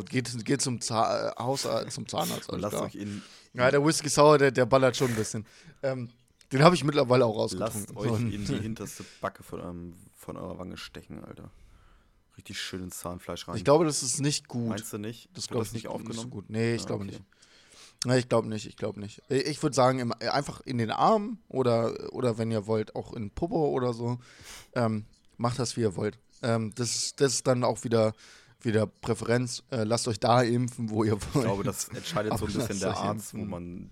geht, 0.08 0.44
geht 0.44 0.60
zum, 0.62 0.80
Za 0.80 1.28
äh, 1.30 1.32
Hausarzt, 1.42 1.92
zum 1.92 2.06
Zahnarzt. 2.08 2.48
Und 2.50 2.60
lasst 2.60 2.76
euch 2.76 2.94
in, 2.94 3.22
Ja, 3.54 3.70
der 3.70 3.84
Whisky 3.84 4.08
Sour, 4.08 4.38
der, 4.38 4.50
der 4.50 4.66
ballert 4.66 4.96
schon 4.96 5.08
ein 5.10 5.16
bisschen. 5.16 5.46
Ähm, 5.82 6.08
den 6.52 6.62
habe 6.62 6.74
ich 6.74 6.84
mittlerweile 6.84 7.24
auch 7.24 7.36
lasst 7.36 7.60
rausgetrunken. 7.60 7.96
euch 7.96 8.08
So 8.08 8.14
ein- 8.16 8.32
in 8.32 8.44
die 8.44 8.58
hinterste 8.60 9.04
Backe 9.20 9.42
von, 9.42 9.60
eurem, 9.60 9.94
von 10.14 10.36
eurer 10.36 10.58
Wange 10.58 10.76
stechen, 10.76 11.24
Alter. 11.24 11.50
Richtig 12.36 12.60
schön 12.60 12.82
ins 12.82 12.98
Zahnfleisch 12.98 13.46
rein. 13.46 13.56
ich 13.56 13.64
glaube, 13.64 13.84
das 13.84 14.02
ist 14.02 14.20
nicht 14.20 14.48
gut. 14.48 14.68
Meinst 14.70 14.92
du 14.92 14.98
nicht? 14.98 15.28
das 15.34 15.46
glaube 15.46 15.60
das 15.64 15.68
ich 15.68 15.74
nicht 15.74 15.88
aufgenommen? 15.88 16.20
so 16.20 16.28
gut. 16.28 16.50
Nee, 16.50 16.74
ich 16.74 16.82
Ah, 16.82 16.86
glaube 16.86 17.04
okay. 17.04 17.12
nicht. 17.12 17.22
Nee, 18.06 18.18
ich 18.18 18.28
glaube 18.28 18.48
nicht, 18.48 18.66
ich 18.66 18.76
glaube 18.76 19.00
nicht. 19.00 19.22
Ich- 19.28 19.46
Ich 19.46 19.62
würde 19.62 19.74
sagen, 19.74 19.98
im, 20.00 20.12
einfach 20.12 20.60
in 20.62 20.76
den 20.78 20.90
Arm 20.90 21.38
oder, 21.48 22.12
oder 22.12 22.36
wenn 22.36 22.50
ihr 22.50 22.66
wollt, 22.66 22.94
auch 22.96 23.12
in 23.14 23.30
Popo 23.30 23.68
oder 23.70 23.94
so. 23.94 24.18
Ähm, 24.74 25.06
macht 25.38 25.58
das, 25.58 25.76
wie 25.76 25.82
ihr 25.82 25.96
wollt. 25.96 26.18
Ähm, 26.42 26.72
das, 26.74 27.14
das 27.16 27.34
ist 27.34 27.46
dann 27.46 27.64
auch 27.64 27.82
wieder, 27.84 28.12
wieder 28.64 28.86
Präferenz. 28.86 29.62
Äh, 29.70 29.84
lasst 29.84 30.06
euch 30.08 30.18
da 30.20 30.42
impfen, 30.42 30.90
wo 30.90 31.04
ihr 31.04 31.12
wollt. 31.12 31.24
Ich 31.34 31.40
glaube, 31.42 31.64
das 31.64 31.88
entscheidet 31.88 32.36
so 32.38 32.46
ein 32.46 32.52
bisschen 32.52 32.80
der 32.80 32.96
Arzt, 32.96 33.34
wo 33.34 33.44
man. 33.44 33.90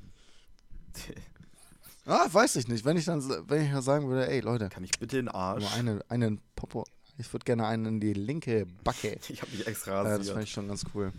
Ah, 2.04 2.26
weiß 2.30 2.56
ich 2.56 2.68
nicht. 2.68 2.84
Wenn 2.84 2.96
ich 2.96 3.04
dann, 3.04 3.22
wenn 3.48 3.62
ich 3.64 3.70
dann 3.70 3.82
sagen 3.82 4.08
würde, 4.08 4.28
ey 4.28 4.40
Leute, 4.40 4.68
Kann 4.68 4.82
ich 4.84 4.90
bitte 4.98 5.16
den 5.16 5.28
Arsch? 5.28 5.62
nur 5.62 5.72
eine, 5.72 6.00
einen 6.08 6.40
Popo. 6.56 6.84
Ich 7.18 7.32
würde 7.32 7.44
gerne 7.44 7.66
einen 7.66 7.86
in 7.86 8.00
die 8.00 8.12
linke 8.12 8.66
Backe. 8.82 9.18
Ich 9.28 9.40
habe 9.42 9.52
mich 9.52 9.66
extra 9.66 9.92
Ja, 9.92 10.02
das 10.04 10.18
rasiert. 10.20 10.34
fand 10.34 10.44
ich 10.46 10.52
schon 10.52 10.68
ganz 10.68 10.84
cool. 10.94 11.12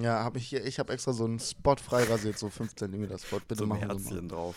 Ja, 0.00 0.22
habe 0.24 0.38
ich 0.38 0.46
hier, 0.46 0.64
ich 0.64 0.78
habe 0.78 0.92
extra 0.92 1.12
so 1.12 1.24
einen 1.24 1.38
Spot 1.40 1.76
frei 1.76 2.04
rasiert, 2.04 2.38
so 2.38 2.48
5 2.48 2.74
cm 2.76 3.18
Spot. 3.18 3.40
Bitte 3.40 3.56
so 3.56 3.64
ein 3.64 3.68
machen 3.68 3.80
wir 3.82 3.88
mal. 3.88 3.94
Herzchen 3.98 4.28
drauf. 4.28 4.54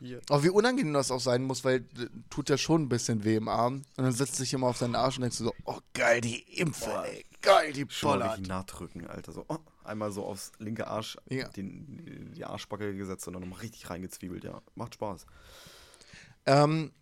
Hier. 0.00 0.20
Aber 0.30 0.42
wie 0.42 0.48
unangenehm 0.48 0.94
das 0.94 1.10
auch 1.10 1.20
sein 1.20 1.42
muss, 1.42 1.62
weil 1.64 1.76
äh, 1.76 2.06
tut 2.30 2.48
ja 2.48 2.56
schon 2.56 2.82
ein 2.82 2.88
bisschen 2.88 3.22
weh 3.24 3.36
im 3.36 3.48
Arm. 3.48 3.82
Und 3.96 4.04
dann 4.04 4.12
setzt 4.12 4.36
sich 4.36 4.52
immer 4.54 4.68
auf 4.68 4.78
seinen 4.78 4.94
Arsch 4.94 5.16
und 5.18 5.22
denkst 5.22 5.38
du 5.38 5.44
so, 5.44 5.54
oh 5.64 5.78
geil, 5.92 6.20
die 6.22 6.40
Impfe, 6.58 6.86
Boah. 6.86 7.04
ey, 7.04 7.24
geil, 7.42 7.72
die 7.74 7.86
Schon 7.88 8.10
Bollert. 8.12 8.32
richtig 8.32 8.48
nachdrücken, 8.48 9.06
Alter. 9.06 9.32
So, 9.32 9.44
oh, 9.48 9.58
einmal 9.84 10.10
so 10.10 10.24
aufs 10.24 10.52
linke 10.58 10.86
Arsch, 10.86 11.18
Ja. 11.28 11.48
den, 11.48 12.32
die 12.34 12.44
Arschbacke 12.44 12.96
gesetzt 12.96 13.26
und 13.26 13.34
dann 13.34 13.42
nochmal 13.42 13.60
richtig 13.60 13.90
reingezwiebelt, 13.90 14.42
ja. 14.44 14.62
Macht 14.74 14.94
Spaß. 14.94 15.26
Ähm, 16.46 16.92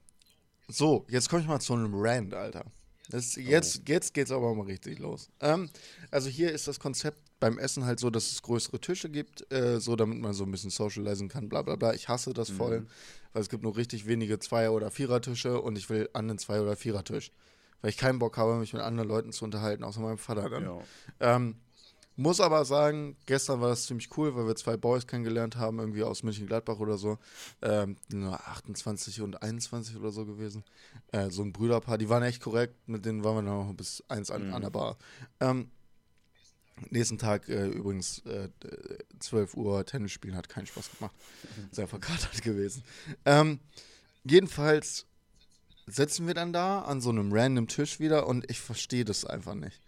so, 0.67 1.07
jetzt 1.09 1.29
komme 1.29 1.43
ich 1.43 1.49
mal 1.49 1.61
zu 1.61 1.75
einem 1.75 1.93
Rand, 1.95 2.35
Alter. 2.35 2.65
Das, 3.11 3.37
jetzt, 3.37 3.89
jetzt 3.89 4.13
geht's 4.13 4.31
aber 4.31 4.55
mal 4.55 4.67
richtig 4.67 4.99
los. 4.99 5.31
Ähm, 5.41 5.71
also 6.11 6.29
hier 6.29 6.53
ist 6.53 6.69
das 6.69 6.79
Konzept 6.79 7.23
beim 7.41 7.59
Essen 7.59 7.85
halt 7.85 8.01
so, 8.01 8.11
dass 8.11 8.31
es 8.31 8.43
größere 8.43 8.81
Tische 8.81 9.09
gibt, 9.09 9.53
äh, 9.53 9.81
so 9.81 9.97
damit 9.97 10.19
man 10.19 10.33
so 10.33 10.45
ein 10.45 10.51
bisschen 10.51 10.71
socialisen 10.71 11.29
kann, 11.29 11.49
bla 11.49 11.63
bla 11.63 11.77
bla. 11.77 11.95
Ich 11.95 12.09
hasse 12.09 12.33
das 12.33 12.51
voll, 12.51 12.87
weil 13.33 13.43
es 13.43 13.49
gibt 13.49 13.63
nur 13.63 13.77
richtig 13.77 14.07
wenige 14.07 14.39
Zweier- 14.39 14.73
oder 14.73 14.91
Vierer-Tische 14.91 15.61
und 15.61 15.79
ich 15.79 15.89
will 15.91 16.09
an 16.13 16.29
den 16.29 16.39
Zwei- 16.39 16.61
oder 16.61 16.77
Vierer-Tisch. 16.77 17.33
Weil 17.81 17.91
ich 17.91 17.97
keinen 17.97 18.19
Bock 18.19 18.37
habe, 18.37 18.57
mich 18.57 18.73
mit 18.73 18.83
anderen 18.83 19.09
Leuten 19.09 19.33
zu 19.33 19.45
unterhalten, 19.45 19.85
außer 19.85 20.01
meinem 20.01 20.19
Vater 20.19 20.51
dann. 20.51 20.65
Ja. 20.65 20.81
Ähm, 21.21 21.57
muss 22.17 22.41
aber 22.41 22.65
sagen, 22.65 23.17
gestern 23.27 23.61
war 23.61 23.69
das 23.69 23.87
ziemlich 23.87 24.09
cool, 24.17 24.35
weil 24.35 24.49
wir 24.49 24.57
zwei 24.57 24.77
Boys 24.77 25.07
kennengelernt 25.07 25.55
haben, 25.55 25.79
irgendwie 25.79 26.03
aus 26.03 26.25
München-Gladbach 26.25 26.81
oder 26.81 26.99
so. 26.99 27.19
Ähm, 27.63 27.97
nur 28.13 28.35
28 28.35 29.21
und 29.21 29.41
21 29.41 29.97
oder 29.97 30.11
so 30.11 30.27
gewesen. 30.27 30.65
Äh, 31.13 31.31
so 31.31 31.43
ein 31.43 31.53
Brüderpaar, 31.53 31.97
die 31.97 32.09
waren 32.09 32.25
echt 32.25 32.43
korrekt, 32.43 32.75
mit 32.89 33.05
denen 33.05 33.23
waren 33.23 33.37
wir 33.37 33.43
noch 33.43 33.73
bis 33.73 34.03
eins 34.09 34.33
an, 34.33 34.53
an 34.53 34.63
der 34.63 34.71
Bar. 34.71 34.99
Ähm, 35.39 35.71
nächsten 36.91 37.19
Tag 37.19 37.49
äh, 37.49 37.67
übrigens 37.69 38.19
äh, 38.27 38.49
12 39.19 39.55
Uhr 39.55 39.85
Tennis 39.87 40.13
spielen, 40.13 40.37
hat 40.37 40.49
keinen 40.49 40.67
Spaß 40.67 40.91
gemacht. 40.99 41.15
Sehr 41.73 41.89
verkatert 41.89 42.43
gewesen. 42.43 42.83
Ähm, 43.25 43.61
jedenfalls 44.25 45.07
setzen 45.87 46.27
wir 46.27 46.35
dann 46.35 46.53
da 46.53 46.81
an 46.83 47.01
so 47.01 47.11
einem 47.11 47.33
random 47.33 47.67
Tisch 47.69 47.99
wieder 48.01 48.27
und 48.27 48.51
ich 48.51 48.61
verstehe 48.61 49.05
das 49.05 49.25
einfach 49.25 49.55
nicht. 49.55 49.81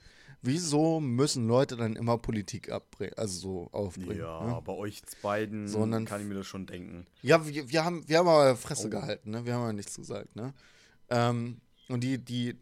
Wieso 0.43 1.01
müssen 1.01 1.47
Leute 1.47 1.77
dann 1.77 1.97
immer 1.97 2.17
Politik 2.17 2.71
abbringen, 2.73 3.13
also 3.19 3.39
so 3.39 3.69
aufbringen? 3.73 4.17
Ja, 4.19 4.43
ne? 4.43 4.63
bei 4.65 4.73
euch 4.73 5.03
beiden 5.21 5.69
Sondern- 5.69 6.07
kann 6.07 6.23
ich 6.23 6.27
mir 6.27 6.35
das 6.35 6.47
schon 6.47 6.65
denken. 6.67 7.07
Ja, 7.21 7.47
wir, 7.47 7.69
wir, 7.71 7.85
haben, 7.85 8.09
wir 8.09 8.17
haben 8.19 8.29
aber 8.29 8.57
Fresse 8.57 8.87
Oh. 8.87 8.91
gehalten, 8.91 9.33
ne? 9.33 9.45
Wir 9.45 9.53
haben 9.55 9.65
ja 9.67 9.73
nichts 9.75 9.97
gesagt, 9.97 10.35
ne? 10.37 10.55
Ähm, 11.11 11.61
und 11.91 12.01
die, 12.01 12.19
die, 12.19 12.57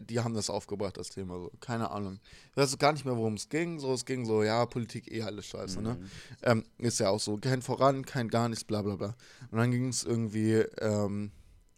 die 0.00 0.20
haben 0.20 0.34
das 0.34 0.50
aufgebracht, 0.50 0.96
das 0.98 1.08
Thema 1.08 1.38
so. 1.38 1.50
Keine 1.60 1.90
Ahnung. 1.90 2.20
Ich 2.50 2.56
weiß 2.56 2.76
gar 2.78 2.92
nicht 2.92 3.04
mehr, 3.04 3.16
worum 3.16 3.34
es 3.34 3.48
ging. 3.48 3.78
So, 3.78 3.92
es 3.94 4.04
ging 4.04 4.24
so, 4.26 4.42
ja, 4.42 4.66
Politik 4.66 5.10
eh 5.10 5.22
alles 5.22 5.46
scheiße, 5.46 5.80
ne? 5.80 5.94
Mhm. 5.94 6.06
Ähm, 6.42 6.64
ist 6.78 7.00
ja 7.00 7.08
auch 7.08 7.20
so, 7.20 7.38
kein 7.38 7.62
Voran, 7.62 8.04
kein 8.04 8.28
gar 8.28 8.48
nichts, 8.48 8.64
bla 8.64 8.82
bla 8.82 8.96
bla. 8.96 9.14
Und 9.50 9.58
dann 9.58 9.70
ging 9.70 9.88
es 9.88 10.04
irgendwie 10.04 10.54
ähm, 10.78 11.30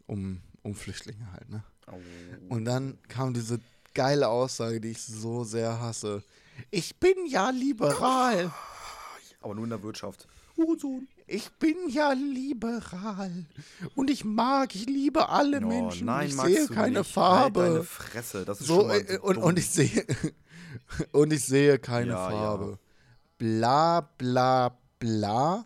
um, 0.06 0.40
um 0.62 0.74
Flüchtlinge 0.74 1.32
halt, 1.32 1.48
ne? 1.48 1.62
Au. 1.86 1.98
Und 2.48 2.64
dann 2.64 2.98
kam 3.08 3.32
diese 3.32 3.60
geile 3.94 4.28
Aussage, 4.28 4.80
die 4.80 4.90
ich 4.90 5.02
so 5.02 5.44
sehr 5.44 5.80
hasse. 5.80 6.22
Ich 6.70 6.96
bin 6.96 7.14
ja 7.28 7.50
liberal. 7.50 8.52
Aber 9.40 9.54
nur 9.54 9.64
in 9.64 9.70
der 9.70 9.82
Wirtschaft. 9.82 10.26
Ich 11.30 11.50
bin 11.58 11.76
ja 11.90 12.12
liberal. 12.12 13.44
Und 13.94 14.08
ich 14.10 14.24
mag, 14.24 14.74
ich 14.74 14.86
liebe 14.86 15.28
alle 15.28 15.58
Oh, 15.58 15.66
Menschen. 15.66 16.06
nein, 16.06 16.28
ich 16.28 16.34
sehe 16.34 16.40
keine 16.44 16.58
nicht. 16.58 16.76
Halt 16.76 16.86
deine 16.86 17.04
Farbe. 17.04 17.84
Fresse, 17.84 18.44
das 18.44 18.60
ist 18.60 18.66
So, 18.66 18.80
schon 18.80 18.88
mal 18.88 18.96
äh, 19.06 19.18
und, 19.18 19.34
dumm. 19.36 19.44
und 19.44 19.58
ich 19.58 19.68
sehe 19.68 20.06
und 21.12 21.32
ich 21.32 21.44
sehe 21.44 21.78
keine 21.78 22.12
Ja, 22.12 22.30
ja. 22.30 22.36
Farbe. 22.36 22.78
Bla 23.36 24.00
bla 24.18 24.76
bla. 24.98 25.64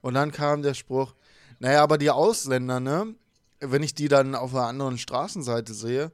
Und 0.00 0.14
dann 0.14 0.30
kam 0.32 0.62
der 0.62 0.74
Spruch, 0.74 1.14
naja, 1.58 1.82
aber 1.82 1.98
die 1.98 2.10
Ausländer, 2.10 2.78
ne? 2.80 3.14
Wenn 3.60 3.82
ich 3.82 3.94
die 3.94 4.08
dann 4.08 4.34
auf 4.34 4.52
der 4.52 4.62
anderen 4.62 4.98
Straßenseite 4.98 5.72
sehe, 5.74 6.12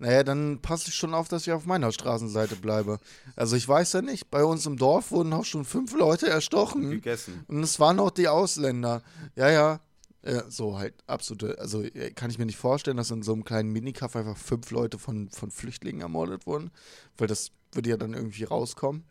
naja, 0.00 0.24
dann 0.24 0.60
passe 0.62 0.88
ich 0.88 0.94
schon 0.94 1.12
auf, 1.12 1.28
dass 1.28 1.46
ich 1.46 1.52
auf 1.52 1.66
meiner 1.66 1.92
Straßenseite 1.92 2.56
bleibe. 2.56 3.00
Also 3.36 3.54
ich 3.54 3.68
weiß 3.68 3.92
ja 3.92 4.00
nicht, 4.00 4.30
bei 4.30 4.42
uns 4.42 4.64
im 4.64 4.78
Dorf 4.78 5.10
wurden 5.10 5.32
auch 5.34 5.44
schon 5.44 5.66
fünf 5.66 5.94
Leute 5.94 6.26
erstochen. 6.26 6.90
gegessen. 6.90 7.44
Und 7.48 7.62
es 7.62 7.78
waren 7.78 8.00
auch 8.00 8.10
die 8.10 8.26
Ausländer. 8.26 9.02
Ja, 9.36 9.50
ja. 9.50 9.80
Äh, 10.22 10.42
so 10.48 10.78
halt 10.78 10.94
absolute, 11.06 11.58
also 11.58 11.82
äh, 11.82 12.10
kann 12.12 12.30
ich 12.30 12.38
mir 12.38 12.46
nicht 12.46 12.56
vorstellen, 12.56 12.96
dass 12.96 13.10
in 13.10 13.22
so 13.22 13.32
einem 13.32 13.44
kleinen 13.44 13.72
Minikaff 13.72 14.16
einfach 14.16 14.36
fünf 14.36 14.70
Leute 14.70 14.98
von, 14.98 15.28
von 15.30 15.50
Flüchtlingen 15.50 16.00
ermordet 16.00 16.46
wurden, 16.46 16.70
weil 17.16 17.26
das 17.26 17.52
würde 17.72 17.90
ja 17.90 17.96
dann 17.96 18.14
irgendwie 18.14 18.44
rauskommen. 18.44 19.04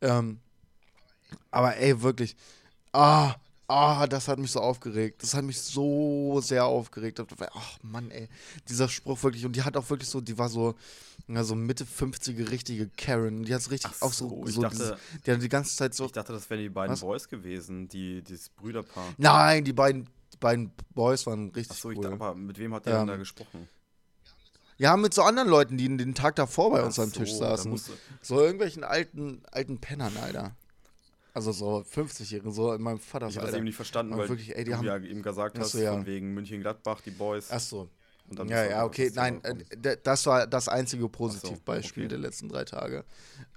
Ähm, 0.00 0.38
aber 1.50 1.76
ey, 1.76 2.02
wirklich, 2.02 2.36
ah, 2.92 3.34
ah, 3.68 4.06
das 4.06 4.26
hat 4.28 4.38
mich 4.38 4.50
so 4.50 4.60
aufgeregt. 4.60 5.22
Das 5.22 5.34
hat 5.34 5.44
mich 5.44 5.60
so 5.60 6.40
sehr 6.42 6.64
aufgeregt. 6.64 7.20
Ach 7.54 7.78
Mann, 7.82 8.10
ey, 8.10 8.28
dieser 8.68 8.88
Spruch 8.88 9.22
wirklich, 9.22 9.44
und 9.46 9.54
die 9.54 9.62
hat 9.62 9.76
auch 9.76 9.88
wirklich 9.90 10.08
so, 10.08 10.20
die 10.20 10.36
war 10.38 10.48
so, 10.48 10.74
ja, 11.28 11.44
so 11.44 11.54
Mitte 11.54 11.84
50er 11.84 12.50
richtige 12.50 12.88
Karen. 12.88 13.44
Die 13.44 13.54
hat 13.54 13.60
es 13.60 13.70
richtig 13.70 13.90
Ach 13.96 14.02
auch 14.02 14.12
so, 14.12 14.28
so, 14.46 14.46
so 14.52 14.62
dachte- 14.62 14.76
dieses, 14.76 14.94
die 15.26 15.30
hat 15.32 15.42
die 15.42 15.48
ganze 15.48 15.76
Zeit 15.76 15.94
so, 15.94 16.06
Ich 16.06 16.12
dachte, 16.12 16.32
das 16.32 16.48
wären 16.50 16.60
die 16.62 16.68
beiden 16.70 16.92
Was? 16.94 17.00
Boys 17.00 17.28
gewesen, 17.28 17.88
die, 17.88 18.22
dieses 18.22 18.48
Brüderpaar. 18.48 19.14
Nein, 19.18 19.64
die 19.64 19.72
beiden, 19.74 20.08
die 20.32 20.38
beiden 20.38 20.72
Boys 20.94 21.26
waren 21.26 21.50
richtig 21.50 21.72
Achso, 21.76 21.90
ich 21.90 21.98
cool. 21.98 22.04
dachte, 22.04 22.14
aber 22.16 22.34
mit 22.34 22.58
wem 22.58 22.74
hat 22.74 22.86
der 22.86 22.98
denn 22.98 23.06
da 23.06 23.12
Ähm, 23.14 23.18
gesprochen? 23.20 23.68
Ja, 24.80 24.96
mit 24.96 25.12
so 25.12 25.22
anderen 25.22 25.48
Leuten, 25.48 25.76
die 25.76 25.88
den 25.96 26.14
Tag 26.14 26.36
davor 26.36 26.70
bei 26.70 26.80
Ach 26.80 26.86
uns 26.86 27.00
am 27.00 27.12
Tisch 27.12 27.32
so, 27.32 27.38
saßen. 27.40 27.80
So 28.22 28.40
irgendwelchen 28.40 28.84
alten, 28.84 29.42
alten 29.50 29.78
Pennern, 29.80 30.16
Alter. 30.16 30.54
Also 31.38 31.52
so 31.52 31.84
50-Jährigen, 31.88 32.50
so 32.50 32.72
in 32.72 32.82
meinem 32.82 32.98
Vaters 32.98 33.30
Ich 33.30 33.36
habe 33.36 33.46
das 33.46 33.54
eben 33.54 33.64
nicht 33.64 33.76
verstanden, 33.76 34.16
weil 34.16 34.28
wirklich, 34.28 34.56
ey, 34.56 34.64
die 34.64 34.70
du 34.72 34.76
haben- 34.76 34.84
ja 34.84 34.96
eben 34.98 35.22
gesagt 35.22 35.56
hast, 35.56 35.70
so, 35.70 35.78
ja. 35.78 35.92
von 35.92 36.04
wegen 36.04 36.34
München-Gladbach, 36.34 37.00
die 37.00 37.12
Boys. 37.12 37.48
Ach 37.52 37.60
so. 37.60 37.88
Ja, 38.46 38.64
ja, 38.64 38.84
okay. 38.84 39.10
Nein, 39.14 39.42
äh, 39.44 39.96
das 40.02 40.26
war 40.26 40.46
das 40.46 40.68
einzige 40.68 41.08
Positivbeispiel 41.08 42.04
okay. 42.04 42.08
der 42.08 42.18
letzten 42.18 42.48
drei 42.48 42.64
Tage. 42.64 43.04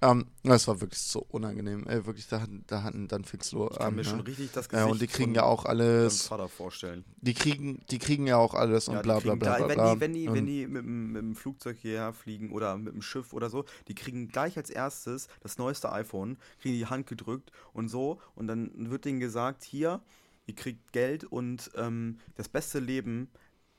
Ähm, 0.01 0.27
das 0.43 0.67
war 0.67 0.79
wirklich 0.79 1.01
so 1.01 1.25
unangenehm. 1.29 1.85
Ey, 1.87 2.05
wirklich, 2.05 2.27
da 2.27 2.41
hatten, 2.41 2.63
da 2.67 2.83
hatten 2.83 3.07
dann 3.07 3.23
Fixlo 3.25 3.69
ich 3.69 3.77
kann 3.77 3.87
an. 3.87 3.95
mir 3.95 4.03
schon 4.03 4.19
ne? 4.19 4.27
richtig 4.27 4.51
das 4.51 4.65
Ja, 4.71 4.85
Gesicht 4.85 4.91
und 4.91 5.01
die 5.01 5.07
kriegen 5.07 5.35
ja 5.35 5.43
auch 5.43 5.65
alles, 5.65 6.27
Vater 6.27 6.47
vorstellen. 6.47 7.03
die 7.21 7.33
kriegen, 7.33 7.81
die 7.91 7.99
kriegen 7.99 8.27
ja 8.27 8.37
auch 8.37 8.53
alles 8.53 8.87
und 8.87 8.95
Ja, 8.95 9.01
bla 9.01 9.19
bla 9.19 9.35
bla 9.35 9.57
bla. 9.57 9.67
bla. 9.67 9.99
Wenn 9.99 9.99
die, 9.99 9.99
wenn 10.01 10.13
die, 10.13 10.33
wenn 10.33 10.45
die 10.45 10.67
mit, 10.67 10.83
dem- 10.83 11.11
mit 11.11 11.21
dem 11.21 11.35
Flugzeug 11.35 11.77
hierher 11.77 12.13
fliegen 12.13 12.51
oder 12.51 12.77
mit 12.77 12.93
dem 12.93 13.01
Schiff 13.01 13.33
oder 13.33 13.49
so, 13.49 13.65
die 13.87 13.95
kriegen 13.95 14.29
gleich 14.29 14.57
als 14.57 14.69
erstes 14.69 15.27
das 15.41 15.57
neueste 15.57 15.91
iPhone, 15.91 16.37
kriegen 16.61 16.75
die 16.75 16.85
Hand 16.85 17.07
gedrückt 17.07 17.51
und 17.73 17.89
so 17.89 18.19
und 18.35 18.47
dann 18.47 18.71
wird 18.89 19.05
denen 19.05 19.19
gesagt, 19.19 19.63
hier, 19.63 20.01
ihr 20.47 20.55
kriegt 20.55 20.91
Geld 20.93 21.23
und 21.23 21.69
ähm, 21.75 22.17
das 22.35 22.49
beste 22.49 22.79
Leben, 22.79 23.29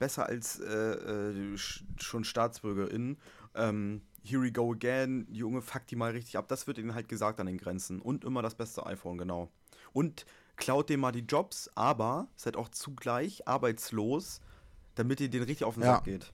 besser 0.03 0.27
als 0.27 0.59
äh, 0.59 0.65
äh, 0.67 1.55
sch- 1.55 1.85
schon 2.01 2.25
StaatsbürgerInnen, 2.25 3.19
ähm, 3.55 4.03
here 4.25 4.43
we 4.43 4.51
go 4.51 4.73
again, 4.73 5.29
Junge, 5.31 5.63
fuck 5.63 5.87
die 5.87 5.95
mal 5.97 6.11
richtig 6.11 6.37
ab. 6.37 6.49
Das 6.49 6.67
wird 6.67 6.79
ihnen 6.79 6.95
halt 6.97 7.09
gesagt 7.09 7.39
an 7.39 7.47
den 7.47 7.57
Grenzen. 7.57 8.01
Und 8.01 8.25
immer 8.25 8.43
das 8.43 8.57
beste 8.57 8.85
iPhone, 8.85 9.17
genau. 9.17 9.49
Und 9.93 10.27
klaut 10.57 10.89
dem 10.91 11.01
mal 11.01 11.13
die 11.13 11.21
Jobs, 11.21 11.71
aber 11.77 12.27
seid 12.35 12.57
auch 12.57 12.69
zugleich 12.71 13.47
arbeitslos, 13.47 14.41
damit 14.97 15.21
ihr 15.21 15.31
den 15.31 15.45
richtig 15.45 15.65
auf 15.65 15.75
den 15.75 15.85
Ja. 15.85 15.95
Sack 15.95 16.05
geht. 16.05 16.33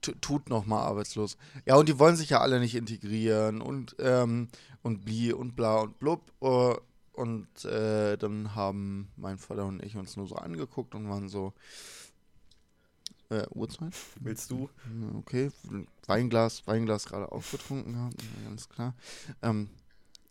tu- 0.00 0.14
tut 0.20 0.48
nochmal 0.48 0.86
arbeitslos. 0.86 1.36
Ja, 1.66 1.74
und 1.76 1.88
die 1.88 1.98
wollen 1.98 2.16
sich 2.16 2.30
ja 2.30 2.40
alle 2.40 2.60
nicht 2.60 2.74
integrieren 2.76 3.60
und, 3.60 3.96
ähm, 3.98 4.48
und 4.82 5.04
bli 5.04 5.32
und 5.32 5.56
bla 5.56 5.80
und 5.80 5.98
blub. 5.98 6.32
äh, 6.40 6.76
Und 7.12 7.64
äh, 7.66 8.16
dann 8.16 8.54
haben 8.54 9.10
mein 9.16 9.36
Vater 9.36 9.66
und 9.66 9.82
ich 9.84 9.96
uns 9.96 10.16
nur 10.16 10.26
so 10.26 10.36
angeguckt 10.36 10.94
und 10.94 11.08
waren 11.10 11.28
so, 11.28 11.52
äh, 13.30 13.46
Uhrzeit? 13.50 13.94
Willst 14.20 14.50
du? 14.50 14.68
Ja, 14.84 15.18
Okay, 15.18 15.50
Weinglas, 16.06 16.66
Weinglas 16.66 17.06
gerade 17.06 17.30
aufgetrunken 17.32 17.92
gehabt, 17.94 18.22
ja, 18.22 18.48
ganz 18.48 18.68
klar. 18.68 18.94
Ähm, 19.42 19.70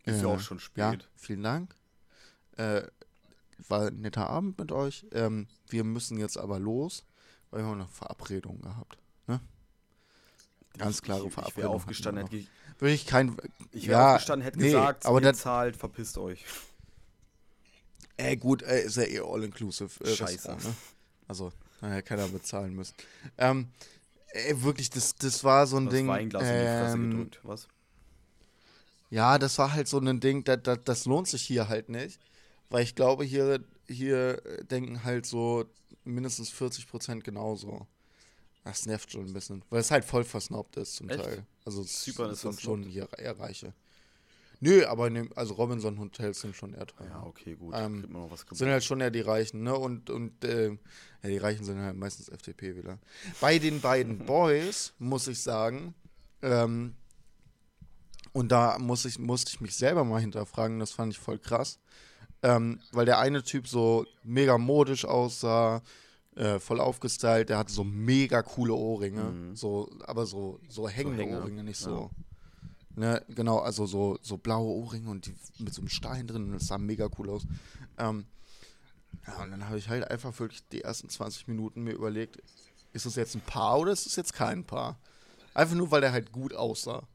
Ist 0.05 0.21
ja 0.21 0.27
äh, 0.29 0.33
auch 0.35 0.39
schon 0.39 0.57
Ja, 0.75 0.91
spät. 0.93 1.09
vielen 1.15 1.43
Dank. 1.43 1.75
Äh, 2.57 2.83
war 3.67 3.87
ein 3.87 4.01
netter 4.01 4.29
Abend 4.29 4.57
mit 4.59 4.71
euch. 4.71 5.05
Ähm, 5.11 5.47
wir 5.69 5.83
müssen 5.83 6.17
jetzt 6.17 6.37
aber 6.37 6.59
los, 6.59 7.05
weil 7.51 7.61
wir 7.61 7.67
haben 7.67 7.79
eine 7.81 7.87
Verabredung 7.89 8.61
gehabt. 8.61 8.97
Ne? 9.27 9.39
Ganz 10.77 10.97
Ich- 10.97 11.01
klare 11.03 11.21
ich, 11.21 11.27
ich 11.27 11.33
Verabredung 11.33 11.63
wäre 11.63 11.69
aufgestanden, 11.75 12.27
hätte 12.27 12.47
Wirklich 12.79 13.05
kein. 13.05 13.35
ich 13.71 13.87
wäre 13.87 13.99
ja, 13.99 14.09
aufgestanden, 14.11 14.43
hätte 14.45 14.59
nee, 14.59 14.67
gesagt, 14.67 15.05
aber 15.05 15.21
ihr 15.21 15.33
zahlt, 15.33 15.75
verpisst 15.75 16.17
euch. 16.17 16.45
ey, 18.17 18.37
gut, 18.37 18.61
ey, 18.63 18.83
ist 18.85 18.95
ja 18.97 19.03
eh 19.03 19.19
all-inclusive. 19.19 19.89
Äh, 20.03 20.15
Scheiße. 20.15 20.33
Restaurant, 20.49 20.63
ne? 20.65 20.75
Also, 21.27 21.51
naja, 21.81 22.01
keiner 22.01 22.27
bezahlen 22.27 22.75
müssen. 22.75 22.93
Ähm, 23.37 23.67
ey, 24.27 24.61
wirklich, 24.63 24.89
das, 24.89 25.15
das 25.15 25.43
war 25.43 25.67
so 25.67 25.77
ein 25.77 25.85
Das 25.85 25.93
Ding. 25.93 26.07
Weinglas 26.07 26.43
in 26.43 26.49
die 26.49 26.65
Fresse 26.65 26.93
ähm, 26.95 27.11
gedrückt. 27.11 27.39
Was? 27.43 27.67
Ja, 29.09 29.39
das 29.39 29.57
war 29.57 29.73
halt 29.73 29.87
so 29.87 29.99
ein 29.99 30.19
Ding, 30.19 30.43
das, 30.43 30.59
das, 30.63 30.79
das 30.83 31.05
lohnt 31.05 31.27
sich 31.27 31.41
hier 31.41 31.67
halt 31.67 31.89
nicht. 31.89 32.19
Weil 32.69 32.83
ich 32.83 32.93
glaube, 32.93 33.23
hier, 33.23 33.63
hier 33.87 34.41
denken 34.69 35.03
halt 35.03 35.25
so 35.25 35.65
mindestens 36.03 36.51
40% 36.51 37.21
genauso. 37.21 37.87
Das 38.63 38.85
nervt 38.85 39.11
schon 39.11 39.25
ein 39.25 39.33
bisschen. 39.33 39.63
Weil 39.69 39.79
es 39.79 39.89
halt 39.89 40.05
voll 40.05 40.23
versnobbt 40.23 40.77
ist 40.77 40.95
zum 40.95 41.09
Echt? 41.09 41.23
Teil. 41.23 41.45
Also 41.65 41.81
es 41.81 42.03
Zypern 42.03 42.31
ist 42.31 42.61
schon 42.61 42.83
hier 42.83 43.07
eher 43.17 43.39
Reiche. 43.39 43.73
Nö, 44.61 44.85
aber 44.85 45.07
in 45.07 45.13
dem, 45.13 45.29
also 45.35 45.53
Robinson 45.53 45.99
Hotels 45.99 46.41
sind 46.41 46.55
schon 46.55 46.73
eher 46.73 46.85
teuer. 46.85 47.07
Ja, 47.07 47.23
okay, 47.23 47.55
gut. 47.55 47.73
Ähm, 47.77 48.07
Sind 48.51 48.69
halt 48.69 48.83
schon 48.83 48.99
eher 48.99 49.11
die 49.11 49.21
Reichen, 49.21 49.63
ne? 49.63 49.75
Und, 49.77 50.09
und 50.09 50.43
äh, 50.43 50.69
ja, 50.69 51.29
die 51.29 51.37
Reichen 51.37 51.63
sind 51.63 51.79
halt 51.79 51.95
meistens 51.95 52.27
FDP-Wähler. 52.29 52.99
Bei 53.39 53.57
den 53.57 53.79
beiden 53.79 54.17
Boys 54.25 54.93
muss 54.99 55.27
ich 55.27 55.41
sagen, 55.41 55.93
ähm, 56.41 56.93
und 58.33 58.51
da 58.51 58.77
muss 58.79 59.05
ich, 59.05 59.17
musste 59.17 59.51
ich 59.53 59.61
mich 59.61 59.75
selber 59.75 60.03
mal 60.03 60.19
hinterfragen, 60.21 60.79
das 60.79 60.91
fand 60.91 61.13
ich 61.13 61.19
voll 61.19 61.39
krass. 61.39 61.79
Ähm, 62.41 62.79
weil 62.91 63.05
der 63.05 63.19
eine 63.19 63.43
Typ 63.43 63.67
so 63.67 64.05
mega 64.23 64.57
modisch 64.57 65.03
aussah, 65.03 65.81
äh, 66.35 66.59
voll 66.59 66.79
aufgestylt, 66.79 67.49
der 67.49 67.57
hatte 67.57 67.73
so 67.73 67.83
mega 67.83 68.41
coole 68.43 68.73
Ohrringe, 68.73 69.23
Mhm. 69.23 69.55
so, 69.55 69.89
aber 70.05 70.25
so, 70.25 70.59
so 70.69 70.87
hängende 70.87 71.23
Hänge, 71.23 71.39
Ohrringe, 71.39 71.63
nicht 71.63 71.81
ja. 71.81 71.87
so. 71.87 72.11
Ne, 72.95 73.23
genau, 73.29 73.59
also 73.59 73.85
so, 73.85 74.17
so 74.21 74.37
blaue 74.37 74.67
Ohrringe 74.83 75.09
und 75.09 75.25
die 75.27 75.35
mit 75.59 75.73
so 75.73 75.81
einem 75.81 75.89
Stein 75.89 76.27
drin, 76.27 76.51
das 76.51 76.67
sah 76.67 76.77
mega 76.77 77.09
cool 77.17 77.29
aus. 77.29 77.43
Ähm, 77.97 78.25
ja, 79.27 79.43
und 79.43 79.51
dann 79.51 79.67
habe 79.67 79.77
ich 79.77 79.87
halt 79.89 80.09
einfach 80.09 80.37
wirklich 80.39 80.67
die 80.69 80.81
ersten 80.81 81.07
20 81.07 81.47
Minuten 81.47 81.83
mir 81.83 81.93
überlegt, 81.93 82.41
ist 82.91 83.05
es 83.05 83.15
jetzt 83.15 83.35
ein 83.35 83.41
Paar 83.41 83.79
oder 83.79 83.91
ist 83.91 84.05
es 84.05 84.15
jetzt 84.15 84.33
kein 84.33 84.63
Paar? 84.65 84.97
Einfach 85.53 85.75
nur, 85.75 85.91
weil 85.91 86.01
der 86.01 86.11
halt 86.11 86.31
gut 86.31 86.53
aussah. 86.53 87.07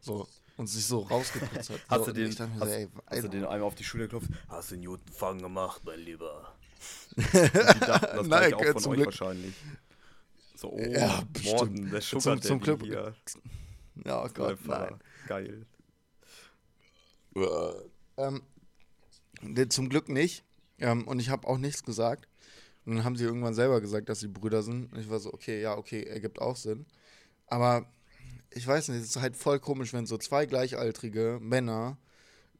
So. 0.00 0.28
Und 0.58 0.66
sich 0.66 0.84
so 0.84 1.00
rausgeputzt 1.00 1.70
hat. 1.70 1.80
Hast 1.88 2.04
so, 2.04 2.12
du 2.12 2.12
den, 2.12 2.28
hast, 2.30 2.36
so, 2.38 2.64
ey, 2.66 2.88
hast 3.06 3.24
du 3.24 3.28
den 3.28 3.44
einmal 3.44 3.62
auf 3.62 3.74
die 3.74 3.84
Schulter 3.84 4.04
geklopft? 4.04 4.28
Hast 4.48 4.70
du 4.70 4.74
einen 4.74 4.84
guten 4.84 5.10
Fang 5.10 5.38
gemacht, 5.40 5.80
mein 5.84 5.98
Lieber. 6.00 6.52
Die 7.16 7.22
dachten 7.80 8.16
das 8.16 8.26
Nein, 8.26 8.54
auch 8.54 8.62
von 8.64 8.76
euch 8.76 8.82
Glück. 8.96 9.06
wahrscheinlich. 9.06 9.54
So, 10.56 10.72
oh, 10.72 10.78
Ja. 10.78 11.22
Morten, 11.44 11.90
der 11.90 12.00
Sugar 12.02 12.20
Zum- 12.22 12.42
zum 12.42 12.60
Glück- 12.60 12.82
hier. 12.82 13.14
Ja, 14.04 14.24
oh 14.24 14.28
Gott, 14.32 14.58
nein. 14.66 14.94
Geil. 15.26 15.66
Ähm, 18.16 18.42
nee, 19.40 19.68
zum 19.68 19.88
Glück 19.88 20.08
nicht. 20.08 20.44
Ähm, 20.78 21.06
und 21.06 21.20
ich 21.20 21.28
habe 21.30 21.46
auch 21.46 21.58
nichts 21.58 21.82
gesagt. 21.82 22.28
Und 22.84 22.96
dann 22.96 23.04
haben 23.04 23.16
sie 23.16 23.24
irgendwann 23.24 23.54
selber 23.54 23.80
gesagt, 23.80 24.08
dass 24.08 24.20
sie 24.20 24.28
Brüder 24.28 24.62
sind. 24.62 24.92
Und 24.92 24.98
ich 24.98 25.08
war 25.08 25.20
so, 25.20 25.32
okay, 25.32 25.60
ja, 25.60 25.76
okay, 25.76 26.02
ergibt 26.02 26.40
auch 26.40 26.56
Sinn. 26.56 26.84
Aber 27.46 27.86
ich 28.50 28.66
weiß 28.66 28.88
nicht, 28.88 29.00
es 29.00 29.08
ist 29.10 29.16
halt 29.20 29.36
voll 29.36 29.60
komisch, 29.60 29.92
wenn 29.92 30.06
so 30.06 30.18
zwei 30.18 30.46
gleichaltrige 30.46 31.38
Männer 31.40 31.96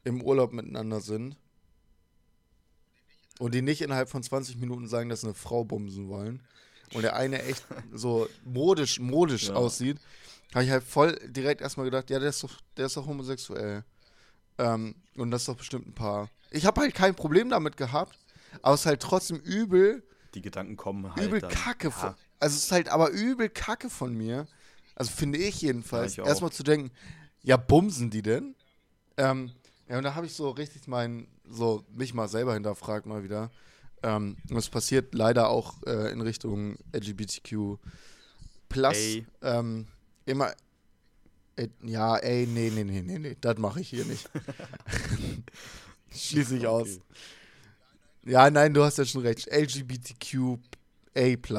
im 0.05 0.22
Urlaub 0.22 0.53
miteinander 0.53 1.01
sind 1.01 1.37
und 3.38 3.55
die 3.55 3.62
nicht 3.62 3.83
innerhalb 3.83 4.09
von 4.09 4.22
20 4.22 4.57
Minuten 4.59 4.88
sagen, 4.88 5.09
dass 5.09 5.22
sie 5.22 5.29
eine 5.29 5.35
Frau 5.35 5.64
bumsen 5.64 6.09
wollen. 6.09 6.42
Und 6.94 7.03
der 7.03 7.16
eine 7.16 7.42
echt 7.42 7.64
so 7.92 8.29
modisch, 8.44 9.01
modisch 9.01 9.48
Ja. 9.48 9.55
aussieht, 9.55 9.98
habe 10.55 10.65
ich 10.65 10.71
halt 10.71 10.85
voll 10.85 11.19
direkt 11.29 11.61
erstmal 11.61 11.85
gedacht, 11.87 12.11
ja, 12.11 12.19
der 12.19 12.29
ist 12.31 12.43
doch, 12.43 12.61
der 12.77 12.87
ist 12.87 12.97
doch 12.97 13.07
homosexuell. 13.07 13.85
Ähm, 14.59 14.95
und 15.17 15.31
das 15.31 15.43
ist 15.43 15.49
doch 15.49 15.57
bestimmt 15.57 15.87
ein 15.88 15.95
Paar. 15.95 16.29
Ich 16.51 16.67
habe 16.67 16.81
halt 16.81 16.95
kein 16.95 17.15
Problem 17.15 17.49
damit 17.51 17.77
gehabt, 17.77 18.19
aber 18.61 18.75
es 18.75 18.81
ist 18.81 18.87
halt 18.87 19.01
trotzdem 19.01 19.38
übel, 19.38 20.03
Die 20.35 20.43
Gedanken 20.43 20.77
kommen 20.77 21.15
halt 21.15 21.27
übel 21.27 21.41
dann. 21.41 21.51
kacke 21.51 21.88
Ja, 21.88 21.91
von. 21.91 22.15
Also 22.38 22.57
es 22.57 22.65
ist 22.65 22.73
halt 22.73 22.88
aber 22.88 23.11
übel 23.11 23.49
kacke 23.49 23.88
von 23.88 24.15
mir. 24.15 24.47
Also 24.95 25.11
finde 25.11 25.38
ich 25.38 25.62
jedenfalls. 25.62 26.17
Ja. 26.17 26.27
Erstmal 26.27 26.53
zu 26.53 26.62
denken, 26.62 26.91
ja, 27.43 27.57
bumsen 27.57 28.11
die 28.11 28.23
denn? 28.23 28.55
Ähm, 29.17 29.53
ja, 29.88 29.97
und 29.99 30.05
da 30.05 30.15
habe 30.15 30.27
ich 30.27 30.35
so 30.35 30.51
richtig 30.51 30.87
mein, 30.87 31.29
so 31.49 31.85
mich 31.91 32.15
mal 32.15 32.29
selber 32.29 32.55
hinterfragt 32.55 33.07
mal 33.07 33.25
wieder. 33.25 33.51
Ähm, 34.03 34.37
und 34.51 34.57
es 34.57 34.69
passiert 34.69 35.15
leider 35.15 35.49
auch 35.49 35.83
äh, 35.87 36.12
in 36.12 36.21
Richtung 36.21 36.77
LGBTQ 36.93 37.79
plus. 38.69 38.97
Ähm, 39.43 39.87
immer. 40.27 40.53
Äh, 41.57 41.69
ja, 41.83 42.17
ey, 42.17 42.47
nee, 42.47 42.71
nee, 42.71 42.85
nee, 42.85 43.03
nee, 43.03 43.19
nee, 43.19 43.37
das 43.41 43.59
mache 43.59 43.81
ich 43.81 43.89
hier 43.91 44.05
nicht. 44.05 44.29
Schließe 46.11 46.57
ich 46.57 46.67
aus. 46.67 47.01
Ja, 48.25 48.51
nein, 48.51 48.73
du 48.73 48.85
hast 48.85 48.99
ja 48.99 49.05
schon 49.05 49.23
recht. 49.23 49.49
LGBTQA+, 49.51 50.59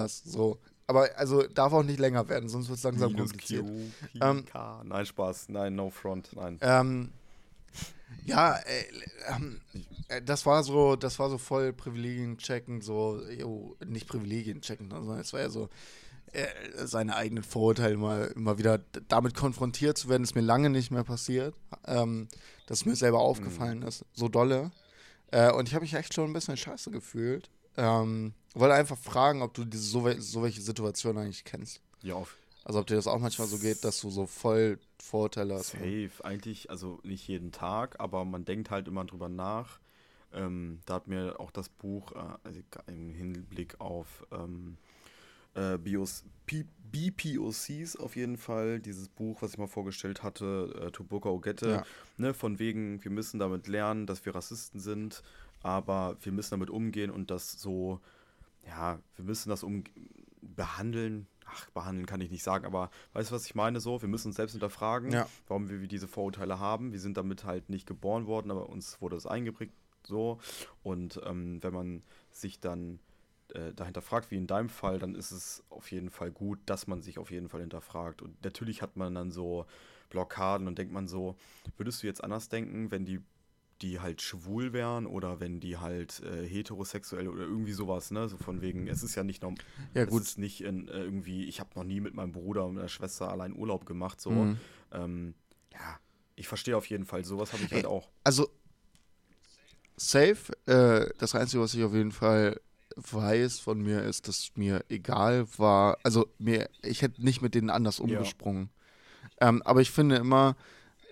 so. 0.08 0.60
Aber 0.88 1.10
also 1.16 1.44
darf 1.44 1.74
auch 1.74 1.84
nicht 1.84 2.00
länger 2.00 2.28
werden, 2.28 2.50
sonst 2.50 2.68
wird 2.70 2.78
es 2.78 2.84
langsam 2.84 3.12
Minus 3.12 3.32
kompliziert. 3.32 3.66
Q, 3.66 3.92
P, 4.14 4.20
Ähm. 4.22 4.46
Nein, 4.84 5.06
Spaß. 5.06 5.50
Nein, 5.50 5.76
no 5.76 5.90
front. 5.90 6.30
Nein. 6.34 6.58
Ähm, 6.62 7.12
ja, 8.26 8.58
äh, 8.58 8.86
ähm, 9.30 9.62
äh, 10.08 10.22
das 10.22 10.46
war 10.46 10.64
so, 10.64 10.96
das 10.96 11.20
war 11.20 11.30
so 11.30 11.38
voll 11.38 11.74
Privilegien 11.74 12.38
checken, 12.38 12.82
so, 12.82 13.22
jo, 13.38 13.76
nicht 13.86 14.08
Privilegien 14.08 14.62
checken, 14.62 14.90
sondern 14.90 15.20
es 15.20 15.34
war 15.34 15.42
ja 15.42 15.50
so, 15.50 15.70
seine 16.86 17.16
eigenen 17.16 17.44
Vorurteile 17.44 17.98
mal, 17.98 18.26
immer 18.36 18.58
wieder 18.58 18.80
damit 19.08 19.36
konfrontiert 19.36 19.98
zu 19.98 20.10
werden, 20.10 20.24
ist 20.24 20.36
mir 20.36 20.42
lange 20.42 20.70
nicht 20.70 20.92
mehr 20.92 21.04
passiert, 21.04 21.56
ähm, 21.86 22.28
dass 22.68 22.86
mir 22.86 22.96
selber 22.96 23.20
aufgefallen 23.20 23.84
ist, 23.84 24.06
so 24.14 24.28
dolle. 24.28 24.72
Äh, 25.32 25.52
und 25.52 25.68
ich 25.68 25.76
habe 25.76 25.84
mich 25.84 25.94
echt 25.94 26.14
schon 26.14 26.30
ein 26.30 26.34
bisschen 26.34 26.58
scheiße 26.58 26.92
gefühlt. 26.92 27.50
Ähm, 27.78 28.34
wollte 28.54 28.76
einfach 28.76 28.98
fragen, 28.98 29.42
ob 29.42 29.54
du 29.54 29.66
diese, 29.66 29.84
so, 29.84 30.10
so 30.20 30.44
welche 30.44 30.62
Situationen 30.62 31.24
eigentlich 31.24 31.44
kennst. 31.44 31.82
Ja, 32.02 32.16
auf 32.16 32.36
Also 32.66 32.80
ob 32.80 32.88
dir 32.88 32.96
das 32.96 33.08
auch 33.08 33.20
manchmal 33.20 33.48
so 33.48 33.58
geht, 33.58 33.84
dass 33.84 34.00
du 34.02 34.10
so 34.10 34.26
voll 34.26 34.80
Vorurteile 35.02 35.56
hast. 35.56 35.72
Safe, 35.72 36.12
eigentlich, 36.24 36.70
also 36.70 37.00
nicht 37.04 37.28
jeden 37.28 37.52
Tag, 37.52 38.00
aber 38.00 38.26
man 38.26 38.46
denkt 38.46 38.70
halt 38.70 38.88
immer 38.88 39.06
drüber 39.06 39.30
nach. 39.30 39.80
Ähm, 40.34 40.80
da 40.86 40.96
hat 40.96 41.08
mir 41.08 41.40
auch 41.40 41.52
das 41.52 41.70
Buch 41.70 42.12
äh, 42.14 42.20
also 42.44 42.60
im 42.88 43.14
Hinblick 43.14 43.80
auf 43.80 44.26
ähm, 44.32 44.78
äh, 45.56 45.78
Bios, 45.78 46.24
Pi, 46.46 46.66
BPOCs 46.92 47.96
auf 47.96 48.16
jeden 48.16 48.38
Fall, 48.38 48.80
dieses 48.80 49.10
Buch, 49.10 49.42
was 49.42 49.52
ich 49.54 49.58
mal 49.58 49.68
vorgestellt 49.68 50.22
hatte, 50.24 50.74
äh, 50.88 50.92
Tubuka 50.92 51.30
Ogette, 51.30 51.70
Ja. 51.70 51.84
ne, 52.18 52.34
von 52.34 52.60
wegen, 52.60 53.04
wir 53.04 53.12
müssen 53.12 53.40
damit 53.40 53.68
lernen, 53.68 54.06
dass 54.06 54.26
wir 54.26 54.36
Rassisten 54.36 54.80
sind, 54.80 55.24
aber 55.64 56.18
wir 56.22 56.32
müssen 56.32 56.52
damit 56.52 56.70
umgehen 56.70 57.10
und 57.10 57.32
das 57.32 57.54
so, 57.54 58.00
ja, 58.68 59.00
wir 59.16 59.26
müssen 59.26 59.50
das 59.50 59.64
um 59.64 59.84
behandeln. 60.42 61.28
Ach, 61.46 61.70
behandeln 61.72 62.06
kann 62.06 62.22
ich 62.22 62.32
nicht 62.32 62.44
sagen, 62.44 62.66
aber 62.66 62.90
weißt 63.14 63.30
du, 63.32 63.36
was 63.36 63.46
ich 63.46 63.54
meine 63.56 63.80
so? 63.80 64.02
Wir 64.02 64.10
müssen 64.10 64.28
uns 64.28 64.38
selbst 64.38 64.54
hinterfragen, 64.54 65.12
Ja. 65.12 65.28
warum 65.48 65.70
wir 65.70 65.88
diese 65.88 66.08
Vorurteile 66.08 66.60
haben. 66.60 66.92
Wir 66.94 67.00
sind 67.00 67.18
damit 67.18 67.44
halt 67.44 67.70
nicht 67.70 67.86
geboren 67.86 68.28
worden, 68.28 68.50
aber 68.52 68.70
uns 68.70 69.02
wurde 69.02 69.16
das 69.16 69.26
eingeprägt 69.28 69.74
so. 70.04 70.40
Und 70.84 71.20
ähm, 71.26 71.62
wenn 71.62 71.74
man 71.74 72.04
sich 72.32 72.60
dann 72.60 73.00
äh, 73.54 73.74
dahinter 73.74 74.02
fragt, 74.02 74.32
wie 74.32 74.38
in 74.38 74.48
deinem 74.48 74.70
Fall, 74.70 75.00
dann 75.00 75.16
ist 75.16 75.32
es 75.32 75.64
auf 75.70 75.92
jeden 75.92 76.10
Fall 76.10 76.32
gut, 76.32 76.60
dass 76.66 76.88
man 76.88 77.02
sich 77.02 77.18
auf 77.18 77.32
jeden 77.32 77.50
Fall 77.50 77.62
hinterfragt. 77.62 78.22
Und 78.22 78.44
natürlich 78.44 78.82
hat 78.82 78.98
man 78.98 79.16
dann 79.16 79.32
so 79.32 79.66
Blockaden 80.10 80.68
und 80.68 80.78
denkt 80.78 80.94
man 80.94 81.08
so, 81.08 81.36
würdest 81.78 82.04
du 82.04 82.08
jetzt 82.08 82.24
anders 82.24 82.50
denken, 82.50 82.92
wenn 82.92 83.06
die 83.06 83.22
die 83.82 84.00
halt 84.00 84.22
schwul 84.22 84.72
wären 84.72 85.06
oder 85.06 85.40
wenn 85.42 85.60
die 85.60 85.78
halt 85.78 86.22
äh, 86.22 86.48
heterosexuell 86.48 87.28
oder 87.28 87.44
irgendwie 87.44 87.74
sowas, 87.74 88.12
ne? 88.12 88.30
So 88.30 88.38
von 88.38 88.62
wegen, 88.62 88.88
es 88.88 89.04
ist 89.04 89.16
ja 89.16 89.24
nicht 89.24 89.44
norm 89.44 89.56
Ja, 89.94 90.04
es 90.04 90.10
gut. 90.10 90.22
ist 90.22 90.38
nicht 90.38 90.64
in, 90.64 90.88
äh, 90.88 91.04
irgendwie, 91.04 91.44
ich 91.46 91.60
habe 91.60 91.72
noch 91.76 91.84
nie 91.84 92.00
mit 92.00 92.14
meinem 92.14 92.32
Bruder 92.32 92.66
und 92.66 92.76
meiner 92.76 92.88
Schwester 92.88 93.30
allein 93.30 93.54
Urlaub 93.54 93.86
gemacht, 93.86 94.22
so. 94.22 94.32
Mhm. 94.32 94.58
Ähm, 94.94 95.34
ja, 95.74 96.00
ich 96.36 96.48
verstehe 96.48 96.78
auf 96.78 96.86
jeden 96.86 97.06
Fall, 97.06 97.26
sowas 97.26 97.52
habe 97.52 97.64
ich 97.64 97.74
halt 97.74 97.86
auch. 97.86 98.10
Also, 98.24 98.48
safe. 99.98 100.54
Äh, 100.66 101.10
das 101.18 101.36
Einzige, 101.36 101.62
was 101.62 101.74
ich 101.74 101.84
auf 101.84 101.94
jeden 101.94 102.14
Fall 102.14 102.62
weiß 102.96 103.60
von 103.60 103.82
mir, 103.82 104.04
ist, 104.04 104.28
dass 104.28 104.52
mir 104.56 104.84
egal 104.90 105.46
war. 105.58 105.98
Also, 106.04 106.28
mir, 106.38 106.70
ich 106.82 107.02
hätte 107.02 107.24
nicht 107.24 107.42
mit 107.42 107.56
denen 107.56 107.70
anders 107.70 108.00
umgesprungen. 108.00 108.70
Ähm, 109.42 109.62
aber 109.64 109.82
ich 109.82 109.92
finde 109.92 110.16
immer, 110.18 110.56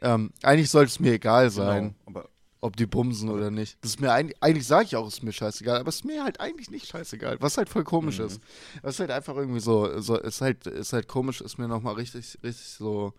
ähm, 0.01 0.32
eigentlich 0.43 0.69
sollte 0.69 0.89
es 0.89 0.99
mir 0.99 1.13
egal 1.13 1.49
sein, 1.49 1.95
Genau, 2.05 2.23
ob 2.59 2.75
die 2.75 2.86
bumsen 2.86 3.29
oder 3.29 3.49
nicht. 3.49 3.77
Das 3.82 3.91
ist 3.91 3.99
mir 3.99 4.11
eigentlich, 4.11 4.38
eigentlich 4.41 4.67
sage 4.67 4.86
ich 4.86 4.95
auch, 4.95 5.07
es 5.07 5.15
ist 5.15 5.23
mir 5.23 5.34
scheißegal, 5.34 5.79
aber 5.79 5.89
es 5.89 5.95
ist 5.97 6.05
mir 6.05 6.23
halt 6.23 6.39
eigentlich 6.39 6.69
nicht 6.69 6.88
scheißegal, 6.88 7.38
was 7.41 7.57
halt 7.57 7.69
voll 7.69 7.84
komisch 7.84 8.19
Mhm. 8.19 8.25
ist. 8.25 8.41
Was 8.84 8.99
halt 8.99 9.09
einfach 9.11 9.36
irgendwie 9.36 9.59
so, 9.59 9.99
so 9.99 10.17
ist 10.17 10.41
halt, 10.41 10.67
ist 10.67 10.93
halt 10.93 11.07
komisch, 11.07 11.41
ist 11.41 11.57
mir 11.57 11.67
nochmal 11.67 11.95
richtig, 11.95 12.38
richtig 12.43 12.67
so, 12.67 13.13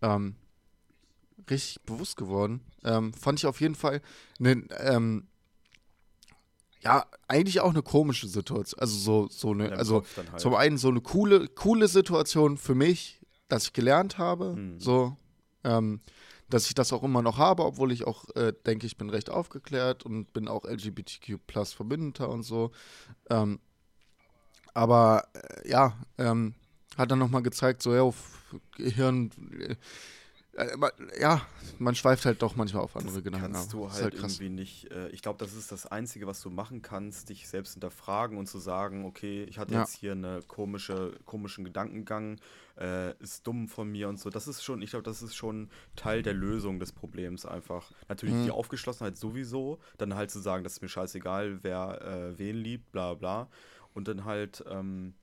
ähm, 0.00 0.34
richtig 1.48 1.80
bewusst 1.86 2.16
geworden. 2.16 2.60
Ähm, 2.84 3.12
fand 3.14 3.38
ich 3.38 3.46
auf 3.46 3.60
jeden 3.60 3.74
Fall 3.76 4.00
eine, 4.38 4.64
ähm, 4.80 5.28
ja, 6.82 7.06
eigentlich 7.28 7.60
auch 7.60 7.70
eine 7.70 7.82
komische 7.82 8.26
Situation. 8.28 8.80
Also 8.80 8.96
so, 8.96 9.28
so 9.28 9.52
in 9.52 9.62
eine, 9.62 9.76
also 9.78 10.04
halt. 10.16 10.40
zum 10.40 10.54
einen 10.54 10.78
so 10.78 10.88
eine 10.88 11.00
coole, 11.00 11.48
coole 11.48 11.86
Situation 11.88 12.56
für 12.56 12.74
mich, 12.74 13.20
dass 13.48 13.64
ich 13.66 13.72
gelernt 13.72 14.18
habe, 14.18 14.56
Mhm. 14.56 14.80
so, 14.80 15.16
ähm, 15.64 16.00
dass 16.48 16.66
ich 16.66 16.74
das 16.74 16.92
auch 16.92 17.02
immer 17.02 17.22
noch 17.22 17.38
habe, 17.38 17.64
obwohl 17.64 17.92
ich 17.92 18.04
auch 18.06 18.24
äh, 18.34 18.52
denke, 18.66 18.86
ich 18.86 18.96
bin 18.96 19.10
recht 19.10 19.30
aufgeklärt 19.30 20.04
und 20.04 20.32
bin 20.32 20.48
auch 20.48 20.64
LGBTQ 20.64 21.38
plus 21.46 21.72
Verbündeter 21.72 22.28
und 22.28 22.42
so. 22.42 22.72
Ähm, 23.30 23.58
aber 24.74 25.28
äh, 25.34 25.68
ja, 25.70 25.96
ähm, 26.18 26.54
hat 26.96 27.10
dann 27.10 27.18
nochmal 27.18 27.42
gezeigt, 27.42 27.82
so 27.82 27.94
ja, 27.94 28.02
auf 28.02 28.54
Gehirn, 28.76 29.30
äh, 29.60 29.76
ja, 31.18 31.40
man 31.78 31.94
schweift 31.94 32.26
halt 32.26 32.42
doch 32.42 32.56
manchmal 32.56 32.82
auf 32.82 32.94
andere 32.96 33.14
das 33.16 33.24
Gedanken. 33.24 33.52
kannst 33.54 33.72
du 33.72 33.86
Ist 33.86 33.94
halt, 34.02 34.14
irgendwie 34.14 34.48
nicht. 34.50 34.90
Äh, 34.90 35.08
ich 35.08 35.22
glaube, 35.22 35.38
das 35.38 35.54
ist 35.54 35.72
das 35.72 35.86
Einzige, 35.86 36.26
was 36.26 36.40
du 36.42 36.50
machen 36.50 36.82
kannst, 36.82 37.30
dich 37.30 37.48
selbst 37.48 37.72
hinterfragen 37.72 38.36
und 38.36 38.46
zu 38.46 38.58
sagen, 38.58 39.04
okay, 39.06 39.44
ich 39.44 39.58
hatte 39.58 39.72
Ja. 39.74 39.80
jetzt 39.80 39.94
hier 39.94 40.12
eine 40.12 40.40
komische, 40.46 41.18
komischen 41.24 41.64
Gedankengang, 41.64 42.38
äh, 42.78 43.14
ist 43.18 43.46
dumm 43.46 43.68
von 43.68 43.90
mir 43.90 44.08
und 44.08 44.18
so. 44.20 44.28
Das 44.30 44.46
ist 44.46 44.62
schon, 44.62 44.82
ich 44.82 44.90
glaube, 44.90 45.04
das 45.04 45.22
ist 45.22 45.34
schon 45.34 45.70
Teil 45.96 46.22
der 46.22 46.34
Lösung 46.34 46.78
des 46.78 46.92
Problems 46.92 47.46
einfach. 47.46 47.90
Natürlich 48.08 48.34
Mhm. 48.36 48.44
die 48.44 48.50
Aufgeschlossenheit 48.50 49.16
sowieso, 49.16 49.78
dann 49.98 50.14
halt 50.14 50.30
zu 50.30 50.40
sagen, 50.40 50.64
das 50.64 50.74
ist 50.74 50.82
mir 50.82 50.88
scheißegal, 50.88 51.60
wer 51.62 52.02
äh, 52.02 52.38
wen 52.38 52.56
liebt, 52.56 52.92
bla 52.92 53.14
bla. 53.14 53.48
Und 53.94 54.08
dann 54.08 54.24
halt, 54.24 54.64
ähm, 54.70 55.14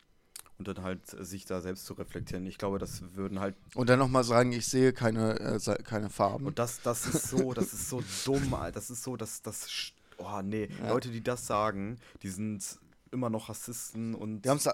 und 0.59 0.67
dann 0.67 0.83
halt 0.83 1.01
sich 1.07 1.45
da 1.45 1.61
selbst 1.61 1.85
zu 1.85 1.93
reflektieren. 1.93 2.45
Ich 2.45 2.57
glaube, 2.57 2.77
das 2.79 3.01
würden 3.15 3.39
halt 3.39 3.55
Und 3.75 3.89
dann 3.89 3.97
nochmal 3.97 4.23
sagen, 4.25 4.51
ich 4.51 4.67
sehe 4.67 4.91
keine, 4.93 5.39
äh, 5.39 5.83
keine 5.83 6.09
Farben. 6.09 6.45
und 6.45 6.59
das, 6.59 6.81
das 6.81 7.05
ist 7.07 7.29
so, 7.29 7.53
das 7.53 7.73
ist 7.73 7.89
so 7.89 8.03
dumm, 8.25 8.53
Alter. 8.53 8.73
Das 8.73 8.89
ist 8.91 9.01
so, 9.03 9.15
das, 9.15 9.41
das, 9.41 9.67
oh 10.17 10.41
nee, 10.43 10.69
Ja. 10.83 10.89
Leute, 10.89 11.09
die 11.09 11.21
das 11.23 11.47
sagen, 11.47 11.97
die 12.21 12.29
sind 12.29 12.63
immer 13.11 13.29
noch 13.29 13.49
Rassisten 13.49 14.13
und 14.13 14.43
Die 14.43 14.49
haben 14.49 14.57
es 14.57 14.69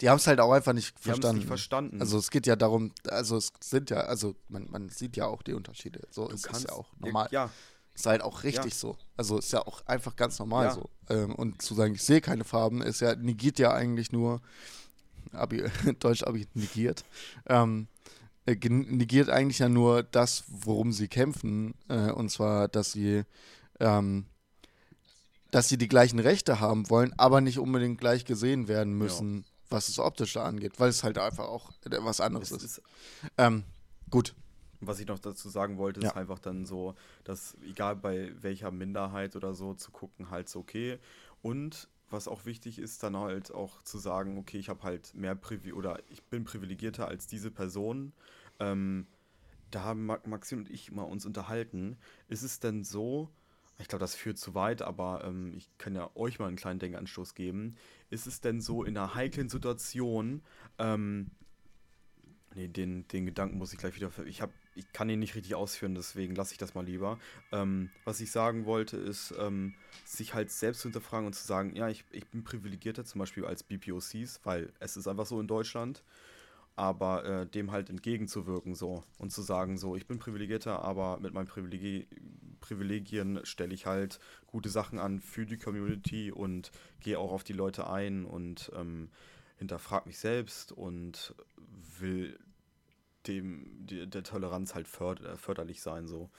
die 0.00 0.08
haben's 0.08 0.26
halt 0.26 0.40
auch 0.40 0.50
einfach 0.52 0.72
nicht 0.72 0.96
die 1.04 1.10
haben's 1.10 1.18
verstanden. 1.18 1.36
nicht 1.38 1.46
verstanden. 1.46 2.00
Also 2.00 2.16
es 2.18 2.30
geht 2.30 2.46
ja 2.46 2.56
darum, 2.56 2.90
also 3.08 3.36
es 3.36 3.52
sind 3.60 3.90
ja, 3.90 3.98
also 3.98 4.34
man, 4.48 4.66
man 4.70 4.88
sieht 4.88 5.16
ja 5.16 5.26
auch 5.26 5.42
die 5.42 5.52
Unterschiede. 5.52 6.00
So 6.10 6.26
du 6.26 6.34
ist 6.34 6.40
es 6.46 6.50
kannst 6.50 6.64
ja 6.68 6.72
auch 6.72 6.88
normal. 6.98 7.28
Ja, 7.30 7.50
Ist 7.94 8.06
halt 8.06 8.22
auch 8.22 8.42
richtig 8.42 8.72
Ja. 8.72 8.78
so. 8.78 8.96
Also 9.18 9.38
ist 9.38 9.52
ja 9.52 9.60
auch 9.60 9.84
einfach 9.86 10.16
ganz 10.16 10.38
normal 10.38 10.64
Ja. 10.66 10.72
so. 10.72 10.88
Ähm, 11.10 11.34
und 11.34 11.60
zu 11.60 11.74
sagen, 11.74 11.94
ich 11.94 12.02
sehe 12.02 12.20
keine 12.22 12.44
Farben, 12.44 12.80
ist 12.80 13.00
ja, 13.00 13.14
negiert 13.14 13.58
ja 13.58 13.72
eigentlich 13.74 14.10
nur, 14.10 14.40
Abi, 15.32 15.64
Deutsch 16.00 16.22
Abi 16.24 16.46
negiert, 16.54 17.04
ähm, 17.46 17.88
äh, 18.46 18.56
negiert 18.68 19.28
eigentlich 19.30 19.58
ja 19.58 19.68
nur 19.68 20.02
das, 20.02 20.44
worum 20.48 20.92
sie 20.92 21.08
kämpfen. 21.08 21.74
Äh, 21.88 22.10
und 22.12 22.30
zwar, 22.30 22.68
dass 22.68 22.92
sie, 22.92 23.22
ähm, 23.78 24.26
dass 25.50 25.68
sie 25.68 25.78
die 25.78 25.88
gleichen 25.88 26.18
Rechte 26.18 26.60
haben 26.60 26.88
wollen, 26.90 27.12
aber 27.18 27.40
nicht 27.40 27.58
unbedingt 27.58 27.98
gleich 28.00 28.24
gesehen 28.24 28.68
werden 28.68 28.96
müssen, 28.96 29.44
was 29.68 29.86
das 29.86 29.98
Optische 29.98 30.42
angeht, 30.42 30.78
weil 30.78 30.88
es 30.90 31.04
halt 31.04 31.18
einfach 31.18 31.48
auch 31.48 31.70
äh, 31.84 31.96
was 32.00 32.20
anderes 32.20 32.50
es 32.50 32.62
ist. 32.64 32.78
ist, 32.78 32.82
Ähm, 33.38 33.64
gut. 34.10 34.34
was 34.80 34.98
ich 34.98 35.06
noch 35.06 35.18
dazu 35.18 35.48
sagen 35.48 35.76
wollte, 35.78 36.00
ist 36.00 36.06
Ja. 36.06 36.14
einfach 36.16 36.38
dann 36.38 36.64
so, 36.66 36.94
dass 37.24 37.56
egal 37.68 37.96
bei 37.96 38.32
welcher 38.40 38.70
Minderheit 38.70 39.36
oder 39.36 39.54
so 39.54 39.74
zu 39.74 39.90
gucken, 39.90 40.30
halt 40.30 40.48
so 40.48 40.60
okay. 40.60 40.98
Und 41.42 41.88
was 42.12 42.28
auch 42.28 42.44
wichtig 42.46 42.78
ist, 42.78 43.02
dann 43.02 43.16
halt 43.16 43.52
auch 43.52 43.82
zu 43.82 43.98
sagen, 43.98 44.38
okay, 44.38 44.58
ich 44.58 44.68
habe 44.68 44.82
halt 44.82 45.14
mehr 45.14 45.34
Privi 45.34 45.72
oder 45.72 45.98
ich 46.10 46.22
bin 46.24 46.44
privilegierter 46.44 47.08
als 47.08 47.26
diese 47.26 47.50
Person. 47.50 48.12
Ähm, 48.58 49.06
da 49.70 49.82
haben 49.84 50.06
Ma- 50.06 50.20
Maxi 50.26 50.54
und 50.56 50.70
ich 50.70 50.92
mal 50.92 51.02
uns 51.04 51.26
unterhalten. 51.26 51.96
Ist 52.28 52.42
es 52.42 52.60
denn 52.60 52.84
so, 52.84 53.30
ich 53.78 53.88
glaube, 53.88 54.00
das 54.00 54.14
führt 54.14 54.38
zu 54.38 54.54
weit, 54.54 54.82
aber 54.82 55.24
ähm, 55.24 55.54
ich 55.56 55.68
kann 55.78 55.94
ja 55.94 56.10
euch 56.14 56.38
mal 56.38 56.48
einen 56.48 56.56
kleinen 56.56 56.80
Denkanstoß 56.80 57.34
geben. 57.34 57.76
Ist 58.10 58.26
es 58.26 58.40
denn 58.40 58.60
so 58.60 58.84
in 58.84 58.96
einer 58.96 59.14
heiklen 59.14 59.48
Situation, 59.48 60.42
ähm, 60.78 61.30
nee, 62.54 62.68
den, 62.68 63.06
den 63.08 63.26
Gedanken 63.26 63.58
muss 63.58 63.72
ich 63.72 63.78
gleich 63.78 63.94
wieder, 63.96 64.10
ich 64.26 64.42
habe, 64.42 64.52
ich 64.80 64.92
kann 64.92 65.08
ihn 65.08 65.20
nicht 65.20 65.34
richtig 65.34 65.54
ausführen, 65.54 65.94
deswegen 65.94 66.34
lasse 66.34 66.52
ich 66.52 66.58
das 66.58 66.74
mal 66.74 66.84
lieber. 66.84 67.18
Ähm, 67.52 67.90
was 68.04 68.20
ich 68.20 68.30
sagen 68.30 68.66
wollte, 68.66 68.96
ist, 68.96 69.34
ähm, 69.38 69.74
sich 70.04 70.34
halt 70.34 70.50
selbst 70.50 70.80
zu 70.80 70.88
hinterfragen 70.88 71.26
und 71.26 71.34
zu 71.34 71.46
sagen, 71.46 71.74
ja, 71.76 71.88
ich, 71.88 72.04
ich 72.10 72.26
bin 72.26 72.44
privilegierter, 72.44 73.04
zum 73.04 73.18
Beispiel 73.18 73.44
als 73.44 73.62
BPOCs, 73.62 74.40
weil 74.44 74.72
es 74.80 74.96
ist 74.96 75.06
einfach 75.06 75.26
so 75.26 75.40
in 75.40 75.46
Deutschland 75.46 76.02
aber 76.76 77.24
äh, 77.26 77.46
dem 77.46 77.72
halt 77.72 77.90
entgegenzuwirken 77.90 78.74
so 78.74 79.04
und 79.18 79.30
zu 79.30 79.42
sagen 79.42 79.76
so, 79.76 79.96
ich 79.96 80.06
bin 80.06 80.18
privilegierter, 80.18 80.82
aber 80.82 81.18
mit 81.20 81.34
meinen 81.34 81.46
Privilegi 81.46 82.06
Privilegien 82.60 83.40
stelle 83.44 83.74
ich 83.74 83.84
halt 83.84 84.18
gute 84.46 84.70
Sachen 84.70 84.98
an 84.98 85.20
für 85.20 85.44
die 85.44 85.58
Community 85.58 86.32
und 86.32 86.70
gehe 87.00 87.18
auch 87.18 87.32
auf 87.32 87.44
die 87.44 87.52
Leute 87.52 87.90
ein 87.90 88.24
und 88.24 88.72
ähm, 88.74 89.10
hinterfrag 89.58 90.06
mich 90.06 90.18
selbst 90.18 90.72
und 90.72 91.34
will 91.98 92.38
dem 93.26 93.66
der 93.86 94.22
Toleranz 94.22 94.74
halt 94.74 94.88
förd 94.88 95.20
äh, 95.20 95.36
förderlich 95.36 95.82
sein 95.82 96.06
so. 96.06 96.30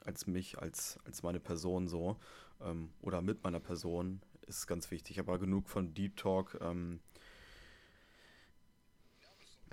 Als 0.00 0.26
mich 0.26 0.58
als 0.58 0.98
als 1.04 1.22
meine 1.22 1.40
Person 1.40 1.88
so. 1.88 2.16
Ähm, 2.60 2.90
oder 3.00 3.22
mit 3.22 3.44
meiner 3.44 3.60
Person 3.60 4.20
ist 4.46 4.66
ganz 4.66 4.90
wichtig. 4.90 5.18
Aber 5.18 5.38
genug 5.38 5.68
von 5.68 5.94
Deep 5.94 6.16
Talk 6.16 6.58
ähm, 6.60 7.00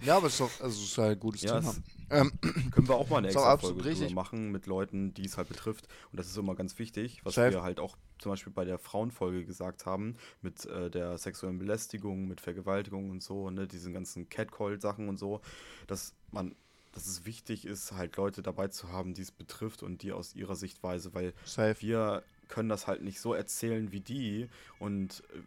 Ja, 0.04 0.18
aber 0.18 0.28
es 0.28 0.34
ist 0.34 0.42
doch, 0.42 0.62
also 0.62 0.82
es 0.82 0.90
ist 0.90 0.98
halt 0.98 1.18
ein 1.18 1.20
gutes 1.20 1.42
Ja, 1.42 1.60
Thema. 1.60 1.76
Ähm, 2.10 2.32
Können 2.72 2.88
wir 2.88 2.96
auch 2.96 3.10
mal 3.10 3.18
eine 3.18 3.28
extra 3.30 3.58
Folge 3.58 4.10
machen 4.14 4.52
mit 4.52 4.68
Leuten, 4.68 5.14
die 5.14 5.26
es 5.26 5.38
halt 5.38 5.48
betrifft. 5.48 5.88
Und 6.12 6.20
das 6.20 6.28
ist 6.28 6.38
immer 6.38 6.56
ganz 6.56 6.78
wichtig, 6.78 7.22
was 7.24 7.36
Safe. 7.36 7.54
wir 7.54 7.64
halt 7.64 7.80
auch 7.80 7.98
zum 8.20 8.32
Beispiel 8.32 8.54
bei 8.54 8.66
der 8.66 8.78
Frauenfolge 8.78 9.46
gesagt 9.46 9.86
haben, 9.86 10.16
mit 10.42 10.66
äh, 10.66 10.90
der 10.90 11.18
sexuellen 11.18 11.58
Belästigung, 11.58 12.28
mit 12.28 12.42
Vergewaltigung 12.42 13.10
und 13.10 13.24
so, 13.24 13.50
ne, 13.50 13.68
diesen 13.68 13.94
ganzen 13.94 14.30
Catcall-Sachen 14.30 15.10
und 15.10 15.18
so, 15.18 15.42
dass 15.88 16.14
man, 16.32 16.56
dass 16.94 17.08
es 17.08 17.26
wichtig 17.26 17.66
ist, 17.66 17.92
halt 17.92 18.16
Leute 18.18 18.42
dabei 18.42 18.68
zu 18.68 18.92
haben, 18.92 19.14
die 19.14 19.22
es 19.22 19.32
betrifft 19.32 19.84
und 19.84 20.02
die 20.02 20.12
aus 20.12 20.36
ihrer 20.36 20.56
Sichtweise, 20.56 21.14
weil 21.14 21.34
safe. 21.44 21.82
wir 21.82 22.24
können 22.48 22.70
das 22.70 22.88
halt 22.88 23.02
nicht 23.02 23.20
so 23.20 23.34
erzählen 23.34 23.92
wie 23.92 24.02
die 24.02 24.50
und 24.80 25.24
äh, 25.34 25.40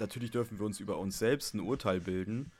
natürlich 0.00 0.30
dürfen 0.30 0.58
wir 0.58 0.66
uns 0.66 0.80
über 0.80 0.98
uns 0.98 1.18
selbst 1.18 1.54
ein 1.54 1.60
Urteil 1.60 2.00
bilden, 2.00 2.50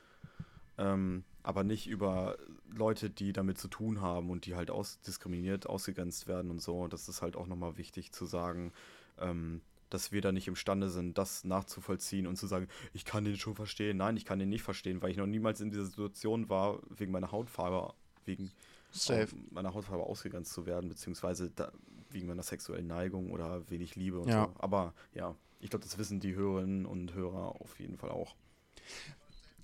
ähm, 0.78 1.24
aber 1.42 1.64
nicht 1.64 1.86
über 1.88 2.36
Leute, 2.74 3.10
die 3.10 3.32
damit 3.32 3.58
zu 3.58 3.68
tun 3.68 4.00
haben 4.00 4.30
und 4.30 4.46
die 4.46 4.54
halt 4.54 4.70
ausdiskriminiert, 4.70 5.66
ausgegrenzt 5.66 6.26
werden 6.28 6.50
und 6.50 6.60
so. 6.60 6.86
Das 6.88 7.08
ist 7.08 7.22
halt 7.22 7.36
auch 7.36 7.46
nochmal 7.46 7.76
wichtig 7.76 8.12
zu 8.12 8.26
sagen. 8.26 8.72
Ähm, 9.18 9.60
dass 9.90 10.12
wir 10.12 10.20
da 10.20 10.32
nicht 10.32 10.46
imstande 10.48 10.90
sind, 10.90 11.16
das 11.16 11.44
nachzuvollziehen 11.44 12.26
und 12.26 12.36
zu 12.36 12.46
sagen, 12.46 12.68
ich 12.92 13.06
kann 13.06 13.24
den 13.24 13.38
schon 13.38 13.54
verstehen. 13.54 13.96
Nein, 13.96 14.18
ich 14.18 14.26
kann 14.26 14.38
den 14.38 14.50
nicht 14.50 14.62
verstehen, 14.62 15.00
weil 15.00 15.10
ich 15.10 15.16
noch 15.16 15.26
niemals 15.26 15.62
in 15.62 15.70
dieser 15.70 15.86
Situation 15.86 16.50
war, 16.50 16.80
wegen 16.90 17.10
meiner 17.10 17.32
Hautfarbe, 17.32 17.94
wegen 18.26 18.50
Safe. 18.90 19.28
meiner 19.50 19.72
Hautfarbe 19.72 20.04
ausgegrenzt 20.04 20.52
zu 20.52 20.66
werden, 20.66 20.90
beziehungsweise 20.90 21.50
da, 21.50 21.72
wegen 22.10 22.26
meiner 22.26 22.42
sexuellen 22.42 22.86
Neigung 22.86 23.30
oder 23.32 23.68
wenig 23.70 23.96
Liebe 23.96 24.20
und 24.20 24.28
Ja. 24.28 24.44
so. 24.44 24.54
Aber 24.58 24.92
ja, 25.14 25.34
ich 25.58 25.70
glaube, 25.70 25.84
das 25.84 25.96
wissen 25.96 26.20
die 26.20 26.34
Hörerinnen 26.34 26.84
und 26.84 27.14
Hörer 27.14 27.60
auf 27.60 27.80
jeden 27.80 27.96
Fall 27.96 28.10
auch. 28.10 28.36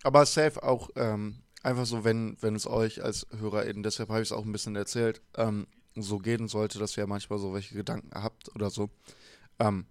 Aber 0.04 0.24
safe 0.26 0.62
auch 0.62 0.90
ähm, 0.94 1.40
einfach 1.62 1.86
so, 1.86 2.04
wenn, 2.04 2.36
wenn 2.40 2.54
es 2.54 2.66
euch 2.66 3.02
als 3.02 3.26
HörerInnen, 3.36 3.82
deshalb 3.82 4.10
habe 4.10 4.20
ich 4.22 4.28
es 4.28 4.32
auch 4.32 4.44
ein 4.44 4.52
bisschen 4.52 4.76
erzählt, 4.76 5.20
ähm, 5.36 5.66
so 5.96 6.18
gehen 6.18 6.46
sollte, 6.46 6.78
dass 6.78 6.96
ihr 6.96 7.06
manchmal 7.06 7.38
so 7.38 7.52
welche 7.54 7.74
Gedanken 7.74 8.10
habt 8.14 8.54
oder 8.54 8.70
so. 8.70 8.90
Ähm, 9.58 9.86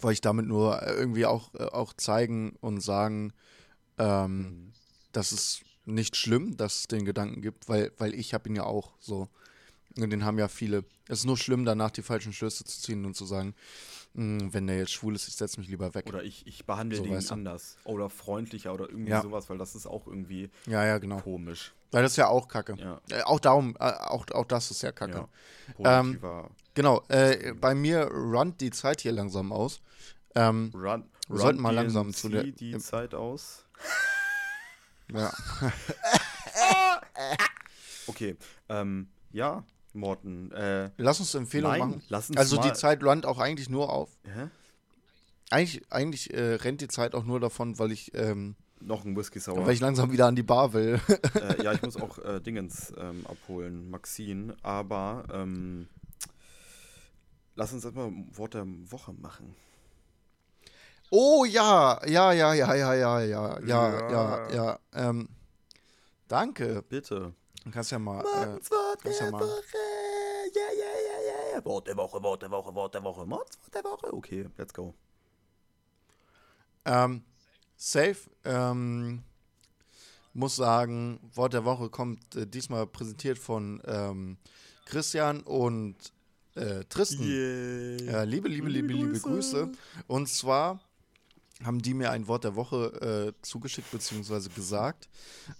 wollte 0.00 0.14
ich 0.14 0.20
damit 0.20 0.46
nur 0.46 0.82
irgendwie 0.86 1.26
auch, 1.26 1.54
äh, 1.54 1.64
auch 1.64 1.92
zeigen 1.94 2.56
und 2.60 2.80
sagen, 2.80 3.32
Mhm. 3.98 4.72
das 5.12 5.32
ist 5.32 5.62
nicht 5.84 6.16
schlimm, 6.16 6.56
dass 6.56 6.80
es 6.80 6.86
den 6.88 7.04
Gedanken 7.04 7.42
gibt, 7.42 7.68
weil, 7.68 7.92
weil 7.98 8.14
ich 8.14 8.34
habe 8.34 8.48
ihn 8.48 8.56
ja 8.56 8.64
auch 8.64 8.94
so. 8.98 9.28
Und 9.96 10.10
den 10.10 10.24
haben 10.24 10.38
ja 10.38 10.48
viele. 10.48 10.84
Es 11.08 11.20
ist 11.20 11.24
nur 11.26 11.36
schlimm, 11.36 11.64
danach 11.64 11.90
die 11.90 12.02
falschen 12.02 12.32
Schlüsse 12.32 12.64
zu 12.64 12.80
ziehen 12.80 13.04
und 13.04 13.14
zu 13.14 13.26
sagen, 13.26 13.48
"Hm, 13.48 13.54
wenn 14.14 14.66
der 14.66 14.76
jetzt 14.78 14.92
schwul 14.92 15.14
ist, 15.14 15.26
ich 15.28 15.34
setze 15.36 15.58
mich 15.58 15.68
lieber 15.68 15.94
weg. 15.94 16.06
Oder 16.06 16.22
ich, 16.22 16.46
ich 16.46 16.66
behandle 16.66 16.98
So, 16.98 17.04
den 17.04 17.12
weißt 17.14 17.30
du? 17.30 17.34
anders. 17.34 17.76
Oder 17.84 18.10
freundlicher 18.10 18.72
oder 18.74 18.88
irgendwie 18.90 19.10
Ja. 19.10 19.22
sowas, 19.22 19.48
weil 19.48 19.58
das 19.58 19.74
ist 19.74 19.86
auch 19.86 20.06
irgendwie 20.06 20.50
ja, 20.66 20.84
ja, 20.84 20.98
genau. 20.98 21.20
komisch. 21.20 21.72
Weil 21.92 22.02
das 22.02 22.12
ist 22.12 22.16
ja 22.16 22.28
auch 22.28 22.48
Kacke. 22.48 22.74
Ja. 22.78 23.00
Äh, 23.10 23.22
auch 23.22 23.40
darum, 23.40 23.74
äh, 23.78 23.84
auch, 23.84 24.26
auch 24.32 24.44
das 24.46 24.70
ist 24.70 24.82
ja 24.82 24.92
Kacke. 24.92 25.28
Ja. 25.78 26.00
Ähm, 26.00 26.20
Genau, 26.74 27.02
äh, 27.08 27.52
bei 27.52 27.74
mir 27.74 28.04
runnt 28.10 28.60
die 28.62 28.70
Zeit 28.70 29.02
hier 29.02 29.12
langsam 29.12 29.52
aus. 29.52 29.82
Ähm, 30.34 30.70
Run, 30.74 31.04
wir 31.28 31.38
sollten 31.38 31.60
mal 31.60 31.74
langsam 31.74 32.14
zu 32.14 32.30
der- 32.30 32.44
die 32.44 32.78
Zeit 32.78 33.14
aus. 33.14 33.66
ja. 35.12 35.30
Okay, 38.06 38.36
ähm, 38.68 39.08
ja, 39.30 39.64
Morten. 39.94 40.50
Äh, 40.52 40.90
Lass 40.96 41.20
uns 41.20 41.34
eine 41.34 41.44
Empfehlung 41.44 41.70
nein, 41.70 41.78
machen. 41.80 42.02
lass 42.08 42.28
uns 42.30 42.38
Also 42.38 42.56
die 42.60 42.72
Zeit 42.72 43.02
runnt 43.04 43.26
auch 43.26 43.38
eigentlich 43.38 43.68
nur 43.68 43.90
auf. 43.92 44.10
Hä? 44.24 44.48
Eigentlich, 45.50 45.82
eigentlich 45.90 46.32
äh, 46.32 46.54
rennt 46.54 46.80
die 46.80 46.88
Zeit 46.88 47.14
auch 47.14 47.24
nur 47.24 47.38
davon, 47.40 47.78
weil 47.78 47.92
ich, 47.92 48.14
ähm, 48.14 48.56
Noch 48.80 49.04
ein 49.04 49.14
Whisky 49.16 49.38
Sour. 49.38 49.66
weil 49.66 49.74
ich 49.74 49.80
langsam 49.80 50.10
wieder 50.10 50.26
an 50.26 50.34
die 50.36 50.42
Bar 50.42 50.72
will. 50.72 50.98
äh, 51.34 51.62
ja, 51.64 51.72
ich 51.72 51.82
muss 51.82 51.96
auch 51.96 52.18
äh, 52.18 52.40
Dingens 52.40 52.92
ähm, 52.96 53.26
abholen, 53.26 53.90
Maxine. 53.90 54.56
Aber 54.62 55.24
ähm, 55.32 55.88
lass 57.54 57.72
uns 57.74 57.84
erstmal 57.84 58.10
Wort 58.32 58.54
der 58.54 58.64
Woche 58.66 59.12
machen. 59.12 59.54
Oh 61.10 61.44
ja, 61.44 62.00
ja, 62.06 62.32
ja, 62.32 62.54
ja, 62.54 62.74
ja, 62.74 62.94
ja, 62.94 63.20
ja, 63.20 63.58
ja, 63.60 63.60
Ja. 63.66 64.10
ja, 64.10 64.50
ja. 64.54 64.78
Ähm, 64.94 65.28
danke. 66.28 66.82
Bitte. 66.88 67.34
Du 67.64 67.70
kannst 67.70 67.90
ja 67.92 67.98
mal. 67.98 68.20
Äh, 68.20 68.46
Morgens 68.46 68.70
Wort 68.70 69.02
kannst 69.02 69.20
ja 69.20 69.26
der 69.26 69.32
mal. 69.32 69.40
Woche. 69.40 69.78
Ja, 70.54 70.62
ja, 70.72 70.84
ja, 70.84 71.52
ja, 71.52 71.56
ja. 71.56 71.64
Wort 71.64 71.86
der 71.86 71.96
Woche, 71.96 72.22
Wort 72.22 72.42
der 72.42 72.50
Woche, 72.50 72.74
Wort 72.74 72.94
der 72.94 73.04
Woche. 73.04 73.26
Morgens 73.26 73.58
Wort 73.58 73.74
der 73.74 73.84
Woche. 73.84 74.12
Okay, 74.12 74.48
let's 74.56 74.74
go. 74.74 74.94
Ähm, 76.84 77.22
safe. 77.76 78.16
Ähm, 78.44 79.22
muss 80.34 80.56
sagen, 80.56 81.20
Wort 81.34 81.52
der 81.52 81.64
Woche 81.64 81.88
kommt 81.90 82.34
äh, 82.34 82.46
diesmal 82.46 82.86
präsentiert 82.86 83.38
von 83.38 83.80
ähm, 83.84 84.38
Christian 84.86 85.42
und 85.42 85.96
äh, 86.54 86.84
Tristan. 86.84 87.26
Ja, 88.06 88.24
liebe, 88.24 88.48
liebe, 88.48 88.68
liebe, 88.68 88.92
liebe 88.92 89.20
Grüße. 89.20 89.70
Und 90.06 90.28
zwar 90.28 90.80
haben 91.64 91.80
die 91.80 91.94
mir 91.94 92.10
ein 92.10 92.28
Wort 92.28 92.44
der 92.44 92.54
Woche 92.56 93.34
äh, 93.36 93.42
zugeschickt 93.42 93.90
bzw. 93.90 94.48
gesagt, 94.54 95.08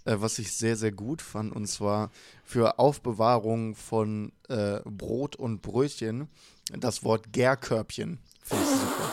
äh, 0.05 0.15
was 0.19 0.39
ich 0.39 0.51
sehr, 0.51 0.75
sehr 0.75 0.91
gut 0.91 1.21
fand. 1.21 1.53
Und 1.53 1.67
zwar 1.67 2.11
für 2.43 2.79
Aufbewahrung 2.79 3.75
von 3.75 4.31
äh, 4.49 4.79
Brot 4.85 5.35
und 5.35 5.61
Brötchen 5.61 6.27
das 6.71 7.03
Wort 7.03 7.33
Gärkörbchen. 7.33 8.19
Finde 8.41 8.63
ich 8.63 8.69
super. 8.69 9.11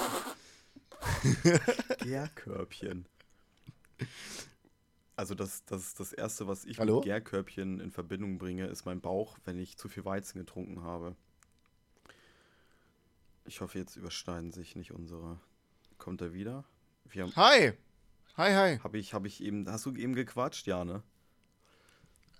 Gärkörbchen. 2.05 3.07
Also 5.16 5.34
das, 5.34 5.64
das, 5.66 5.95
das 5.95 6.12
Erste, 6.12 6.47
was 6.47 6.64
ich 6.64 6.78
Hallo? 6.78 6.97
mit 6.97 7.05
Gärkörbchen 7.05 7.80
in 7.80 7.91
Verbindung 7.91 8.38
bringe, 8.38 8.66
ist 8.66 8.86
mein 8.86 9.01
Bauch, 9.01 9.36
wenn 9.45 9.59
ich 9.59 9.76
zu 9.76 9.88
viel 9.88 10.05
Weizen 10.05 10.38
getrunken 10.38 10.82
habe. 10.82 11.14
Ich 13.45 13.61
hoffe, 13.61 13.78
jetzt 13.78 13.97
überschneiden 13.97 14.53
sich 14.53 14.76
nicht 14.76 14.93
unsere. 14.93 15.38
Kommt 15.99 16.22
er 16.22 16.32
wieder? 16.32 16.64
Wir 17.11 17.23
haben, 17.25 17.33
Hi! 17.37 17.73
Hi, 18.37 18.55
hi. 18.55 18.79
hab 18.79 18.95
ich, 18.95 19.13
hab 19.15 19.27
ich 19.27 19.43
eben, 19.43 19.71
hast 19.71 19.85
du 19.87 19.95
eben 19.95 20.15
gequatscht? 20.15 20.67
Ja, 20.67 20.85
ne? 20.85 21.03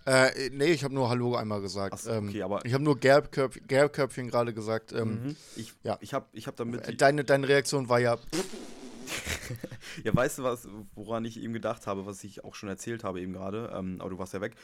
Äh, 0.07 0.49
nee, 0.51 0.66
ich 0.73 0.83
habe 0.85 0.95
nur 0.95 1.11
Hallo 1.11 1.37
einmal 1.37 1.61
gesagt. 1.61 1.99
So, 1.99 2.11
ähm, 2.11 2.29
okay, 2.29 2.43
aber- 2.43 2.64
ich 2.64 2.73
habe 2.73 2.83
nur 2.83 2.99
Gärköpf 2.99 3.59
Gärköpfchen 3.66 4.29
gerade 4.31 4.55
gesagt. 4.55 4.93
Ähm, 4.93 5.37
Ich, 5.57 5.75
ja. 5.83 5.99
ich 6.01 6.14
habe 6.14 6.27
ich 6.33 6.47
hab 6.47 6.57
damit. 6.57 7.01
deine, 7.03 7.25
deine 7.25 7.49
Reaktion 7.49 7.89
war 7.89 7.99
ja, 8.01 8.16
Ja, 10.05 10.14
weißt 10.14 10.39
du 10.39 10.43
was, 10.45 10.68
woran 10.95 11.25
ich 11.25 11.39
eben 11.41 11.53
gedacht 11.53 11.87
habe, 11.87 12.07
was 12.07 12.23
ich 12.25 12.45
auch 12.45 12.55
schon 12.55 12.68
erzählt 12.68 13.03
habe 13.05 13.21
eben 13.21 13.33
gerade, 13.33 13.73
ähm, 13.75 13.97
aber 14.01 14.11
du 14.11 14.18
warst 14.18 14.33
ja 14.33 14.41
weg. 14.41 14.55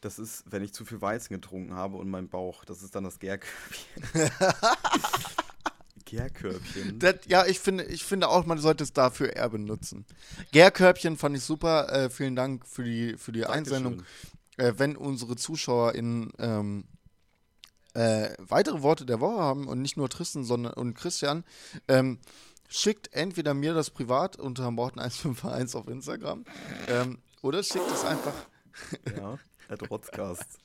Das 0.00 0.18
ist, 0.18 0.44
wenn 0.50 0.64
ich 0.64 0.72
zu 0.72 0.84
viel 0.84 1.00
Weizen 1.00 1.32
getrunken 1.34 1.74
habe 1.74 1.96
und 1.98 2.08
mein 2.10 2.28
Bauch, 2.28 2.64
das 2.64 2.82
ist 2.82 2.94
dann 2.96 3.04
das 3.04 3.18
Gärkörbchen. 3.20 4.02
Gärkörbchen. 6.12 6.98
Das, 6.98 7.16
ja, 7.26 7.46
ich 7.46 7.58
finde, 7.58 7.84
ich 7.84 8.04
finde 8.04 8.28
auch, 8.28 8.44
man 8.44 8.58
sollte 8.58 8.84
es 8.84 8.92
dafür 8.92 9.34
eher 9.34 9.48
benutzen. 9.48 10.04
Gärkörbchen 10.52 11.16
fand 11.16 11.36
ich 11.36 11.42
super. 11.42 11.90
Äh, 11.90 12.10
vielen 12.10 12.36
Dank 12.36 12.66
für 12.66 12.84
die, 12.84 13.16
für 13.16 13.32
die 13.32 13.46
Einsendung. 13.46 14.02
Äh, 14.58 14.74
wenn 14.76 14.96
unsere 14.96 15.36
ZuschauerInnen 15.36 16.32
ähm, 16.38 16.84
äh, 17.94 18.30
weitere 18.38 18.82
Worte 18.82 19.06
der 19.06 19.20
Woche 19.20 19.40
haben 19.40 19.66
und 19.66 19.80
nicht 19.80 19.96
nur 19.96 20.10
Tristan 20.10 20.44
sondern, 20.44 20.74
und 20.74 20.94
Christian, 20.94 21.44
ähm, 21.88 22.18
schickt 22.68 23.12
entweder 23.14 23.54
mir 23.54 23.72
das 23.72 23.90
privat 23.90 24.36
unter 24.36 24.68
Morten151 24.68 25.76
auf 25.76 25.88
Instagram 25.88 26.44
ähm, 26.88 27.18
oder 27.40 27.62
schickt 27.62 27.90
es 27.90 28.04
einfach 28.04 28.34
Ja, 29.16 29.38
at 29.72 29.90
Rotzcast. 29.90 30.58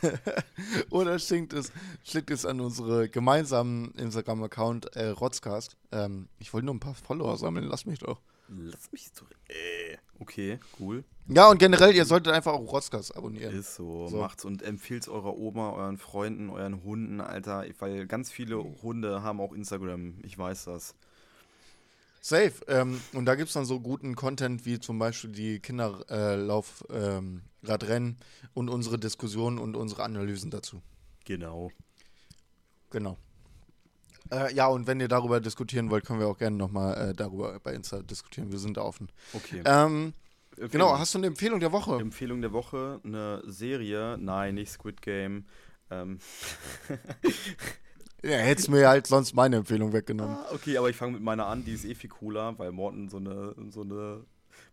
oder 0.90 1.18
schickt 1.18 1.52
es, 1.52 1.72
schickt 2.02 2.30
es 2.30 2.44
an 2.44 2.60
unsere 2.60 3.08
gemeinsamen 3.08 3.92
Instagram-Account 3.92 4.96
äh, 4.96 5.08
Rotzcast. 5.08 5.76
Ähm, 5.92 6.28
ich 6.38 6.52
wollte 6.52 6.66
nur 6.66 6.74
ein 6.74 6.80
paar 6.80 6.94
Follower 6.94 7.36
sammeln, 7.36 7.66
lass 7.66 7.86
mich 7.86 8.00
doch. 8.00 8.20
Lass 8.48 8.90
mich 8.92 9.12
zurück. 9.12 9.36
Äh, 9.48 9.96
okay, 10.18 10.58
cool. 10.80 11.04
Ja, 11.28 11.50
und 11.50 11.58
generell, 11.58 11.94
ihr 11.94 12.06
solltet 12.06 12.32
einfach 12.32 12.54
auch 12.54 12.72
Rotzcast 12.72 13.14
abonnieren. 13.14 13.54
Ist 13.54 13.74
so. 13.74 14.08
So. 14.08 14.16
Macht's 14.16 14.46
und 14.46 14.62
empfiehlt 14.62 15.06
eurer 15.08 15.36
Oma, 15.36 15.72
euren 15.72 15.98
Freunden, 15.98 16.48
euren 16.48 16.82
Hunden, 16.82 17.20
Alter. 17.20 17.66
Weil 17.78 18.06
ganz 18.06 18.30
viele 18.30 18.56
Hunde 18.82 19.22
haben 19.22 19.40
auch 19.40 19.52
Instagram. 19.52 20.14
Ich 20.22 20.38
weiß 20.38 20.64
das. 20.64 20.94
Safe. 22.20 22.52
Ähm, 22.66 23.00
und 23.12 23.26
da 23.26 23.34
gibt 23.34 23.48
es 23.48 23.54
dann 23.54 23.64
so 23.64 23.80
guten 23.80 24.14
Content 24.14 24.66
wie 24.66 24.78
zum 24.78 24.98
Beispiel 24.98 25.30
die 25.30 25.60
Kinderlauf, 25.60 26.84
ähm, 26.90 27.42
Radrennen 27.62 28.16
und 28.54 28.68
unsere 28.68 28.98
Diskussionen 28.98 29.58
und 29.58 29.76
unsere 29.76 30.04
Analysen 30.04 30.50
dazu. 30.50 30.82
Genau. 31.24 31.70
Genau. 32.90 33.16
Äh, 34.30 34.54
ja, 34.54 34.66
und 34.66 34.86
wenn 34.86 35.00
ihr 35.00 35.08
darüber 35.08 35.40
diskutieren 35.40 35.90
wollt, 35.90 36.04
können 36.04 36.20
wir 36.20 36.28
auch 36.28 36.38
gerne 36.38 36.56
nochmal 36.56 37.10
äh, 37.10 37.14
darüber 37.14 37.58
bei 37.60 37.72
Insta 37.74 38.02
diskutieren. 38.02 38.52
Wir 38.52 38.58
sind 38.58 38.76
da 38.76 38.82
offen. 38.82 39.08
Okay. 39.32 39.62
Ähm, 39.64 40.12
genau, 40.70 40.98
hast 40.98 41.14
du 41.14 41.18
eine 41.18 41.28
Empfehlung 41.28 41.60
der 41.60 41.72
Woche? 41.72 41.96
Empfehlung 41.96 42.40
der 42.40 42.52
Woche, 42.52 43.00
eine 43.04 43.42
Serie, 43.46 44.16
nein, 44.18 44.54
nicht 44.54 44.70
Squid 44.70 45.00
Game. 45.00 45.46
Ähm, 45.90 46.18
Ja, 48.22 48.36
hättest 48.38 48.68
mir 48.68 48.88
halt 48.88 49.06
sonst 49.06 49.34
meine 49.34 49.56
Empfehlung 49.56 49.92
weggenommen. 49.92 50.36
ah, 50.36 50.52
okay, 50.52 50.76
aber 50.76 50.90
ich 50.90 50.96
fange 50.96 51.12
mit 51.12 51.22
meiner 51.22 51.46
an, 51.46 51.64
die 51.64 51.72
ist 51.72 51.84
eh 51.84 51.94
viel 51.94 52.10
cooler, 52.10 52.58
weil 52.58 52.72
Morten 52.72 53.08
so 53.08 53.18
eine, 53.18 53.54
so 53.70 53.82
eine 53.82 54.24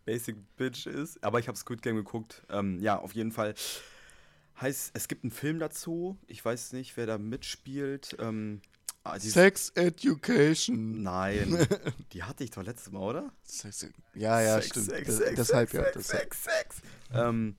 Basic 0.05 0.35
Bitch 0.57 0.87
ist. 0.87 1.23
Aber 1.23 1.39
ich 1.39 1.47
habe 1.47 1.57
Squid 1.57 1.81
Game 1.81 1.95
geguckt. 1.95 2.43
Ähm, 2.49 2.79
ja, 2.81 2.97
auf 2.97 3.13
jeden 3.13 3.31
Fall. 3.31 3.53
Heißt, 4.59 4.91
es 4.93 5.07
gibt 5.07 5.23
einen 5.23 5.31
Film 5.31 5.59
dazu. 5.59 6.17
Ich 6.27 6.43
weiß 6.43 6.73
nicht, 6.73 6.95
wer 6.97 7.05
da 7.05 7.17
mitspielt. 7.17 8.15
Ähm, 8.19 8.61
ah, 9.03 9.19
Sex 9.19 9.71
Education. 9.75 11.03
Nein, 11.03 11.67
die 12.13 12.23
hatte 12.23 12.43
ich 12.43 12.51
doch 12.51 12.63
letztes 12.63 12.91
Mal, 12.91 13.01
oder? 13.01 13.33
Sex, 13.43 13.87
ja, 14.13 14.41
ja, 14.41 14.55
Sex, 14.55 14.67
stimmt. 14.67 14.85
Sex, 14.85 15.17
Sex, 15.17 15.35
deshalb 15.35 15.69
Sex, 15.69 15.83
ja. 15.83 16.01
Sex. 16.01 16.07
Sex, 16.07 16.43
Sex. 16.43 16.75
Ähm, 17.13 17.55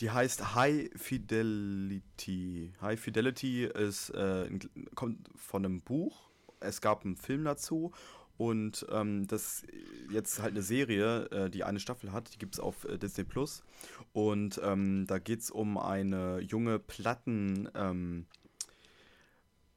die 0.00 0.10
heißt 0.10 0.54
High 0.54 0.90
Fidelity. 0.94 2.72
High 2.80 3.00
Fidelity 3.00 3.64
ist, 3.64 4.10
äh, 4.10 4.48
kommt 4.94 5.28
von 5.36 5.64
einem 5.64 5.80
Buch. 5.80 6.30
Es 6.60 6.80
gab 6.80 7.04
einen 7.04 7.16
Film 7.16 7.44
dazu. 7.44 7.92
Und 8.36 8.86
ähm, 8.92 9.26
das 9.26 9.64
jetzt 10.12 10.40
halt 10.40 10.52
eine 10.52 10.62
Serie, 10.62 11.24
äh, 11.30 11.50
die 11.50 11.64
eine 11.64 11.80
Staffel 11.80 12.12
hat, 12.12 12.32
die 12.32 12.38
gibt 12.38 12.54
es 12.54 12.60
auf 12.60 12.84
äh, 12.84 12.96
Disney 12.96 13.24
Plus. 13.24 13.64
Und 14.12 14.60
ähm, 14.62 15.06
da 15.08 15.18
geht 15.18 15.40
es 15.40 15.50
um 15.50 15.76
eine 15.76 16.38
junge 16.38 16.78
Platten, 16.78 17.68
ähm, 17.74 18.26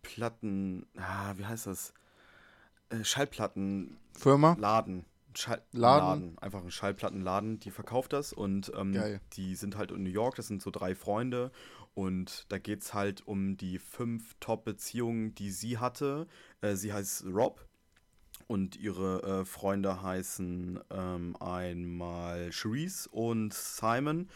Platten, 0.03 0.86
ah, 0.97 1.34
wie 1.38 1.45
heißt 1.45 1.65
das? 1.65 1.93
äh, 2.91 3.03
Schallplatten 3.03 3.97
Firma? 4.13 4.55
Laden. 4.59 5.05
Schall 5.36 5.62
Laden? 5.72 6.38
Einfach 6.40 6.64
ein 6.64 6.72
Schallplattenladen, 6.72 7.60
die 7.60 7.72
verkauft 7.72 8.14
das 8.14 8.34
und 8.34 8.72
ähm, 8.76 9.20
die 9.34 9.56
sind 9.56 9.78
halt 9.78 9.92
in 9.92 10.04
New 10.04 10.10
York, 10.10 10.36
das 10.36 10.48
sind 10.48 10.62
so 10.62 10.72
drei 10.72 10.96
Freunde 10.96 11.52
und 11.94 12.46
da 12.50 12.58
geht 12.58 12.82
es 12.82 12.94
halt 12.94 13.28
um 13.28 13.58
die 13.58 13.80
fünf 13.80 14.36
Top-Beziehungen, 14.40 15.36
die 15.36 15.52
sie 15.52 15.78
hatte. 15.78 16.28
Äh, 16.62 16.76
sie 16.76 16.94
heißt 16.94 17.26
Rob 17.26 17.66
und 18.48 18.76
ihre 18.76 19.42
äh, 19.42 19.46
Freunde 19.46 20.02
heißen 20.02 20.80
ähm, 20.90 21.36
einmal 21.40 22.50
Cherise 22.52 23.10
und 23.10 23.54
Simon 23.54 24.30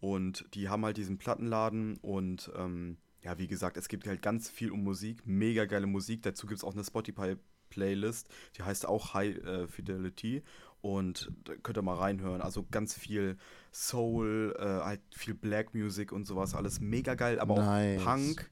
und 0.00 0.46
die 0.54 0.68
haben 0.68 0.84
halt 0.84 0.96
diesen 0.96 1.18
Plattenladen 1.18 1.96
und 1.98 2.50
ähm, 2.56 2.98
ja, 3.22 3.36
wie 3.38 3.48
gesagt, 3.48 3.76
es 3.76 3.88
geht 3.88 4.06
halt 4.06 4.22
ganz 4.22 4.48
viel 4.48 4.70
um 4.70 4.84
Musik, 4.84 5.26
mega 5.26 5.64
geile 5.64 5.86
Musik. 5.86 6.22
Dazu 6.22 6.46
gibt 6.46 6.58
es 6.58 6.64
auch 6.64 6.74
eine 6.74 6.84
Spotify 6.84 7.36
Playlist, 7.68 8.28
die 8.56 8.62
heißt 8.62 8.86
auch 8.86 9.14
High 9.14 9.36
äh, 9.38 9.68
Fidelity 9.68 10.42
und 10.80 11.30
da 11.44 11.54
könnt 11.62 11.78
ihr 11.78 11.82
mal 11.82 11.96
reinhören. 11.96 12.40
Also 12.40 12.64
ganz 12.70 12.94
viel 12.94 13.36
Soul, 13.72 14.54
äh, 14.58 14.64
halt 14.64 15.00
viel 15.10 15.34
Black 15.34 15.74
Music 15.74 16.12
und 16.12 16.24
sowas, 16.24 16.54
alles 16.54 16.80
mega 16.80 17.14
geil, 17.14 17.40
aber 17.40 17.56
Nice. 17.56 18.00
auch 18.00 18.04
Punk, 18.04 18.50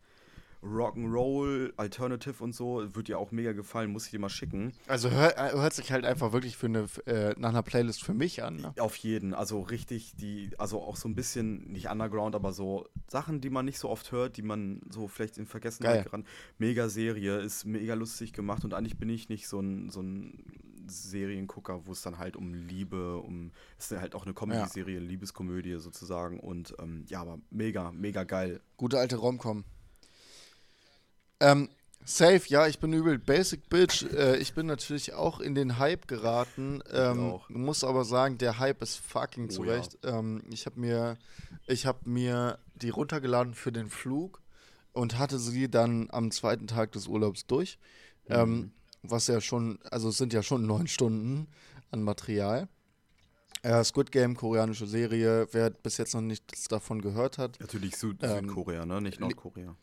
Rock'n'Roll, 0.62 1.72
Alternative 1.76 2.42
und 2.42 2.54
so, 2.54 2.94
wird 2.94 3.08
dir 3.08 3.18
auch 3.18 3.30
mega 3.30 3.52
gefallen, 3.52 3.90
muss 3.90 4.06
ich 4.06 4.10
dir 4.10 4.18
mal 4.18 4.28
schicken. 4.28 4.72
Also 4.86 5.10
hör, 5.10 5.36
äh, 5.38 5.52
hört 5.52 5.74
sich 5.74 5.92
halt 5.92 6.04
einfach 6.04 6.32
wirklich 6.32 6.56
für 6.56 6.66
eine, 6.66 6.86
äh, 7.06 7.34
nach 7.38 7.50
einer 7.50 7.62
Playlist 7.62 8.02
für 8.02 8.14
mich 8.14 8.42
an. 8.42 8.56
Ne? 8.56 8.74
Auf 8.78 8.96
jeden, 8.96 9.34
also 9.34 9.60
richtig, 9.60 10.14
die, 10.16 10.50
also 10.58 10.82
auch 10.82 10.96
so 10.96 11.08
ein 11.08 11.14
bisschen, 11.14 11.70
nicht 11.72 11.88
Underground, 11.88 12.34
aber 12.34 12.52
so 12.52 12.86
Sachen, 13.08 13.40
die 13.40 13.50
man 13.50 13.64
nicht 13.64 13.78
so 13.78 13.88
oft 13.88 14.12
hört, 14.12 14.36
die 14.36 14.42
man 14.42 14.80
so 14.90 15.08
vielleicht 15.08 15.38
in 15.38 15.46
Vergessenheit 15.46 16.04
geraten. 16.04 16.24
Mega 16.58 16.88
Serie, 16.88 17.38
ist 17.38 17.64
mega 17.64 17.94
lustig 17.94 18.32
gemacht 18.32 18.64
und 18.64 18.74
eigentlich 18.74 18.98
bin 18.98 19.08
ich 19.08 19.28
nicht 19.28 19.48
so 19.48 19.60
ein, 19.60 19.90
so 19.90 20.00
ein 20.00 20.42
Seriengucker, 20.88 21.86
wo 21.86 21.92
es 21.92 22.02
dann 22.02 22.18
halt 22.18 22.36
um 22.36 22.54
Liebe, 22.54 23.18
um, 23.18 23.50
ist 23.78 23.90
ja 23.90 24.00
halt 24.00 24.14
auch 24.14 24.24
eine 24.24 24.34
Comedy-Serie, 24.34 24.98
Liebeskomödie 24.98 25.78
sozusagen 25.78 26.40
und 26.40 26.74
ähm, 26.80 27.04
ja, 27.08 27.20
aber 27.20 27.38
mega, 27.50 27.92
mega 27.92 28.24
geil. 28.24 28.60
Gute 28.76 28.98
alte 28.98 29.16
Romcom. 29.16 29.64
Ähm, 31.40 31.68
safe, 32.04 32.42
ja, 32.48 32.66
ich 32.66 32.78
bin 32.78 32.92
übel 32.92 33.18
Basic 33.18 33.68
Bitch. 33.68 34.04
Äh, 34.12 34.36
ich 34.36 34.54
bin 34.54 34.66
natürlich 34.66 35.12
auch 35.14 35.40
in 35.40 35.54
den 35.54 35.78
Hype 35.78 36.08
geraten. 36.08 36.82
Ähm, 36.92 37.20
auch. 37.20 37.48
muss 37.50 37.84
aber 37.84 38.04
sagen, 38.04 38.38
der 38.38 38.58
Hype 38.58 38.82
ist 38.82 38.96
fucking 38.96 39.46
Oh 39.46 39.48
zurecht. 39.52 39.98
Ähm, 40.02 40.42
ich 40.50 40.66
habe 40.66 40.80
mir, 40.80 41.18
ich 41.66 41.86
habe 41.86 42.08
mir 42.08 42.58
die 42.74 42.90
runtergeladen 42.90 43.54
für 43.54 43.72
den 43.72 43.88
Flug 43.90 44.40
und 44.92 45.18
hatte 45.18 45.38
sie 45.38 45.70
dann 45.70 46.08
am 46.10 46.30
zweiten 46.30 46.66
Tag 46.66 46.92
des 46.92 47.06
Urlaubs 47.06 47.46
durch. 47.46 47.78
Ähm, 48.28 48.72
was 49.02 49.26
ja 49.28 49.40
schon, 49.40 49.78
also 49.90 50.08
es 50.08 50.18
sind 50.18 50.32
ja 50.32 50.42
schon 50.42 50.66
neun 50.66 50.86
Stunden 50.88 51.48
an 51.90 52.02
Material. 52.02 52.68
Äh, 53.62 53.84
Squid 53.84 54.12
Game, 54.12 54.36
koreanische 54.36 54.86
Serie. 54.86 55.48
Wer 55.52 55.70
bis 55.70 55.98
jetzt 55.98 56.14
noch 56.14 56.20
nichts 56.20 56.64
davon 56.64 57.02
gehört 57.02 57.38
hat, 57.38 57.58
Natürlich 57.60 57.96
Süd 57.96 58.18
Ähm, 58.22 58.46
Südkorea, 58.46 58.86
ne? 58.86 59.00
Nicht 59.00 59.20
Nordkorea. 59.20 59.76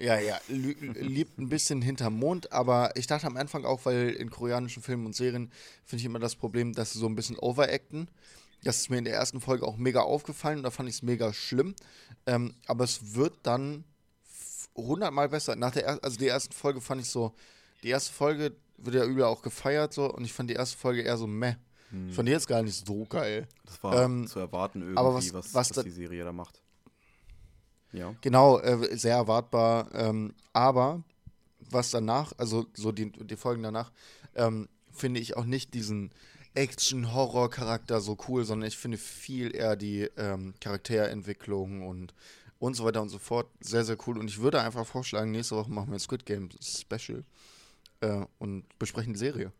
Ja, 0.00 0.18
ja, 0.18 0.40
liebt 0.48 1.38
ein 1.38 1.48
bisschen 1.48 1.82
hinterm 1.82 2.14
Mond, 2.18 2.52
aber 2.52 2.96
ich 2.96 3.06
dachte 3.06 3.26
am 3.26 3.36
Anfang 3.36 3.64
auch, 3.64 3.84
weil 3.84 4.10
in 4.10 4.30
koreanischen 4.30 4.82
Filmen 4.82 5.06
und 5.06 5.14
Serien 5.14 5.52
finde 5.84 6.00
ich 6.00 6.06
immer 6.06 6.18
das 6.18 6.34
Problem, 6.36 6.72
dass 6.72 6.92
sie 6.92 6.98
so 6.98 7.06
ein 7.06 7.14
bisschen 7.14 7.38
overacten. 7.38 8.08
Das 8.64 8.76
ist 8.78 8.90
mir 8.90 8.98
in 8.98 9.04
der 9.04 9.14
ersten 9.14 9.40
Folge 9.40 9.66
auch 9.66 9.76
mega 9.76 10.00
aufgefallen 10.00 10.58
und 10.58 10.64
da 10.64 10.70
fand 10.70 10.88
ich 10.88 10.96
es 10.96 11.02
mega 11.02 11.32
schlimm. 11.32 11.74
Ähm, 12.26 12.54
aber 12.66 12.84
es 12.84 13.14
wird 13.14 13.34
dann 13.42 13.84
hundertmal 14.76 15.28
besser. 15.28 15.56
Nach 15.56 15.70
der 15.72 15.84
er 15.86 16.04
also 16.04 16.18
die 16.18 16.28
ersten 16.28 16.52
Folge 16.52 16.80
fand 16.80 17.00
ich 17.00 17.08
so, 17.08 17.34
die 17.82 17.88
erste 17.88 18.12
Folge 18.12 18.52
wird 18.76 18.96
ja 18.96 19.04
übel 19.04 19.24
auch 19.24 19.42
gefeiert 19.42 19.92
so 19.92 20.12
und 20.12 20.24
ich 20.24 20.32
fand 20.32 20.50
die 20.50 20.54
erste 20.54 20.76
Folge 20.76 21.02
eher 21.02 21.16
so 21.16 21.26
meh. 21.26 21.54
Ich 22.08 22.14
fand 22.14 22.28
die 22.28 22.32
jetzt 22.32 22.46
gar 22.46 22.62
nicht 22.62 22.86
so 22.86 23.04
geil. 23.04 23.48
Das 23.64 23.82
war 23.82 24.04
ähm, 24.04 24.26
zu 24.28 24.38
erwarten 24.38 24.80
irgendwie, 24.80 24.98
aber 24.98 25.14
was, 25.14 25.32
was- 25.34 25.52
was, 25.54 25.76
was 25.76 25.84
die 25.84 25.90
Serie 25.90 26.22
da 26.24 26.32
macht. 26.32 26.59
Ja. 27.92 28.14
Genau, 28.20 28.58
äh, 28.58 28.96
sehr 28.96 29.16
erwartbar. 29.16 29.88
Ähm, 29.94 30.34
aber 30.52 31.02
was 31.70 31.90
danach, 31.90 32.32
also 32.38 32.66
so 32.74 32.92
die, 32.92 33.10
die 33.10 33.36
Folgen 33.36 33.62
danach, 33.62 33.92
ähm, 34.34 34.68
finde 34.92 35.20
ich 35.20 35.36
auch 35.36 35.44
nicht 35.44 35.74
diesen 35.74 36.10
Action-Horror-Charakter 36.54 38.00
so 38.00 38.16
cool, 38.28 38.44
sondern 38.44 38.68
ich 38.68 38.76
finde 38.76 38.98
viel 38.98 39.54
eher 39.54 39.76
die 39.76 40.08
ähm, 40.16 40.54
Charakterentwicklung 40.60 41.86
und 41.86 42.14
und 42.60 42.74
so 42.74 42.84
weiter 42.84 43.00
und 43.02 43.08
so 43.08 43.18
fort 43.18 43.48
sehr, 43.60 43.84
sehr 43.84 43.96
cool. 44.06 44.18
Und 44.18 44.28
ich 44.28 44.40
würde 44.40 44.60
einfach 44.60 44.86
vorschlagen, 44.86 45.30
nächste 45.30 45.56
Woche 45.56 45.70
machen 45.70 45.88
wir 45.88 45.94
ein 45.94 46.00
Squid 46.00 46.26
Game 46.26 46.50
Special 46.62 47.24
äh, 48.00 48.24
und 48.38 48.64
besprechen 48.78 49.14
die 49.14 49.18
Serie. 49.18 49.50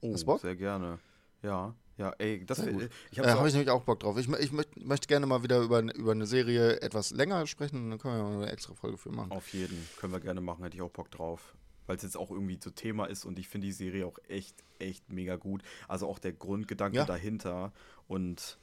Oh, 0.00 0.16
sehr 0.38 0.54
gerne. 0.54 1.00
Ja, 1.42 1.74
ja, 1.96 2.10
ey, 2.18 2.44
das 2.44 2.58
gut. 2.64 2.90
ich 3.10 3.18
Äh, 3.18 3.26
Habe 3.26 3.40
auch, 3.40 3.46
ich 3.46 3.52
nämlich 3.52 3.70
auch 3.70 3.82
Bock 3.82 4.00
drauf. 4.00 4.16
Ich, 4.18 4.28
ich 4.28 4.52
möcht, 4.52 4.76
möchte 4.84 5.06
gerne 5.06 5.26
mal 5.26 5.42
wieder 5.42 5.60
über, 5.60 5.80
über 5.94 6.12
eine 6.12 6.26
Serie 6.26 6.80
etwas 6.80 7.10
länger 7.12 7.46
sprechen 7.46 7.90
dann 7.90 7.98
können 7.98 8.16
wir 8.16 8.24
mal 8.24 8.42
eine 8.42 8.52
extra 8.52 8.74
Folge 8.74 8.96
für 8.98 9.10
machen. 9.10 9.30
auf 9.32 9.52
jeden, 9.52 9.88
können 9.96 10.12
wir 10.12 10.20
gerne 10.20 10.40
machen, 10.40 10.64
hätte 10.64 10.76
ich 10.76 10.82
auch 10.82 10.90
Bock 10.90 11.10
drauf. 11.10 11.54
Weil 11.86 11.96
es 11.96 12.02
jetzt 12.02 12.16
auch 12.16 12.30
irgendwie 12.30 12.58
so 12.62 12.70
Thema 12.70 13.04
ist 13.06 13.24
und 13.26 13.38
ich 13.38 13.46
finde 13.48 13.66
die 13.66 13.72
Serie 13.72 14.06
auch 14.06 14.18
echt, 14.28 14.56
echt 14.78 15.10
mega 15.12 15.36
gut. 15.36 15.62
Also 15.86 16.08
auch 16.08 16.18
der 16.18 16.32
Grundgedanke 16.32 16.96
Ja. 16.96 17.04
dahinter 17.04 17.72
und 18.08 18.58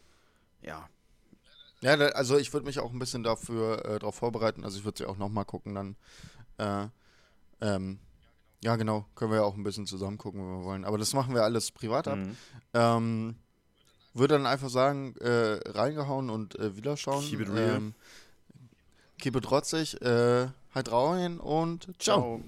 ja, 0.62 0.90
Ja, 1.82 1.94
also 1.94 2.38
ich 2.38 2.52
würde 2.54 2.66
mich 2.66 2.80
auch 2.80 2.92
ein 2.92 3.00
bisschen 3.00 3.24
dafür 3.24 3.86
äh, 3.86 4.00
darauf 4.00 4.16
vorbereiten. 4.16 4.64
Also 4.64 4.78
ich 4.80 4.86
würde 4.86 4.98
sie 5.00 5.06
auch 5.06 5.18
nochmal 5.18 5.46
gucken 5.46 5.76
dann. 5.76 5.96
Äh, 6.58 6.88
ähm, 7.62 8.00
ja, 8.64 8.76
genau. 8.76 9.06
Können 9.16 9.32
wir 9.32 9.38
ja 9.38 9.44
auch 9.44 9.56
ein 9.56 9.64
bisschen 9.64 9.88
zusammen 9.88 10.18
gucken, 10.18 10.42
wenn 10.42 10.60
wir 10.60 10.66
wollen. 10.66 10.86
Aber 10.86 10.98
das 10.98 11.14
machen 11.14 11.34
wir 11.34 11.44
alles 11.44 11.72
privat 11.72 12.08
ab. 12.08 12.18
mhm. 12.18 12.36
Ähm, 12.74 13.36
würde 14.14 14.36
dann 14.36 14.46
einfach 14.46 14.70
sagen, 14.70 15.16
äh, 15.18 15.60
reingehauen 15.70 16.30
und 16.30 16.60
äh, 16.60 16.76
wieder 16.76 16.98
schauen. 16.98 17.24
Keep 17.24 17.42
it 17.42 17.50
real. 17.50 17.76
Ähm, 17.78 17.94
keep 19.20 19.36
it 19.36 19.44
trotzig. 19.44 20.02
Äh, 20.02 20.48
halt 20.74 20.92
rein 20.92 21.40
und 21.40 21.86
ciao. 22.00 22.40
ciao. 22.40 22.44